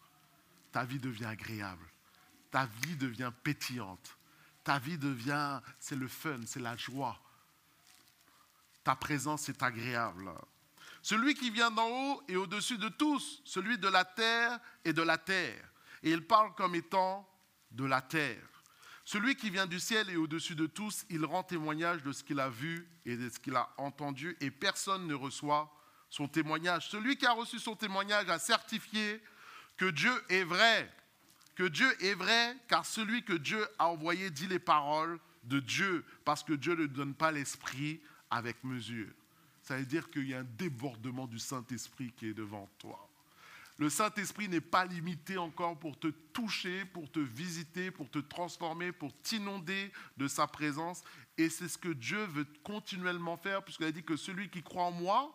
ta 0.72 0.86
vie 0.86 1.00
devient 1.00 1.26
agréable, 1.26 1.86
ta 2.50 2.66
vie 2.66 2.96
devient 2.96 3.32
pétillante, 3.44 4.18
ta 4.64 4.80
vie 4.80 4.98
devient, 4.98 5.60
c'est 5.80 5.96
le 5.96 6.08
fun, 6.08 6.40
c'est 6.46 6.60
la 6.60 6.78
joie. 6.78 7.20
Ta 8.84 8.96
présence 8.96 9.50
est 9.50 9.62
agréable. 9.62 10.32
Celui 11.02 11.34
qui 11.34 11.50
vient 11.50 11.72
d'en 11.72 11.90
haut 11.90 12.24
est 12.28 12.36
au-dessus 12.36 12.78
de 12.78 12.90
tous, 12.90 13.42
celui 13.44 13.78
de 13.78 13.88
la 13.88 14.06
terre 14.06 14.60
et 14.86 14.94
de 14.94 15.02
la 15.02 15.18
terre. 15.18 15.64
Et 16.04 16.12
il 16.12 16.26
parle 16.26 16.54
comme 16.56 16.76
étant 16.76 17.28
de 17.72 17.86
la 17.86 18.02
terre. 18.02 18.42
Celui 19.04 19.36
qui 19.36 19.50
vient 19.50 19.66
du 19.66 19.80
ciel 19.80 20.10
est 20.10 20.16
au-dessus 20.16 20.56
de 20.56 20.68
tous, 20.68 21.06
il 21.10 21.26
rend 21.26 21.44
témoignage 21.44 22.04
de 22.04 22.12
ce 22.12 22.24
qu'il 22.24 22.40
a 22.40 22.50
vu 22.50 22.88
et 23.06 23.18
de 23.18 23.30
ce 23.30 23.40
qu'il 23.40 23.56
a 23.56 23.74
entendu, 23.78 24.38
et 24.40 24.52
personne 24.52 25.08
ne 25.08 25.16
reçoit 25.16 25.74
son 26.10 26.28
témoignage. 26.28 26.90
Celui 26.90 27.18
qui 27.18 27.26
a 27.26 27.32
reçu 27.32 27.58
son 27.58 27.76
témoignage 27.76 28.30
a 28.30 28.38
certifié 28.38 29.22
que 29.78 29.86
Dieu 29.86 30.14
est 30.30 30.44
vrai, 30.44 30.92
que 31.56 31.64
Dieu 31.64 31.88
est 32.04 32.14
vrai, 32.14 32.56
car 32.68 32.86
celui 32.86 33.24
que 33.24 33.34
Dieu 33.34 33.68
a 33.80 33.88
envoyé 33.88 34.30
dit 34.30 34.48
les 34.48 34.60
paroles 34.60 35.20
de 35.44 35.60
Dieu, 35.60 36.06
parce 36.24 36.44
que 36.44 36.54
Dieu 36.54 36.76
ne 36.76 36.86
donne 36.86 37.16
pas 37.16 37.32
l'esprit 37.32 38.02
avec 38.30 38.64
mesure. 38.64 39.10
Ça 39.72 39.78
veut 39.78 39.86
dire 39.86 40.12
qu'il 40.12 40.28
y 40.28 40.34
a 40.34 40.40
un 40.40 40.44
débordement 40.58 41.28
du 41.28 41.40
Saint-Esprit 41.40 42.12
qui 42.18 42.28
est 42.28 42.34
devant 42.34 42.70
toi. 42.78 43.10
Le 43.78 43.90
Saint-Esprit 43.90 44.50
n'est 44.50 44.60
pas 44.60 44.84
limité 44.84 45.38
encore 45.38 45.80
pour 45.80 45.98
te 45.98 46.08
toucher, 46.08 46.84
pour 46.84 47.10
te 47.10 47.22
visiter, 47.22 47.90
pour 47.90 48.10
te 48.10 48.20
transformer, 48.20 48.92
pour 48.92 49.18
t'inonder 49.22 49.94
de 50.18 50.28
sa 50.28 50.46
présence. 50.46 51.06
Et 51.38 51.50
c'est 51.50 51.70
ce 51.70 51.78
que 51.78 51.88
Dieu 51.88 52.22
veut 52.26 52.46
continuellement 52.66 53.38
faire, 53.38 53.64
puisqu'il 53.64 53.86
a 53.86 53.94
dit 53.94 54.04
que 54.04 54.18
celui 54.18 54.50
qui 54.50 54.62
croit 54.62 54.84
en 54.84 54.92
moi, 54.92 55.34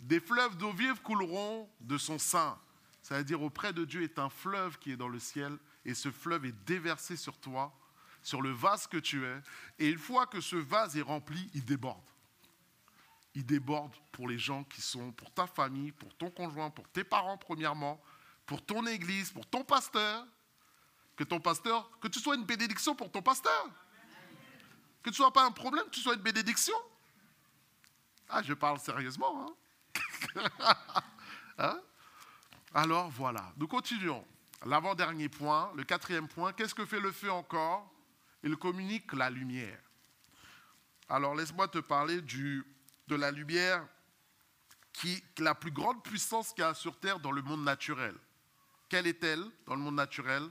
des 0.00 0.20
fleuves 0.20 0.56
d'eau 0.56 0.72
vive 0.72 1.02
couleront 1.02 1.68
de 1.80 1.98
son 1.98 2.18
sein. 2.18 2.58
Ça 3.02 3.18
veut 3.18 3.24
dire 3.24 3.42
auprès 3.42 3.74
de 3.74 3.84
Dieu 3.84 4.02
est 4.02 4.18
un 4.18 4.30
fleuve 4.30 4.78
qui 4.78 4.92
est 4.92 4.96
dans 4.96 5.08
le 5.08 5.18
ciel 5.18 5.58
et 5.84 5.92
ce 5.92 6.10
fleuve 6.10 6.46
est 6.46 6.64
déversé 6.64 7.14
sur 7.14 7.36
toi, 7.36 7.78
sur 8.22 8.42
le 8.42 8.50
vase 8.50 8.86
que 8.86 8.96
tu 8.96 9.24
es. 9.24 9.42
Et 9.78 9.88
une 9.88 9.98
fois 9.98 10.26
que 10.26 10.40
ce 10.40 10.56
vase 10.56 10.96
est 10.96 11.02
rempli, 11.02 11.50
il 11.54 11.64
déborde. 11.64 12.02
Il 13.34 13.44
déborde 13.44 13.92
pour 14.12 14.28
les 14.28 14.38
gens 14.38 14.64
qui 14.64 14.80
sont, 14.80 15.12
pour 15.12 15.32
ta 15.32 15.46
famille, 15.46 15.92
pour 15.92 16.14
ton 16.14 16.30
conjoint, 16.30 16.70
pour 16.70 16.88
tes 16.88 17.04
parents 17.04 17.38
premièrement, 17.38 18.00
pour 18.46 18.64
ton 18.64 18.86
église, 18.86 19.30
pour 19.30 19.46
ton 19.46 19.64
pasteur. 19.64 20.26
Que 21.16 21.24
ton 21.24 21.40
pasteur, 21.40 21.90
que 22.00 22.08
tu 22.08 22.18
sois 22.20 22.36
une 22.36 22.44
bénédiction 22.44 22.94
pour 22.94 23.10
ton 23.10 23.20
pasteur. 23.20 23.68
Que 25.02 25.10
tu 25.10 25.10
ne 25.10 25.16
sois 25.16 25.32
pas 25.32 25.44
un 25.44 25.50
problème, 25.50 25.84
que 25.84 25.90
tu 25.90 26.00
sois 26.00 26.14
une 26.14 26.22
bénédiction. 26.22 26.76
Ah, 28.28 28.42
je 28.42 28.54
parle 28.54 28.78
sérieusement. 28.78 29.46
Hein 29.46 29.54
Hein? 31.58 31.78
Alors 32.74 33.10
voilà, 33.10 33.52
nous 33.58 33.68
continuons. 33.68 34.26
L'avant-dernier 34.64 35.28
point, 35.28 35.70
le 35.76 35.84
quatrième 35.84 36.28
point, 36.28 36.52
qu'est-ce 36.52 36.74
que 36.74 36.86
fait 36.86 37.00
le 37.00 37.12
feu 37.12 37.30
encore? 37.30 37.91
Il 38.42 38.56
communique 38.56 39.12
la 39.12 39.30
lumière. 39.30 39.78
Alors 41.08 41.34
laisse-moi 41.34 41.68
te 41.68 41.78
parler 41.78 42.20
de 42.22 43.14
la 43.14 43.30
lumière 43.30 43.86
qui 44.92 45.22
la 45.38 45.54
plus 45.54 45.70
grande 45.70 46.02
puissance 46.02 46.52
qu'il 46.52 46.62
y 46.62 46.66
a 46.66 46.74
sur 46.74 46.98
Terre 46.98 47.18
dans 47.18 47.32
le 47.32 47.42
monde 47.42 47.64
naturel. 47.64 48.14
Quelle 48.88 49.06
est-elle 49.06 49.44
dans 49.66 49.74
le 49.74 49.80
monde 49.80 49.94
naturel? 49.94 50.48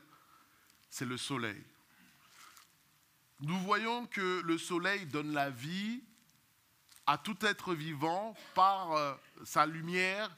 C'est 0.90 1.06
le 1.06 1.18
soleil. 1.18 1.64
Nous 3.40 3.60
voyons 3.60 4.06
que 4.08 4.42
le 4.42 4.58
soleil 4.58 5.06
donne 5.06 5.34
la 5.34 5.50
vie 5.50 6.04
à 7.08 7.18
tout 7.18 7.38
être 7.42 7.74
vivant 7.74 8.36
par 8.54 8.94
euh, 8.94 9.14
sa 9.44 9.66
lumière, 9.66 10.30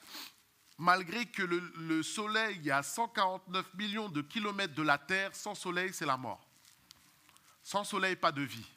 malgré 0.78 1.26
que 1.26 1.43
le, 1.43 2.04
soleil 2.04 2.68
est 2.68 2.72
à 2.72 2.82
149 2.82 3.74
millions 3.76 4.10
de 4.10 4.22
kilomètres 4.22 4.74
de 4.74 4.84
la 4.84 4.97
Terre, 4.97 5.36
sans 5.36 5.56
soleil, 5.56 5.93
c'est 5.93 6.06
la 6.06 6.18
mort. 6.18 6.47
Sans 7.64 7.84
soleil, 7.84 8.16
pas 8.16 8.32
de 8.32 8.41
vie. 8.41 8.68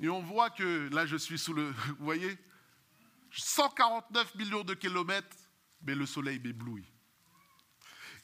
Et 0.00 0.08
on 0.08 0.20
voit 0.20 0.50
que 0.50 0.88
là, 0.92 1.06
je 1.06 1.16
suis 1.16 1.38
sous 1.38 1.54
le. 1.54 1.70
Vous 1.98 2.04
voyez 2.04 2.36
149 3.32 4.34
millions 4.34 4.64
de 4.64 4.74
kilomètres, 4.74 5.36
mais 5.82 5.94
le 5.94 6.06
soleil 6.06 6.38
m'éblouit. 6.40 6.86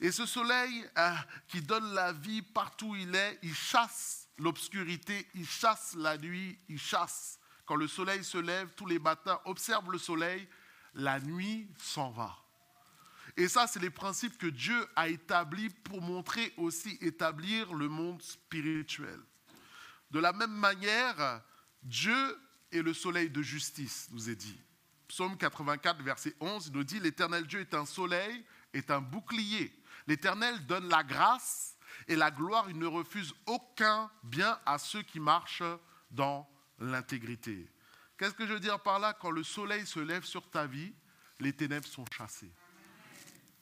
Et 0.00 0.10
ce 0.10 0.26
soleil 0.26 0.84
euh, 0.98 1.14
qui 1.48 1.62
donne 1.62 1.94
la 1.94 2.12
vie 2.12 2.42
partout 2.42 2.88
où 2.88 2.96
il 2.96 3.14
est, 3.14 3.38
il 3.42 3.54
chasse 3.54 4.28
l'obscurité, 4.38 5.28
il 5.34 5.46
chasse 5.46 5.94
la 5.94 6.18
nuit, 6.18 6.58
il 6.68 6.78
chasse. 6.78 7.38
Quand 7.66 7.76
le 7.76 7.86
soleil 7.86 8.24
se 8.24 8.38
lève, 8.38 8.70
tous 8.74 8.86
les 8.86 8.98
matins, 8.98 9.40
observe 9.44 9.90
le 9.92 9.98
soleil, 9.98 10.48
la 10.94 11.20
nuit 11.20 11.68
s'en 11.78 12.10
va. 12.10 12.36
Et 13.36 13.48
ça, 13.48 13.66
c'est 13.66 13.80
les 13.80 13.90
principes 13.90 14.36
que 14.36 14.48
Dieu 14.48 14.86
a 14.96 15.08
établis 15.08 15.70
pour 15.70 16.02
montrer 16.02 16.52
aussi 16.56 16.98
établir 17.00 17.72
le 17.72 17.88
monde 17.88 18.20
spirituel. 18.20 19.20
De 20.12 20.20
la 20.20 20.32
même 20.32 20.52
manière, 20.52 21.42
Dieu 21.82 22.38
est 22.70 22.82
le 22.82 22.92
soleil 22.92 23.30
de 23.30 23.42
justice, 23.42 24.08
nous 24.12 24.28
est 24.28 24.36
dit. 24.36 24.60
Psaume 25.08 25.36
84, 25.36 26.02
verset 26.02 26.36
11, 26.40 26.66
il 26.66 26.72
nous 26.74 26.84
dit, 26.84 27.00
l'Éternel 27.00 27.46
Dieu 27.46 27.60
est 27.60 27.74
un 27.74 27.86
soleil, 27.86 28.44
est 28.72 28.90
un 28.90 29.00
bouclier. 29.00 29.72
L'Éternel 30.06 30.66
donne 30.66 30.88
la 30.88 31.02
grâce 31.02 31.76
et 32.08 32.16
la 32.16 32.30
gloire, 32.30 32.68
il 32.68 32.78
ne 32.78 32.86
refuse 32.86 33.34
aucun 33.46 34.10
bien 34.22 34.58
à 34.66 34.78
ceux 34.78 35.02
qui 35.02 35.18
marchent 35.18 35.62
dans 36.10 36.48
l'intégrité. 36.78 37.68
Qu'est-ce 38.18 38.34
que 38.34 38.46
je 38.46 38.52
veux 38.52 38.60
dire 38.60 38.80
par 38.80 38.98
là? 38.98 39.14
Quand 39.14 39.30
le 39.30 39.42
soleil 39.42 39.86
se 39.86 40.00
lève 40.00 40.24
sur 40.24 40.48
ta 40.50 40.66
vie, 40.66 40.92
les 41.40 41.52
ténèbres 41.52 41.88
sont 41.88 42.04
chassées. 42.14 42.52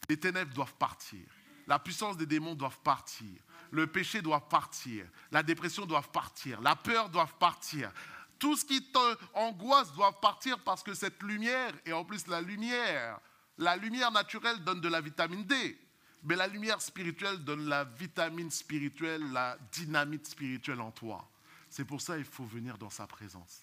Les 0.08 0.18
ténèbres 0.18 0.52
doivent 0.52 0.74
partir. 0.74 1.24
La 1.66 1.78
puissance 1.78 2.16
des 2.16 2.26
démons 2.26 2.54
doivent 2.54 2.80
partir. 2.80 3.40
Le 3.70 3.86
péché 3.86 4.20
doit 4.22 4.48
partir. 4.48 5.06
La 5.30 5.42
dépression 5.42 5.86
doit 5.86 6.02
partir. 6.02 6.60
La 6.60 6.76
peur 6.76 7.08
doit 7.08 7.28
partir. 7.38 7.92
Tout 8.38 8.56
ce 8.56 8.64
qui 8.64 8.90
t'angoisse 8.90 9.92
doit 9.92 10.18
partir 10.20 10.58
parce 10.60 10.82
que 10.82 10.94
cette 10.94 11.22
lumière, 11.22 11.72
et 11.84 11.92
en 11.92 12.04
plus 12.04 12.26
la 12.26 12.40
lumière, 12.40 13.20
la 13.58 13.76
lumière 13.76 14.10
naturelle 14.10 14.64
donne 14.64 14.80
de 14.80 14.88
la 14.88 15.00
vitamine 15.00 15.44
D. 15.44 15.78
Mais 16.22 16.36
la 16.36 16.46
lumière 16.46 16.80
spirituelle 16.80 17.38
donne 17.38 17.68
la 17.68 17.84
vitamine 17.84 18.50
spirituelle, 18.50 19.32
la 19.32 19.56
dynamite 19.72 20.26
spirituelle 20.26 20.80
en 20.80 20.90
toi. 20.90 21.28
C'est 21.68 21.84
pour 21.84 22.00
ça 22.00 22.16
qu'il 22.16 22.24
faut 22.24 22.44
venir 22.44 22.76
dans 22.76 22.90
sa 22.90 23.06
présence. 23.06 23.62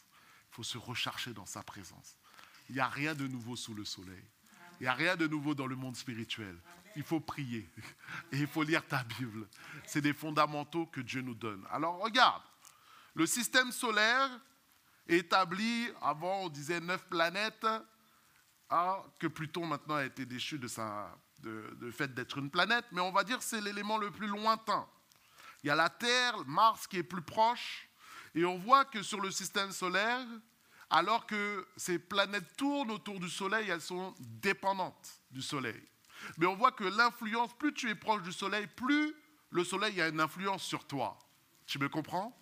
Il 0.51 0.55
faut 0.55 0.63
se 0.63 0.77
recharger 0.77 1.33
dans 1.33 1.45
sa 1.45 1.61
présence. 1.61 2.17
Il 2.69 2.75
n'y 2.75 2.81
a 2.81 2.87
rien 2.87 3.13
de 3.13 3.27
nouveau 3.27 3.55
sous 3.55 3.73
le 3.73 3.85
soleil. 3.85 4.23
Il 4.79 4.83
n'y 4.83 4.87
a 4.87 4.93
rien 4.93 5.15
de 5.15 5.27
nouveau 5.27 5.55
dans 5.55 5.67
le 5.67 5.75
monde 5.75 5.95
spirituel. 5.95 6.55
Il 6.97 7.03
faut 7.03 7.19
prier 7.19 7.69
et 8.31 8.39
il 8.39 8.47
faut 8.47 8.63
lire 8.63 8.85
ta 8.85 9.03
Bible. 9.03 9.47
C'est 9.85 10.01
des 10.01 10.13
fondamentaux 10.13 10.87
que 10.87 10.99
Dieu 10.99 11.21
nous 11.21 11.35
donne. 11.35 11.65
Alors 11.71 11.99
regarde, 11.99 12.41
le 13.13 13.25
système 13.25 13.71
solaire 13.71 14.29
établi, 15.07 15.89
avant 16.01 16.41
on 16.41 16.49
disait 16.49 16.81
neuf 16.81 17.05
planètes, 17.05 17.67
ah, 18.69 19.01
que 19.19 19.27
Pluton 19.27 19.65
maintenant 19.65 19.95
a 19.95 20.05
été 20.05 20.25
déchu 20.25 20.57
de 20.59 20.67
sa 20.67 21.15
de, 21.39 21.91
fait 21.91 22.13
d'être 22.13 22.39
une 22.39 22.49
planète, 22.49 22.85
mais 22.91 23.01
on 23.01 23.11
va 23.11 23.23
dire 23.23 23.41
c'est 23.41 23.61
l'élément 23.61 23.97
le 23.97 24.11
plus 24.11 24.27
lointain. 24.27 24.87
Il 25.63 25.67
y 25.67 25.69
a 25.69 25.75
la 25.75 25.89
Terre, 25.89 26.35
Mars 26.47 26.87
qui 26.87 26.97
est 26.97 27.03
plus 27.03 27.21
proche, 27.21 27.87
et 28.33 28.43
on 28.43 28.57
voit 28.57 28.85
que 28.85 29.03
sur 29.03 29.21
le 29.21 29.31
système 29.31 29.71
solaire, 29.71 30.25
alors 30.89 31.27
que 31.27 31.67
ces 31.77 31.99
planètes 31.99 32.55
tournent 32.57 32.91
autour 32.91 33.19
du 33.19 33.29
Soleil, 33.29 33.69
elles 33.69 33.81
sont 33.81 34.15
dépendantes 34.19 35.21
du 35.29 35.41
Soleil. 35.41 35.81
Mais 36.37 36.45
on 36.45 36.55
voit 36.55 36.71
que 36.71 36.83
l'influence, 36.83 37.53
plus 37.57 37.73
tu 37.73 37.89
es 37.89 37.95
proche 37.95 38.21
du 38.23 38.31
Soleil, 38.31 38.67
plus 38.67 39.15
le 39.51 39.63
Soleil 39.63 40.01
a 40.01 40.07
une 40.07 40.19
influence 40.19 40.63
sur 40.63 40.85
toi. 40.85 41.17
Tu 41.65 41.79
me 41.79 41.89
comprends? 41.89 42.37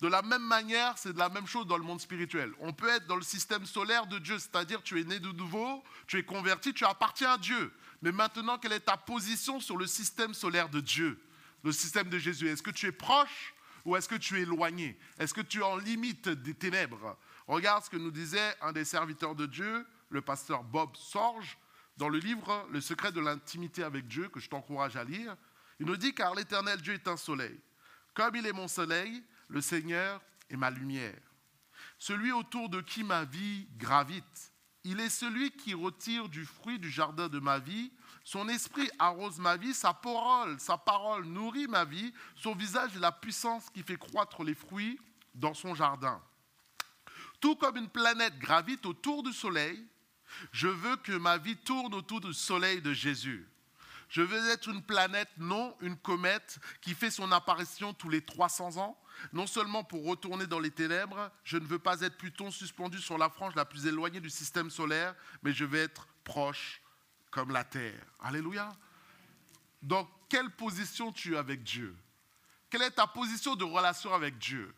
De 0.00 0.06
la 0.06 0.22
même 0.22 0.42
manière, 0.42 0.96
c'est 0.96 1.12
de 1.12 1.18
la 1.18 1.28
même 1.28 1.46
chose 1.46 1.66
dans 1.66 1.76
le 1.76 1.82
monde 1.82 2.00
spirituel. 2.00 2.52
On 2.60 2.72
peut 2.72 2.88
être 2.88 3.06
dans 3.08 3.16
le 3.16 3.22
système 3.22 3.66
solaire 3.66 4.06
de 4.06 4.18
Dieu, 4.18 4.38
c'est-à-dire 4.38 4.82
tu 4.82 5.00
es 5.00 5.04
né 5.04 5.18
de 5.18 5.32
nouveau, 5.32 5.82
tu 6.06 6.18
es 6.18 6.22
converti, 6.22 6.72
tu 6.72 6.84
appartiens 6.84 7.32
à 7.32 7.38
Dieu. 7.38 7.74
Mais 8.02 8.12
maintenant, 8.12 8.58
quelle 8.58 8.74
est 8.74 8.80
ta 8.80 8.96
position 8.96 9.58
sur 9.58 9.76
le 9.76 9.88
système 9.88 10.34
solaire 10.34 10.68
de 10.68 10.78
Dieu, 10.78 11.20
le 11.64 11.72
système 11.72 12.08
de 12.08 12.18
Jésus? 12.18 12.48
Est-ce 12.48 12.62
que 12.62 12.70
tu 12.70 12.86
es 12.86 12.92
proche 12.92 13.54
ou 13.84 13.96
est-ce 13.96 14.08
que 14.08 14.14
tu 14.14 14.38
es 14.38 14.42
éloigné? 14.42 14.96
Est-ce 15.18 15.34
que 15.34 15.40
tu 15.40 15.58
es 15.60 15.64
en 15.64 15.76
limite 15.76 16.28
des 16.28 16.54
ténèbres? 16.54 17.18
Regarde 17.48 17.82
ce 17.82 17.90
que 17.90 17.96
nous 17.96 18.12
disait 18.12 18.54
un 18.60 18.70
des 18.72 18.84
serviteurs 18.84 19.34
de 19.34 19.46
Dieu, 19.46 19.84
le 20.10 20.20
pasteur 20.20 20.62
Bob 20.62 20.94
Sorge, 20.94 21.58
dans 21.98 22.08
le 22.08 22.18
livre 22.18 22.66
Le 22.70 22.80
secret 22.80 23.12
de 23.12 23.20
l'intimité 23.20 23.82
avec 23.82 24.06
Dieu, 24.06 24.28
que 24.28 24.40
je 24.40 24.48
t'encourage 24.48 24.96
à 24.96 25.04
lire. 25.04 25.36
Il 25.80 25.86
nous 25.86 25.96
dit, 25.96 26.14
car 26.14 26.34
l'éternel 26.34 26.80
Dieu 26.80 26.94
est 26.94 27.08
un 27.08 27.16
soleil. 27.16 27.58
Comme 28.14 28.36
il 28.36 28.46
est 28.46 28.52
mon 28.52 28.68
soleil, 28.68 29.22
le 29.48 29.60
Seigneur 29.60 30.22
est 30.48 30.56
ma 30.56 30.70
lumière. 30.70 31.20
Celui 31.98 32.32
autour 32.32 32.68
de 32.68 32.80
qui 32.80 33.02
ma 33.02 33.24
vie 33.24 33.66
gravite. 33.76 34.52
Il 34.84 35.00
est 35.00 35.10
celui 35.10 35.50
qui 35.50 35.74
retire 35.74 36.28
du 36.28 36.46
fruit 36.46 36.78
du 36.78 36.88
jardin 36.88 37.28
de 37.28 37.40
ma 37.40 37.58
vie. 37.58 37.92
Son 38.24 38.48
esprit 38.48 38.88
arrose 38.98 39.38
ma 39.38 39.56
vie, 39.56 39.74
sa 39.74 39.92
parole, 39.92 40.58
sa 40.60 40.78
parole 40.78 41.24
nourrit 41.24 41.66
ma 41.66 41.84
vie. 41.84 42.12
Son 42.36 42.54
visage 42.54 42.94
est 42.96 43.00
la 43.00 43.12
puissance 43.12 43.68
qui 43.70 43.82
fait 43.82 43.96
croître 43.96 44.44
les 44.44 44.54
fruits 44.54 44.98
dans 45.34 45.54
son 45.54 45.74
jardin. 45.74 46.22
Tout 47.40 47.56
comme 47.56 47.76
une 47.76 47.88
planète 47.88 48.38
gravite 48.38 48.86
autour 48.86 49.22
du 49.22 49.32
soleil, 49.32 49.84
je 50.52 50.68
veux 50.68 50.96
que 50.96 51.12
ma 51.12 51.38
vie 51.38 51.56
tourne 51.56 51.94
autour 51.94 52.20
du 52.20 52.32
soleil 52.32 52.80
de 52.82 52.92
Jésus. 52.92 53.48
Je 54.08 54.22
veux 54.22 54.48
être 54.50 54.68
une 54.68 54.82
planète, 54.82 55.28
non 55.36 55.76
une 55.80 55.96
comète 55.96 56.58
qui 56.80 56.94
fait 56.94 57.10
son 57.10 57.30
apparition 57.30 57.92
tous 57.92 58.08
les 58.08 58.22
300 58.22 58.78
ans, 58.78 58.98
non 59.32 59.46
seulement 59.46 59.84
pour 59.84 60.06
retourner 60.06 60.46
dans 60.46 60.60
les 60.60 60.70
ténèbres, 60.70 61.30
je 61.44 61.58
ne 61.58 61.66
veux 61.66 61.78
pas 61.78 62.00
être 62.00 62.16
Pluton 62.16 62.50
suspendu 62.50 62.98
sur 62.98 63.18
la 63.18 63.28
frange 63.28 63.54
la 63.54 63.64
plus 63.64 63.86
éloignée 63.86 64.20
du 64.20 64.30
système 64.30 64.70
solaire, 64.70 65.14
mais 65.42 65.52
je 65.52 65.64
veux 65.64 65.78
être 65.78 66.08
proche 66.24 66.80
comme 67.30 67.50
la 67.50 67.64
Terre. 67.64 68.00
Alléluia. 68.20 68.70
Dans 69.82 70.08
quelle 70.28 70.50
position 70.50 71.12
tu 71.12 71.34
es 71.34 71.36
avec 71.36 71.62
Dieu? 71.62 71.94
Quelle 72.70 72.82
est 72.82 72.92
ta 72.92 73.06
position 73.06 73.56
de 73.56 73.64
relation 73.64 74.14
avec 74.14 74.38
Dieu? 74.38 74.74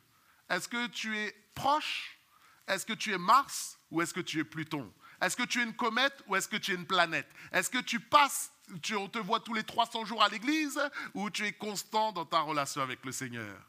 Est-ce 0.48 0.68
que 0.68 0.88
tu 0.88 1.16
es 1.16 1.34
proche? 1.54 2.18
Est-ce 2.66 2.86
que 2.86 2.92
tu 2.92 3.12
es 3.12 3.18
Mars 3.18 3.78
ou 3.90 4.00
est-ce 4.02 4.14
que 4.14 4.20
tu 4.20 4.38
es 4.38 4.44
Pluton? 4.44 4.92
Est-ce 5.20 5.36
que 5.36 5.42
tu 5.42 5.60
es 5.60 5.64
une 5.64 5.74
comète 5.74 6.22
ou 6.26 6.36
est-ce 6.36 6.48
que 6.48 6.56
tu 6.56 6.72
es 6.72 6.74
une 6.74 6.86
planète? 6.86 7.28
Est-ce 7.52 7.70
que 7.70 7.78
tu 7.78 8.00
passes, 8.00 8.52
on 8.96 9.08
te 9.08 9.18
voit 9.18 9.40
tous 9.40 9.54
les 9.54 9.64
300 9.64 10.04
jours 10.04 10.22
à 10.22 10.28
l'église 10.28 10.80
ou 11.14 11.28
tu 11.30 11.44
es 11.44 11.52
constant 11.52 12.12
dans 12.12 12.24
ta 12.24 12.40
relation 12.40 12.80
avec 12.80 13.04
le 13.04 13.12
Seigneur? 13.12 13.60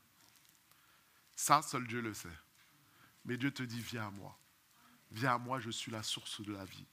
Ça, 1.36 1.62
seul 1.62 1.88
Dieu 1.88 2.02
le 2.02 2.14
sait. 2.14 2.30
Mais 3.26 3.38
Dieu 3.38 3.52
te 3.52 3.64
dit, 3.64 3.82
viens 3.82 4.08
à 4.08 4.12
moi. 4.12 4.38
Viens 5.12 5.36
à 5.36 5.38
moi, 5.38 5.60
je 5.60 5.70
suis 5.70 5.92
la 5.92 6.04
source 6.04 6.42
de 6.42 6.54
la 6.54 6.64
vie. 6.64 6.86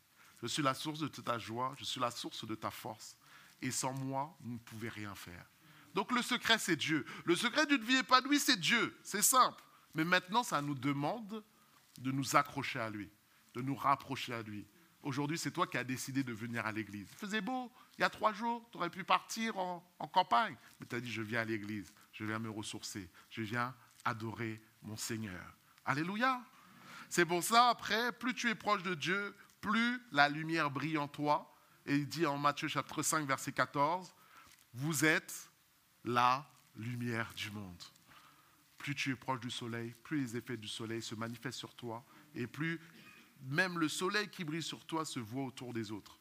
Je 0.42 0.46
suis 0.46 0.62
la 0.62 0.74
source 0.74 1.00
de 1.00 1.08
ta 1.08 1.38
joie, 1.38 1.74
je 1.78 1.84
suis 1.84 2.00
la 2.00 2.10
source 2.10 2.44
de 2.46 2.54
ta 2.54 2.70
force. 2.70 3.16
Et 3.60 3.70
sans 3.70 3.92
moi, 3.92 4.36
vous 4.40 4.52
ne 4.52 4.58
pouvez 4.58 4.88
rien 4.88 5.14
faire. 5.14 5.44
Donc 5.94 6.12
le 6.12 6.22
secret, 6.22 6.58
c'est 6.58 6.76
Dieu. 6.76 7.04
Le 7.24 7.34
secret 7.34 7.66
d'une 7.66 7.82
vie 7.82 7.96
épanouie, 7.96 8.38
c'est 8.38 8.58
Dieu. 8.58 8.96
C'est 9.02 9.22
simple. 9.22 9.62
Mais 9.94 10.04
maintenant, 10.04 10.42
ça 10.42 10.62
nous 10.62 10.74
demande 10.74 11.42
de 11.98 12.12
nous 12.12 12.36
accrocher 12.36 12.78
à 12.78 12.88
lui, 12.90 13.10
de 13.58 13.62
nous 13.62 13.74
rapprocher 13.74 14.32
à 14.32 14.42
lui. 14.42 14.64
Aujourd'hui, 15.02 15.36
c'est 15.36 15.50
toi 15.50 15.66
qui 15.66 15.76
as 15.76 15.84
décidé 15.84 16.22
de 16.22 16.32
venir 16.32 16.64
à 16.64 16.70
l'église. 16.70 17.08
Il 17.10 17.18
faisait 17.18 17.40
beau, 17.40 17.72
il 17.96 18.02
y 18.02 18.04
a 18.04 18.10
trois 18.10 18.32
jours, 18.32 18.68
tu 18.70 18.78
aurais 18.78 18.90
pu 18.90 19.02
partir 19.02 19.58
en, 19.58 19.82
campagne. 20.12 20.56
Mais 20.78 20.86
tu 20.86 20.94
as 20.94 21.00
dit, 21.00 21.10
je 21.10 21.22
viens 21.22 21.40
à 21.40 21.44
l'église, 21.44 21.92
je 22.12 22.24
viens 22.24 22.38
me 22.38 22.50
ressourcer, 22.50 23.10
je 23.30 23.42
viens 23.42 23.74
adorer 24.04 24.60
mon 24.82 24.96
Seigneur. 24.96 25.42
Alléluia. 25.84 26.40
C'est 27.08 27.24
pour 27.24 27.42
ça, 27.42 27.68
après, 27.70 28.12
plus 28.12 28.34
tu 28.34 28.48
es 28.48 28.54
proche 28.54 28.82
de 28.82 28.94
Dieu, 28.94 29.34
plus 29.60 30.00
la 30.12 30.28
lumière 30.28 30.70
brille 30.70 30.98
en 30.98 31.08
toi. 31.08 31.52
Et 31.86 31.96
il 31.96 32.08
dit 32.08 32.26
en 32.26 32.38
Matthieu 32.38 32.68
chapitre 32.68 33.02
5, 33.02 33.26
verset 33.26 33.52
14, 33.52 34.14
vous 34.74 35.04
êtes 35.04 35.50
la 36.04 36.46
lumière 36.76 37.32
du 37.34 37.50
monde. 37.50 37.82
Plus 38.76 38.94
tu 38.94 39.10
es 39.10 39.16
proche 39.16 39.40
du 39.40 39.50
soleil, 39.50 39.94
plus 40.04 40.20
les 40.20 40.36
effets 40.36 40.56
du 40.56 40.68
soleil 40.68 41.02
se 41.02 41.16
manifestent 41.16 41.58
sur 41.58 41.74
toi, 41.74 42.04
et 42.34 42.46
plus 42.46 42.80
même 43.42 43.78
le 43.78 43.88
soleil 43.88 44.28
qui 44.28 44.44
brille 44.44 44.62
sur 44.62 44.84
toi 44.84 45.04
se 45.04 45.20
voit 45.20 45.44
autour 45.44 45.72
des 45.72 45.92
autres. 45.92 46.18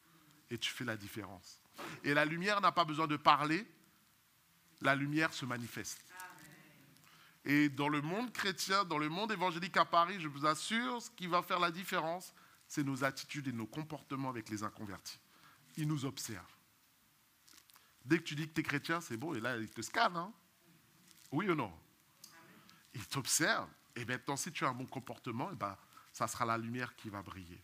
Et 0.50 0.58
tu 0.58 0.70
fais 0.70 0.84
la 0.84 0.96
différence. 0.96 1.60
Et 2.04 2.14
la 2.14 2.24
lumière 2.24 2.60
n'a 2.60 2.72
pas 2.72 2.84
besoin 2.84 3.06
de 3.06 3.16
parler, 3.16 3.66
la 4.80 4.94
lumière 4.94 5.32
se 5.32 5.44
manifeste. 5.44 6.04
Et 7.44 7.68
dans 7.68 7.88
le 7.88 8.02
monde 8.02 8.32
chrétien, 8.32 8.84
dans 8.84 8.98
le 8.98 9.08
monde 9.08 9.32
évangélique 9.32 9.76
à 9.76 9.84
Paris, 9.84 10.20
je 10.20 10.28
vous 10.28 10.46
assure, 10.46 11.00
ce 11.00 11.10
qui 11.10 11.26
va 11.26 11.42
faire 11.42 11.58
la 11.58 11.70
différence, 11.70 12.34
c'est 12.66 12.84
nos 12.84 13.04
attitudes 13.04 13.48
et 13.48 13.52
nos 13.52 13.66
comportements 13.66 14.28
avec 14.28 14.48
les 14.50 14.62
inconvertis. 14.62 15.18
Ils 15.76 15.88
nous 15.88 16.04
observent. 16.04 16.44
Dès 18.04 18.18
que 18.18 18.24
tu 18.24 18.34
dis 18.34 18.48
que 18.48 18.54
tu 18.54 18.60
es 18.60 18.64
chrétien, 18.64 19.00
c'est 19.00 19.16
bon, 19.16 19.34
et 19.34 19.40
là, 19.40 19.56
ils 19.56 19.70
te 19.70 19.82
scannent. 19.82 20.16
Hein. 20.16 20.32
oui 21.32 21.48
ou 21.48 21.54
non? 21.54 21.72
Ils 22.94 23.06
t'observent. 23.06 23.70
Et 23.96 24.04
maintenant, 24.04 24.36
si 24.36 24.52
tu 24.52 24.64
as 24.64 24.68
un 24.68 24.74
bon 24.74 24.86
comportement, 24.86 25.50
et 25.50 25.56
ben, 25.56 25.76
ça 26.18 26.26
sera 26.26 26.44
la 26.44 26.58
lumière 26.58 26.96
qui 26.96 27.10
va 27.10 27.22
briller. 27.22 27.62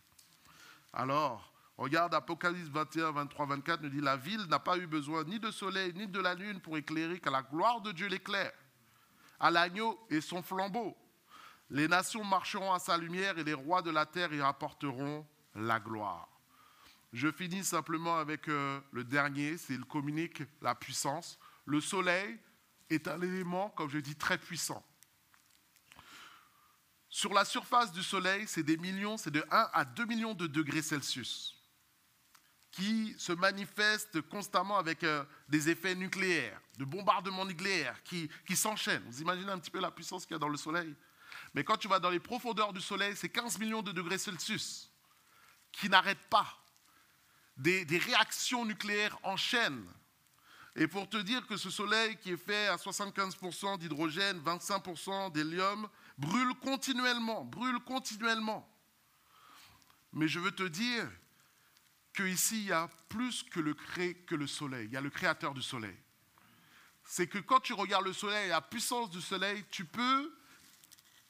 Alors, 0.93 1.51
regarde 1.77 2.13
Apocalypse 2.13 2.69
21, 2.69 3.11
23, 3.11 3.45
24, 3.47 3.81
nous 3.81 3.89
dit 3.89 3.99
La 3.99 4.15
ville 4.15 4.45
n'a 4.45 4.59
pas 4.59 4.77
eu 4.77 4.87
besoin 4.87 5.25
ni 5.25 5.41
de 5.41 5.51
soleil, 5.51 5.91
ni 5.93 6.07
de 6.07 6.21
la 6.21 6.33
lune 6.33 6.61
pour 6.61 6.77
éclairer, 6.77 7.19
car 7.19 7.33
la 7.33 7.41
gloire 7.41 7.81
de 7.81 7.91
Dieu 7.91 8.07
l'éclaire. 8.07 8.53
à 9.41 9.51
l'agneau 9.51 9.99
et 10.09 10.21
son 10.21 10.41
flambeau. 10.41 10.95
Les 11.69 11.89
nations 11.89 12.23
marcheront 12.23 12.71
à 12.71 12.79
sa 12.79 12.97
lumière 12.97 13.37
et 13.37 13.43
les 13.43 13.53
rois 13.53 13.81
de 13.81 13.91
la 13.91 14.05
terre 14.05 14.33
y 14.33 14.39
apporteront 14.39 15.27
la 15.55 15.81
gloire. 15.81 16.29
Je 17.11 17.29
finis 17.29 17.65
simplement 17.65 18.17
avec 18.17 18.47
euh, 18.47 18.79
le 18.93 19.03
dernier, 19.03 19.57
c'est 19.57 19.77
communique 19.85 20.43
la 20.61 20.73
puissance. 20.73 21.37
Le 21.65 21.81
soleil 21.81 22.39
est 22.89 23.09
un 23.09 23.21
élément, 23.21 23.69
comme 23.71 23.89
je 23.89 23.99
dis, 23.99 24.15
très 24.15 24.37
puissant. 24.37 24.81
Sur 27.15 27.33
la 27.33 27.45
surface 27.45 27.93
du 27.93 28.03
soleil, 28.03 28.43
c'est 28.45 28.61
des 28.61 28.75
millions, 28.75 29.15
c'est 29.15 29.31
de 29.31 29.41
1 29.49 29.69
à 29.71 29.85
2 29.85 30.03
millions 30.03 30.33
de 30.33 30.47
degrés 30.47 30.81
Celsius 30.81 31.55
qui 32.71 33.15
se 33.17 33.31
manifestent 33.31 34.19
constamment 34.23 34.77
avec 34.77 35.01
euh, 35.05 35.23
des 35.47 35.69
effets 35.69 35.95
nucléaires, 35.95 36.59
de 36.77 36.83
bombardements 36.83 37.45
nucléaires 37.45 38.03
qui, 38.03 38.29
s'enchaînent. 38.53 39.05
Vous 39.07 39.21
imaginez 39.21 39.49
un 39.49 39.59
petit 39.59 39.71
peu 39.71 39.79
la 39.79 39.91
puissance 39.91 40.25
qu'il 40.25 40.33
y 40.33 40.35
a 40.35 40.39
dans 40.39 40.49
le 40.49 40.57
Soleil 40.57 40.93
Mais 41.53 41.63
quand 41.63 41.77
tu 41.77 41.87
vas 41.87 41.99
dans 41.99 42.09
les 42.09 42.19
profondeurs 42.19 42.73
du 42.73 42.81
Soleil, 42.81 43.15
c'est 43.15 43.29
15 43.29 43.59
millions 43.59 43.81
de 43.81 43.93
degrés 43.93 44.17
Celsius 44.17 44.91
qui 45.71 45.87
n'arrêtent 45.87 46.29
pas. 46.29 46.65
Des, 47.55 47.85
des 47.85 47.97
réactions 47.97 48.65
nucléaires 48.65 49.17
enchaînent. 49.23 49.87
Et 50.75 50.89
pour 50.89 51.07
te 51.07 51.15
dire 51.15 51.47
que 51.47 51.55
ce 51.55 51.69
Soleil 51.69 52.17
qui 52.17 52.31
est 52.31 52.45
fait 52.45 52.67
à 52.67 52.75
75% 52.75 53.77
d'hydrogène, 53.77 54.41
25% 54.41 55.31
d'hélium, 55.31 55.87
brûle 56.17 56.53
continuellement, 56.55 57.43
brûle 57.45 57.79
continuellement. 57.79 58.69
Mais 60.13 60.27
je 60.27 60.39
veux 60.39 60.51
te 60.51 60.63
dire 60.63 61.09
qu'ici, 62.13 62.59
il 62.59 62.67
y 62.67 62.71
a 62.71 62.89
plus 63.09 63.43
que 63.43 63.59
le, 63.59 63.73
que 63.73 64.35
le 64.35 64.47
soleil. 64.47 64.85
Il 64.87 64.93
y 64.93 64.97
a 64.97 65.01
le 65.01 65.09
créateur 65.09 65.53
du 65.53 65.61
soleil. 65.61 65.97
C'est 67.03 67.27
que 67.27 67.37
quand 67.37 67.59
tu 67.59 67.73
regardes 67.73 68.05
le 68.05 68.13
soleil, 68.13 68.49
la 68.49 68.61
puissance 68.61 69.09
du 69.09 69.21
soleil, 69.21 69.63
tu 69.69 69.85
peux 69.85 70.33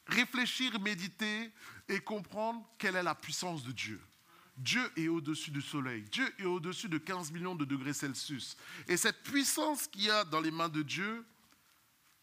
réfléchir, 0.06 0.78
méditer 0.80 1.52
et 1.88 2.00
comprendre 2.00 2.66
quelle 2.78 2.96
est 2.96 3.02
la 3.02 3.14
puissance 3.14 3.64
de 3.64 3.72
Dieu. 3.72 4.00
Dieu 4.56 4.90
est 4.96 5.08
au-dessus 5.08 5.50
du 5.50 5.60
soleil. 5.60 6.02
Dieu 6.04 6.32
est 6.38 6.44
au-dessus 6.44 6.88
de 6.88 6.96
15 6.96 7.30
millions 7.32 7.54
de 7.54 7.64
degrés 7.64 7.92
Celsius. 7.92 8.56
Et 8.88 8.96
cette 8.96 9.22
puissance 9.22 9.86
qu'il 9.86 10.04
y 10.04 10.10
a 10.10 10.24
dans 10.24 10.40
les 10.40 10.50
mains 10.50 10.70
de 10.70 10.82
Dieu, 10.82 11.26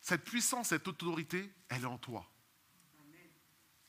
cette 0.01 0.23
puissance, 0.23 0.69
cette 0.69 0.87
autorité, 0.87 1.53
elle 1.69 1.83
est 1.83 1.85
en 1.85 1.99
toi. 1.99 2.27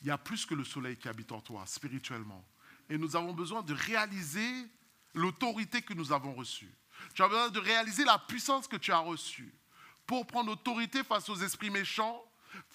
Il 0.05 0.09
y 0.09 0.11
a 0.12 0.18
plus 0.18 0.46
que 0.46 0.55
le 0.55 0.62
soleil 0.62 0.96
qui 0.96 1.09
habite 1.09 1.32
en 1.32 1.40
toi, 1.40 1.64
spirituellement 1.66 2.44
et 2.88 2.98
nous 2.98 3.16
avons 3.16 3.32
besoin 3.32 3.62
de 3.62 3.74
réaliser 3.74 4.66
l'autorité 5.14 5.82
que 5.82 5.94
nous 5.94 6.12
avons 6.12 6.34
reçue. 6.34 6.72
Tu 7.14 7.22
as 7.22 7.28
besoin 7.28 7.48
de 7.48 7.61
réaliser 7.61 8.05
la 8.05 8.18
puissance 8.18 8.68
que 8.68 8.76
tu 8.76 8.92
as 8.92 8.98
reçue 8.98 9.52
pour 10.07 10.26
prendre 10.26 10.52
autorité 10.52 11.02
face 11.02 11.28
aux 11.28 11.36
esprits 11.36 11.70
méchants, 11.70 12.22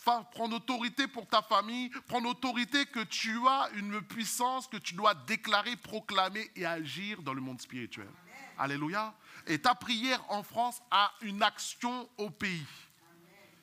prendre 0.03 0.55
autorité 0.55 1.07
pour 1.07 1.27
ta 1.27 1.41
famille, 1.41 1.89
prendre 2.07 2.29
autorité 2.29 2.85
que 2.85 3.03
tu 3.03 3.37
as 3.47 3.69
une 3.75 4.01
puissance 4.01 4.67
que 4.67 4.77
tu 4.77 4.93
dois 4.95 5.13
déclarer, 5.13 5.75
proclamer 5.75 6.49
et 6.55 6.65
agir 6.65 7.21
dans 7.21 7.33
le 7.33 7.41
monde 7.41 7.61
spirituel. 7.61 8.09
Alléluia. 8.57 9.13
Et 9.47 9.59
ta 9.59 9.73
prière 9.73 10.23
en 10.29 10.43
France 10.43 10.81
a 10.91 11.13
une 11.21 11.41
action 11.43 12.09
au 12.17 12.29
pays. 12.29 12.65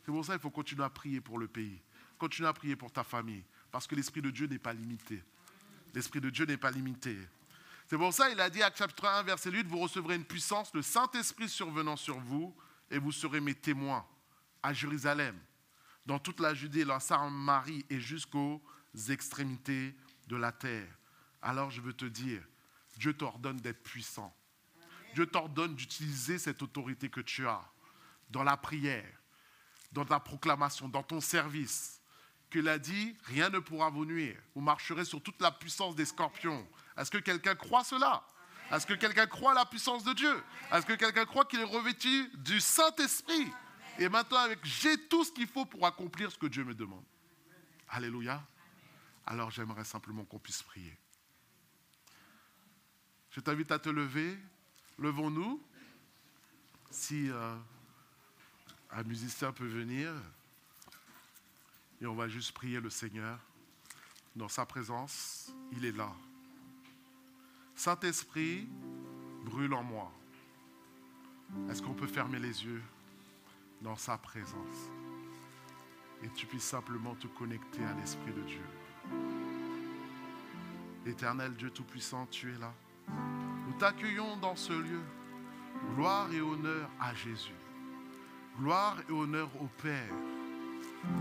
C'est 0.05 0.13
pour 0.13 0.25
ça 0.25 0.35
qu'il 0.35 0.43
faut 0.43 0.51
continuer 0.51 0.85
à 0.85 0.91
prier 0.91 1.21
pour 1.21 1.39
le 1.39 1.49
pays, 1.49 1.83
continuer 2.19 2.49
à 2.49 2.53
prier 2.53 2.77
pour 2.77 2.93
ta 2.93 3.03
famille, 3.03 3.45
parce 3.77 3.87
que 3.87 3.95
l'Esprit 3.95 4.23
de 4.23 4.31
Dieu 4.31 4.47
n'est 4.47 4.59
pas 4.59 4.73
limité. 4.73 5.23
L'Esprit 5.93 6.19
de 6.19 6.31
Dieu 6.31 6.47
n'est 6.47 6.57
pas 6.57 6.71
limité. 6.71 7.15
C'est 7.87 7.99
pour 7.99 8.11
ça 8.11 8.31
qu'il 8.31 8.41
a 8.41 8.49
dit 8.49 8.63
à 8.63 8.75
chapitre 8.75 9.07
1, 9.07 9.25
verset 9.25 9.51
8, 9.51 9.67
vous 9.67 9.81
recevrez 9.81 10.15
une 10.15 10.25
puissance, 10.25 10.73
le 10.73 10.81
Saint-Esprit 10.81 11.47
survenant 11.47 11.97
sur 11.97 12.19
vous, 12.19 12.57
et 12.91 12.97
vous 12.97 13.13
serez 13.13 13.39
mes 13.39 13.55
témoins 13.55 14.07
à 14.63 14.73
Jérusalem, 14.73 15.39
dans 16.07 16.19
toute 16.19 16.41
la 16.41 16.55
Judée, 16.55 16.87
la 16.87 17.01
Samarie 17.01 17.85
et 17.91 18.01
jusqu'aux 18.01 18.63
extrémités 19.11 19.95
de 20.27 20.37
la 20.37 20.53
terre. 20.53 20.89
Alors 21.43 21.71
je 21.71 21.83
veux 21.83 21.93
te 21.93 22.07
dire, 22.07 22.41
Dieu 22.97 23.13
t'ordonne 23.13 23.59
d'être 23.59 23.83
puissant. 23.83 24.35
Dieu 25.15 25.27
t'ordonne 25.27 25.75
d'utiliser 25.75 26.39
cette 26.39 26.63
autorité 26.63 27.11
que 27.11 27.21
tu 27.21 27.47
as 27.47 27.63
dans 28.31 28.43
la 28.43 28.57
prière, 28.57 29.21
dans 29.93 30.07
ta 30.07 30.19
proclamation, 30.19 30.89
dans 30.89 31.03
ton 31.03 31.21
service, 31.21 32.01
qu'il 32.57 32.69
a 32.69 32.79
dit, 32.79 33.15
rien 33.25 33.51
ne 33.51 33.59
pourra 33.59 33.91
vous 33.91 34.07
nuire. 34.07 34.41
Vous 34.55 34.63
marcherez 34.63 35.05
sur 35.05 35.23
toute 35.23 35.39
la 35.43 35.51
puissance 35.51 35.95
des 35.95 36.07
scorpions. 36.07 36.67
Est-ce 36.97 37.11
que 37.11 37.19
quelqu'un 37.19 37.55
croit 37.55 37.85
cela? 37.85 38.27
Est-ce 38.73 38.87
que 38.87 38.95
quelqu'un 38.95 39.27
croit 39.27 39.53
la 39.53 39.67
puissance 39.67 40.05
de 40.05 40.15
Dieu? 40.15 40.43
Est-ce 40.73 40.87
que 40.87 40.95
quelqu'un 40.95 41.27
croit 41.27 41.45
qu'il 41.45 41.61
est 41.61 41.65
revêtu 41.65 42.31
du 42.37 42.59
Saint-Esprit? 42.59 43.53
Et 43.99 44.09
maintenant, 44.09 44.39
avec 44.39 44.61
j'ai 44.65 44.97
tout 45.07 45.23
ce 45.23 45.33
qu'il 45.33 45.47
faut 45.47 45.67
pour 45.67 45.87
accomplir 45.87 46.33
ce 46.33 46.39
que 46.39 46.47
Dieu 46.47 46.65
me 46.65 46.75
demande. 46.75 47.05
Alléluia. 47.91 48.43
Alors 49.27 49.51
j'aimerais 49.51 49.85
simplement 49.85 50.25
qu'on 50.25 50.39
puisse 50.39 50.63
prier. 50.63 50.97
Je 53.33 53.41
t'invite 53.41 53.71
à 53.71 53.79
te 53.79 53.91
lever. 53.91 54.39
Levons-nous. 54.99 55.63
Si 56.91 57.29
euh, 57.29 57.55
un 58.93 59.03
musicien 59.03 59.53
peut 59.53 59.67
venir. 59.67 60.11
Et 62.01 62.07
on 62.07 62.15
va 62.15 62.29
juste 62.29 62.53
prier 62.53 62.81
le 62.81 62.91
Seigneur. 62.91 63.39
Dans 64.35 64.49
sa 64.49 64.67
présence, 64.67 65.53
il 65.73 65.85
est 65.85 65.97
là. 65.97 66.13
Saint-Esprit, 67.75 68.69
brûle 69.45 69.73
en 69.75 69.83
moi. 69.83 70.13
Est-ce 71.71 71.83
qu'on 71.83 71.95
peut 71.95 72.07
fermer 72.07 72.39
les 72.39 72.65
yeux 72.65 72.83
dans 73.81 73.97
sa 73.97 74.19
présence 74.19 74.91
et 76.23 76.29
tu 76.31 76.47
puisses 76.47 76.65
simplement 76.65 77.15
te 77.15 77.27
connecter 77.27 77.85
à 77.85 77.93
l'Esprit 77.95 78.33
de 78.33 78.43
Dieu? 78.43 78.65
Éternel 81.07 81.55
Dieu 81.55 81.71
Tout-Puissant, 81.71 82.27
tu 82.27 82.53
es 82.53 82.59
là. 82.59 82.73
Nous 83.09 83.79
t'accueillons 83.79 84.37
dans 84.39 84.57
ce 84.57 84.73
lieu. 84.73 85.03
Gloire 85.95 86.33
et 86.33 86.41
honneur 86.41 86.89
à 87.01 87.15
Jésus. 87.15 87.55
Gloire 88.59 88.97
et 89.09 89.13
honneur 89.13 89.49
au 89.61 89.67
Père. 89.81 90.13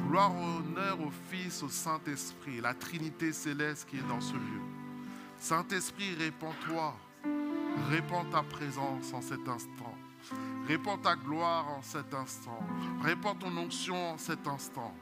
Gloire, 0.07 0.31
honneur 0.35 0.99
au 1.01 1.11
Fils, 1.29 1.61
au 1.63 1.69
Saint-Esprit, 1.69 2.61
la 2.61 2.73
Trinité 2.73 3.33
céleste 3.33 3.87
qui 3.89 3.97
est 3.97 4.07
dans 4.07 4.21
ce 4.21 4.33
lieu. 4.33 4.61
Saint-Esprit, 5.37 6.15
répands-toi, 6.15 6.95
répands 7.89 8.25
ta 8.25 8.41
présence 8.43 9.13
en 9.13 9.21
cet 9.21 9.47
instant. 9.47 9.95
Répands 10.67 10.97
ta 10.97 11.15
gloire 11.15 11.67
en 11.69 11.81
cet 11.81 12.13
instant. 12.13 12.59
Répands 13.03 13.35
ton 13.35 13.55
onction 13.57 14.13
en 14.13 14.17
cet 14.17 14.47
instant. 14.47 14.95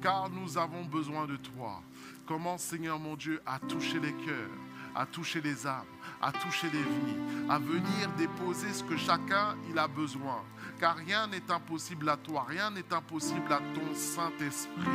Car 0.00 0.30
nous 0.30 0.56
avons 0.56 0.84
besoin 0.84 1.26
de 1.26 1.36
toi. 1.36 1.82
Commence, 2.26 2.62
Seigneur 2.62 2.98
mon 2.98 3.16
Dieu, 3.16 3.42
à 3.44 3.58
toucher 3.58 4.00
les 4.00 4.14
cœurs, 4.14 4.48
à 4.94 5.04
toucher 5.04 5.42
les 5.42 5.66
âmes, 5.66 5.84
à 6.22 6.32
toucher 6.32 6.68
les 6.72 6.82
vies, 6.82 7.46
à 7.50 7.58
venir 7.58 8.08
déposer 8.16 8.72
ce 8.72 8.82
que 8.84 8.96
chacun 8.96 9.56
il 9.68 9.78
a 9.78 9.86
besoin 9.86 10.42
car 10.80 10.96
rien 10.96 11.26
n'est 11.26 11.50
impossible 11.50 12.08
à 12.08 12.16
toi, 12.16 12.46
rien 12.48 12.70
n'est 12.70 12.90
impossible 12.90 13.52
à 13.52 13.58
ton 13.74 13.94
Saint-Esprit. 13.94 14.88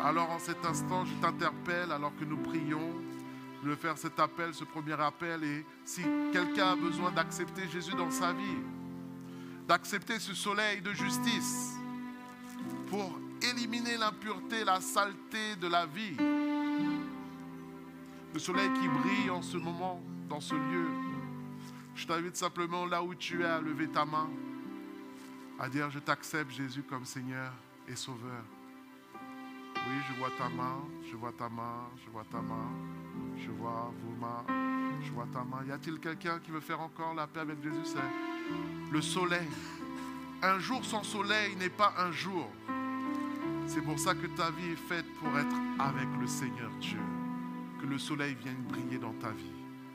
Alors 0.00 0.30
en 0.30 0.38
cet 0.38 0.64
instant, 0.64 1.04
je 1.04 1.12
t'interpelle 1.14 1.90
alors 1.90 2.12
que 2.16 2.24
nous 2.24 2.36
prions. 2.36 2.94
Vais 3.64 3.74
faire 3.74 3.98
cet 3.98 4.20
appel, 4.20 4.54
ce 4.54 4.62
premier 4.62 4.92
appel, 4.92 5.42
et 5.42 5.66
si 5.84 6.02
quelqu'un 6.32 6.68
a 6.68 6.76
besoin 6.76 7.10
d'accepter 7.10 7.66
Jésus 7.68 7.94
dans 7.96 8.12
sa 8.12 8.32
vie, 8.32 8.58
d'accepter 9.66 10.20
ce 10.20 10.34
soleil 10.34 10.80
de 10.82 10.92
justice 10.92 11.72
pour 12.86 13.18
éliminer 13.42 13.96
l'impureté, 13.96 14.62
la 14.62 14.80
saleté 14.80 15.56
de 15.60 15.66
la 15.66 15.84
vie, 15.84 16.16
le 18.32 18.38
soleil 18.38 18.70
qui 18.80 18.86
brille 18.86 19.30
en 19.30 19.42
ce 19.42 19.56
moment 19.56 20.00
dans 20.28 20.40
ce 20.40 20.54
lieu, 20.54 20.86
je 21.96 22.06
t'invite 22.06 22.36
simplement 22.36 22.86
là 22.86 23.02
où 23.02 23.16
tu 23.16 23.42
es 23.42 23.46
à 23.46 23.60
lever 23.60 23.88
ta 23.88 24.04
main 24.04 24.30
à 25.58 25.68
dire 25.68 25.90
je 25.90 25.98
t'accepte 25.98 26.50
Jésus 26.50 26.82
comme 26.82 27.04
Seigneur 27.04 27.52
et 27.88 27.96
Sauveur. 27.96 28.44
Oui, 29.14 29.94
je 30.08 30.18
vois 30.18 30.30
ta 30.36 30.48
main, 30.48 30.82
je 31.08 31.16
vois 31.16 31.32
ta 31.32 31.48
main, 31.48 31.88
je 32.04 32.10
vois 32.10 32.24
ta 32.24 32.40
main, 32.40 32.70
je 33.36 33.50
vois 33.50 33.92
vos 34.02 34.16
mains, 34.20 34.44
je 35.02 35.12
vois 35.12 35.28
ta 35.32 35.44
main. 35.44 35.64
Y 35.64 35.72
a-t-il 35.72 36.00
quelqu'un 36.00 36.40
qui 36.40 36.50
veut 36.50 36.60
faire 36.60 36.80
encore 36.80 37.14
la 37.14 37.26
paix 37.26 37.40
avec 37.40 37.62
Jésus? 37.62 37.96
Le 38.90 39.00
soleil. 39.00 39.48
Un 40.42 40.58
jour 40.58 40.84
sans 40.84 41.02
soleil 41.02 41.56
n'est 41.56 41.70
pas 41.70 41.94
un 41.98 42.10
jour. 42.10 42.50
C'est 43.66 43.82
pour 43.82 43.98
ça 43.98 44.14
que 44.14 44.26
ta 44.26 44.50
vie 44.50 44.72
est 44.72 44.88
faite 44.88 45.06
pour 45.20 45.36
être 45.38 45.56
avec 45.78 46.08
le 46.20 46.26
Seigneur 46.26 46.70
Dieu. 46.80 47.00
Que 47.80 47.86
le 47.86 47.98
soleil 47.98 48.34
vienne 48.34 48.62
briller 48.68 48.98
dans 48.98 49.14
ta 49.14 49.30
vie. 49.30 49.52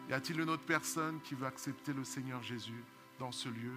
Y 0.10 0.14
a-t-il 0.14 0.40
une 0.40 0.50
autre 0.50 0.64
personne 0.64 1.20
qui 1.22 1.36
veut 1.36 1.46
accepter 1.46 1.94
le 1.94 2.04
Seigneur 2.04 2.42
Jésus 2.44 2.84
dans 3.20 3.32
ce 3.32 3.50
lieu? 3.50 3.74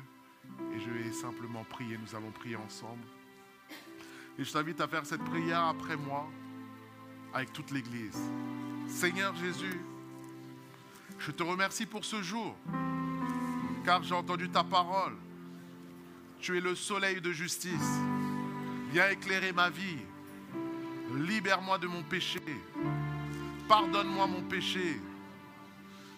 Et 0.74 0.80
je 0.80 0.90
vais 0.90 1.12
simplement 1.12 1.64
prier. 1.64 1.98
Nous 1.98 2.14
allons 2.14 2.30
prier 2.30 2.56
ensemble. 2.56 3.04
Et 4.38 4.44
je 4.44 4.52
t'invite 4.52 4.80
à 4.80 4.88
faire 4.88 5.06
cette 5.06 5.22
prière 5.24 5.64
après 5.64 5.96
moi 5.96 6.26
avec 7.32 7.52
toute 7.52 7.70
l'Église. 7.70 8.18
Seigneur 8.88 9.34
Jésus, 9.36 9.80
je 11.18 11.30
te 11.30 11.42
remercie 11.42 11.86
pour 11.86 12.04
ce 12.04 12.22
jour, 12.22 12.54
car 13.84 14.02
j'ai 14.02 14.14
entendu 14.14 14.48
ta 14.48 14.64
parole. 14.64 15.14
Tu 16.40 16.58
es 16.58 16.60
le 16.60 16.74
soleil 16.74 17.20
de 17.20 17.32
justice. 17.32 17.98
Viens 18.90 19.08
éclairer 19.08 19.52
ma 19.52 19.70
vie. 19.70 19.98
Libère-moi 21.14 21.78
de 21.78 21.86
mon 21.86 22.02
péché. 22.02 22.40
Pardonne-moi 23.68 24.26
mon 24.26 24.42
péché. 24.42 25.00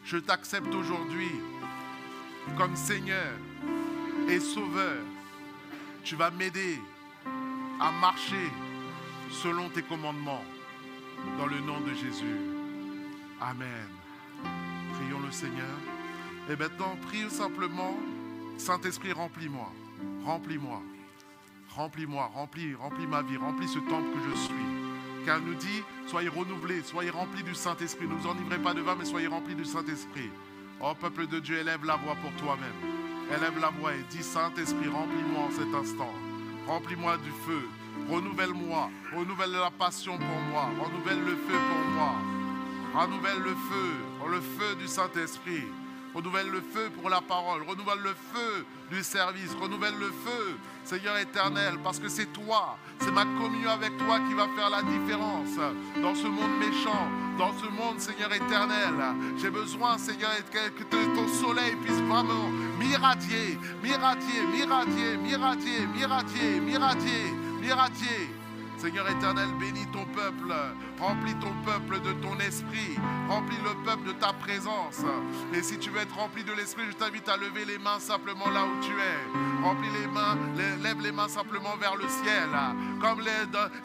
Je 0.04 0.16
t'accepte 0.16 0.74
aujourd'hui 0.74 1.30
comme 2.56 2.76
Seigneur 2.76 3.32
et 4.28 4.40
Sauveur. 4.40 4.98
Tu 6.04 6.16
vas 6.16 6.30
m'aider 6.30 6.80
à 7.80 7.90
marcher 8.00 8.50
selon 9.30 9.68
tes 9.68 9.82
commandements. 9.82 10.44
Dans 11.38 11.46
le 11.46 11.58
nom 11.60 11.80
de 11.80 11.94
Jésus. 11.94 12.36
Amen. 13.40 13.88
Prions 14.94 15.20
le 15.20 15.32
Seigneur. 15.32 15.76
Et 16.50 16.56
maintenant, 16.56 16.96
prie 17.06 17.28
simplement, 17.30 17.96
Saint-Esprit, 18.58 19.12
remplis-moi. 19.12 19.72
Remplis-moi. 20.24 20.82
Remplis-moi, 21.74 22.30
remplis, 22.34 22.74
remplis 22.74 23.06
ma 23.06 23.22
vie, 23.22 23.36
remplis 23.36 23.68
ce 23.68 23.78
temple 23.78 24.08
que 24.14 24.30
je 24.30 24.36
suis. 24.36 24.54
Car 25.24 25.38
il 25.38 25.44
nous 25.46 25.54
dit, 25.54 25.82
soyez 26.06 26.28
renouvelés, 26.28 26.82
soyez 26.82 27.10
remplis 27.10 27.42
du 27.42 27.54
Saint-Esprit. 27.54 28.06
Ne 28.06 28.14
vous 28.14 28.28
enivrez 28.28 28.58
pas 28.58 28.74
de 28.74 28.80
vin, 28.80 28.94
mais 28.94 29.04
soyez 29.04 29.26
remplis 29.26 29.54
du 29.54 29.64
Saint-Esprit. 29.64 30.30
Oh 30.80 30.94
peuple 30.94 31.26
de 31.26 31.40
Dieu, 31.40 31.58
élève 31.58 31.84
la 31.84 31.96
voix 31.96 32.14
pour 32.16 32.32
toi-même. 32.32 33.05
Élève 33.34 33.58
la 33.60 33.70
voix 33.70 33.94
et 33.94 34.04
dis, 34.10 34.22
Saint-Esprit, 34.22 34.88
remplis-moi 34.88 35.44
en 35.44 35.50
cet 35.50 35.74
instant. 35.74 36.12
Remplis-moi 36.66 37.16
du 37.18 37.30
feu. 37.30 37.68
Renouvelle-moi. 38.08 38.90
Renouvelle 39.14 39.52
la 39.52 39.70
passion 39.70 40.16
pour 40.16 40.40
moi. 40.50 40.68
Renouvelle 40.80 41.24
le 41.24 41.36
feu 41.36 41.58
pour 41.68 41.94
moi. 41.94 42.14
Renouvelle 42.94 43.38
le 43.38 43.54
feu. 43.54 44.30
Le 44.30 44.40
feu 44.40 44.74
du 44.76 44.86
Saint-Esprit. 44.86 45.64
Renouvelle 46.14 46.48
le 46.50 46.60
feu 46.60 46.90
pour 46.98 47.10
la 47.10 47.20
parole. 47.20 47.62
Renouvelle 47.62 48.00
le 48.02 48.14
feu 48.32 48.64
du 48.90 49.02
service. 49.02 49.54
Renouvelle 49.60 49.94
le 49.98 50.06
feu, 50.06 50.56
Seigneur 50.84 51.18
éternel, 51.18 51.74
parce 51.82 51.98
que 51.98 52.08
c'est 52.08 52.32
toi, 52.32 52.78
c'est 53.00 53.10
ma 53.10 53.24
communion 53.24 53.70
avec 53.70 53.96
toi 53.98 54.18
qui 54.26 54.34
va 54.34 54.46
faire 54.56 54.70
la 54.70 54.82
différence 54.82 55.56
dans 56.00 56.14
ce 56.14 56.26
monde 56.26 56.58
méchant, 56.58 57.08
dans 57.38 57.52
ce 57.58 57.66
monde, 57.66 58.00
Seigneur 58.00 58.32
éternel. 58.32 58.94
J'ai 59.40 59.50
besoin, 59.50 59.98
Seigneur, 59.98 60.30
que 60.50 60.82
ton 60.84 61.28
soleil 61.28 61.76
puisse 61.84 62.00
vraiment 62.00 62.50
m'irradier, 62.78 63.58
m'irradier, 63.82 64.42
m'irradier, 64.52 65.16
m'irradier, 65.16 65.86
m'irradier, 65.94 66.60
m'irradier, 66.60 67.32
m'irradier 67.60 68.35
Seigneur 68.78 69.08
éternel, 69.08 69.48
bénis 69.58 69.86
ton 69.92 70.04
peuple, 70.06 70.54
remplis 71.00 71.34
ton 71.40 71.52
peuple 71.64 72.00
de 72.00 72.12
ton 72.12 72.38
esprit, 72.38 72.96
remplis 73.28 73.56
le 73.64 73.74
peuple 73.84 74.08
de 74.08 74.12
ta 74.12 74.32
présence. 74.34 75.00
Et 75.54 75.62
si 75.62 75.78
tu 75.78 75.90
veux 75.90 76.00
être 76.00 76.14
rempli 76.14 76.44
de 76.44 76.52
l'esprit, 76.52 76.84
je 76.90 76.96
t'invite 76.96 77.28
à 77.28 77.36
lever 77.36 77.64
les 77.64 77.78
mains 77.78 77.98
simplement 77.98 78.48
là 78.50 78.64
où 78.64 78.84
tu 78.84 78.92
es. 78.92 79.64
Remplis 79.64 79.88
les 80.00 80.06
mains, 80.06 80.36
lève 80.82 81.00
les 81.00 81.12
mains 81.12 81.28
simplement 81.28 81.76
vers 81.80 81.96
le 81.96 82.06
ciel, 82.08 82.48
comme 83.00 83.20
les, 83.20 83.30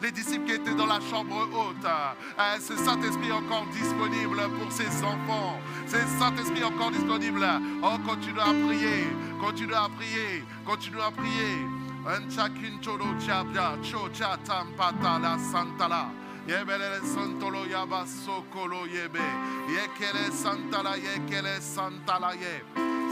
les 0.02 0.12
disciples 0.12 0.44
qui 0.44 0.52
étaient 0.52 0.74
dans 0.74 0.86
la 0.86 1.00
chambre 1.00 1.48
haute. 1.52 1.84
Euh, 1.84 2.58
ce 2.60 2.76
Saint-Esprit 2.76 3.32
encore 3.32 3.66
disponible 3.72 4.42
pour 4.60 4.70
ses 4.70 5.02
enfants. 5.02 5.58
Ce 5.86 5.96
Saint-Esprit 6.18 6.64
encore 6.64 6.90
disponible. 6.90 7.44
Oh, 7.82 7.98
continue 8.06 8.40
à 8.40 8.52
prier, 8.66 9.06
continue 9.40 9.74
à 9.74 9.88
prier, 9.88 10.44
continue 10.64 11.00
à 11.00 11.10
prier. 11.10 11.81
Chocha 13.82 14.36
tampata 14.44 15.18
la 15.18 15.38
santala. 15.38 16.10
Santolo 17.04 17.64
yaba. 17.64 18.04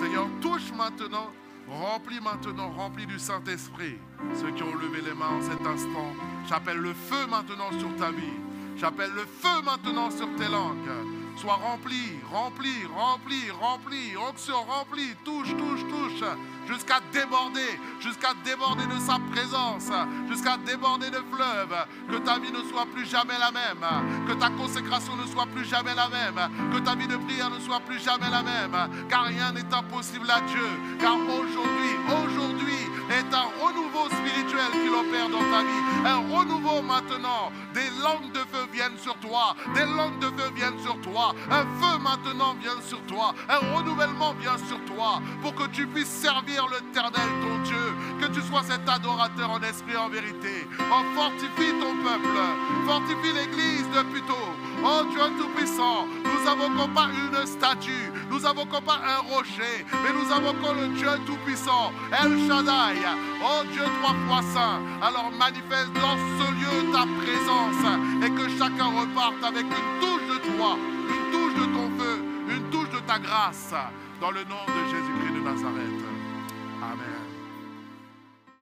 Seigneur, 0.01 0.29
touche 0.41 0.73
maintenant, 0.77 1.31
remplis 1.69 2.21
maintenant, 2.21 2.71
remplis 2.71 3.07
du 3.07 3.19
Saint-Esprit. 3.19 3.99
Ceux 4.35 4.51
qui 4.53 4.63
ont 4.63 4.75
levé 4.75 5.03
les 5.03 5.15
mains 5.15 5.39
en 5.39 5.43
cet 5.43 5.65
instant, 5.65 6.13
j'appelle 6.49 6.79
le 6.79 6.93
feu 6.95 7.27
maintenant 7.29 7.71
sur 7.79 7.95
ta 7.97 8.11
vie. 8.11 8.39
J'appelle 8.77 9.13
le 9.13 9.27
feu 9.27 9.63
maintenant 9.63 10.11
sur 10.11 10.35
tes 10.37 10.49
langues. 10.49 10.91
Sois 11.37 11.55
rempli, 11.55 12.19
rempli, 12.33 12.87
rempli, 12.87 13.51
rempli, 13.51 14.17
onction, 14.17 14.63
rempli, 14.65 15.15
touche, 15.25 15.55
touche, 15.57 15.87
touche 15.89 16.25
jusqu'à 16.71 17.01
déborder, 17.13 17.81
jusqu'à 17.99 18.33
déborder 18.45 18.87
de 18.87 18.99
sa 19.01 19.19
présence, 19.33 19.91
jusqu'à 20.29 20.57
déborder 20.57 21.11
de 21.11 21.21
fleuves, 21.33 21.87
que 22.09 22.17
ta 22.19 22.39
vie 22.39 22.53
ne 22.53 22.63
soit 22.71 22.87
plus 22.87 23.07
jamais 23.07 23.39
la 23.39 23.51
même, 23.51 24.27
que 24.27 24.33
ta 24.35 24.51
consécration 24.51 25.17
ne 25.17 25.27
soit 25.27 25.47
plus 25.47 25.65
jamais 25.65 25.95
la 25.95 26.09
même, 26.09 26.41
que 26.73 26.79
ta 26.79 26.95
vie 26.95 27.09
de 27.09 27.17
prière 27.17 27.51
ne 27.51 27.59
soit 27.59 27.81
plus 27.81 27.99
jamais 27.99 28.31
la 28.31 28.43
même, 28.43 29.07
car 29.09 29.25
rien 29.25 29.53
n'est 29.53 29.75
impossible 29.75 30.31
à 30.31 30.41
Dieu, 30.43 30.69
car 31.01 31.17
aujourd'hui, 31.17 31.93
aujourd'hui 32.23 32.79
est 33.11 33.35
un 33.35 33.49
renouveau 33.61 34.07
spirituel 34.09 34.71
qu'il 34.71 34.95
opère 34.95 35.29
dans 35.29 35.43
ta 35.51 35.63
vie, 35.63 36.07
un 36.07 36.37
renouveau 36.37 36.83
maintenant, 36.83 37.51
des 37.75 37.91
langues 38.03 38.31
de 38.33 38.39
feu 38.39 38.67
viennent 38.73 38.99
sur 38.99 39.17
toi, 39.17 39.57
des 39.75 39.85
langues 39.85 40.21
de 40.21 40.27
feu 40.27 40.51
viennent 40.55 40.81
sur 40.81 41.01
toi, 41.01 41.35
un 41.51 41.63
feu 41.81 41.99
maintenant 41.99 42.55
vient 42.61 42.81
sur 42.87 43.01
toi, 43.03 43.35
un 43.49 43.77
renouvellement 43.77 44.35
vient 44.35 44.59
sur 44.69 44.79
toi, 44.85 45.21
pour 45.43 45.55
que 45.55 45.67
tu 45.69 45.87
puisses 45.87 46.09
servir 46.09 46.60
l'éternel 46.69 47.29
ton 47.41 47.59
Dieu, 47.63 47.95
que 48.21 48.27
tu 48.27 48.41
sois 48.43 48.63
cet 48.63 48.89
adorateur 48.89 49.51
en 49.51 49.61
esprit 49.63 49.97
en 49.97 50.09
vérité. 50.09 50.67
Oh, 50.93 51.03
fortifie 51.15 51.73
ton 51.81 51.95
peuple, 52.03 52.39
fortifie 52.87 53.33
l'église 53.33 53.87
depuis 53.95 54.23
tôt. 54.23 54.51
Oh 54.85 55.03
Dieu 55.11 55.21
Tout-Puissant, 55.39 56.07
nous 56.25 56.49
avons 56.49 56.89
pas 56.89 57.09
une 57.13 57.47
statue, 57.47 58.13
nous 58.31 58.45
avons 58.47 58.67
pas 58.67 59.01
un 59.05 59.35
rocher, 59.35 59.85
mais 60.03 60.13
nous 60.13 60.33
avons 60.33 60.55
le 60.75 60.89
Dieu 60.97 61.11
Tout-Puissant, 61.27 61.93
El 62.13 62.49
Shaddai. 62.49 62.99
Oh 63.43 63.63
Dieu 63.73 63.85
trois 64.01 64.15
fois 64.27 64.43
saint, 64.53 64.81
alors 65.03 65.31
manifeste 65.39 65.93
dans 65.95 66.17
ce 66.17 66.51
lieu 66.53 66.93
ta 66.93 67.05
présence 67.21 68.25
et 68.25 68.31
que 68.31 68.49
chacun 68.59 68.87
reparte 68.87 69.43
avec 69.45 69.65
une 69.65 70.01
touche 70.01 70.27
de 70.29 70.57
toi, 70.57 70.77
une 71.09 71.31
touche 71.33 71.55
de 71.55 71.67
ton 71.73 71.91
feu, 71.99 72.25
une 72.49 72.71
touche 72.71 72.91
de 72.91 72.99
ta 73.01 73.19
grâce, 73.19 73.75
dans 74.21 74.31
le 74.31 74.45
nom 74.45 74.65
de 74.67 74.91
Jésus-Christ 74.91 75.35
de 75.35 75.41
Nazareth. 75.41 76.00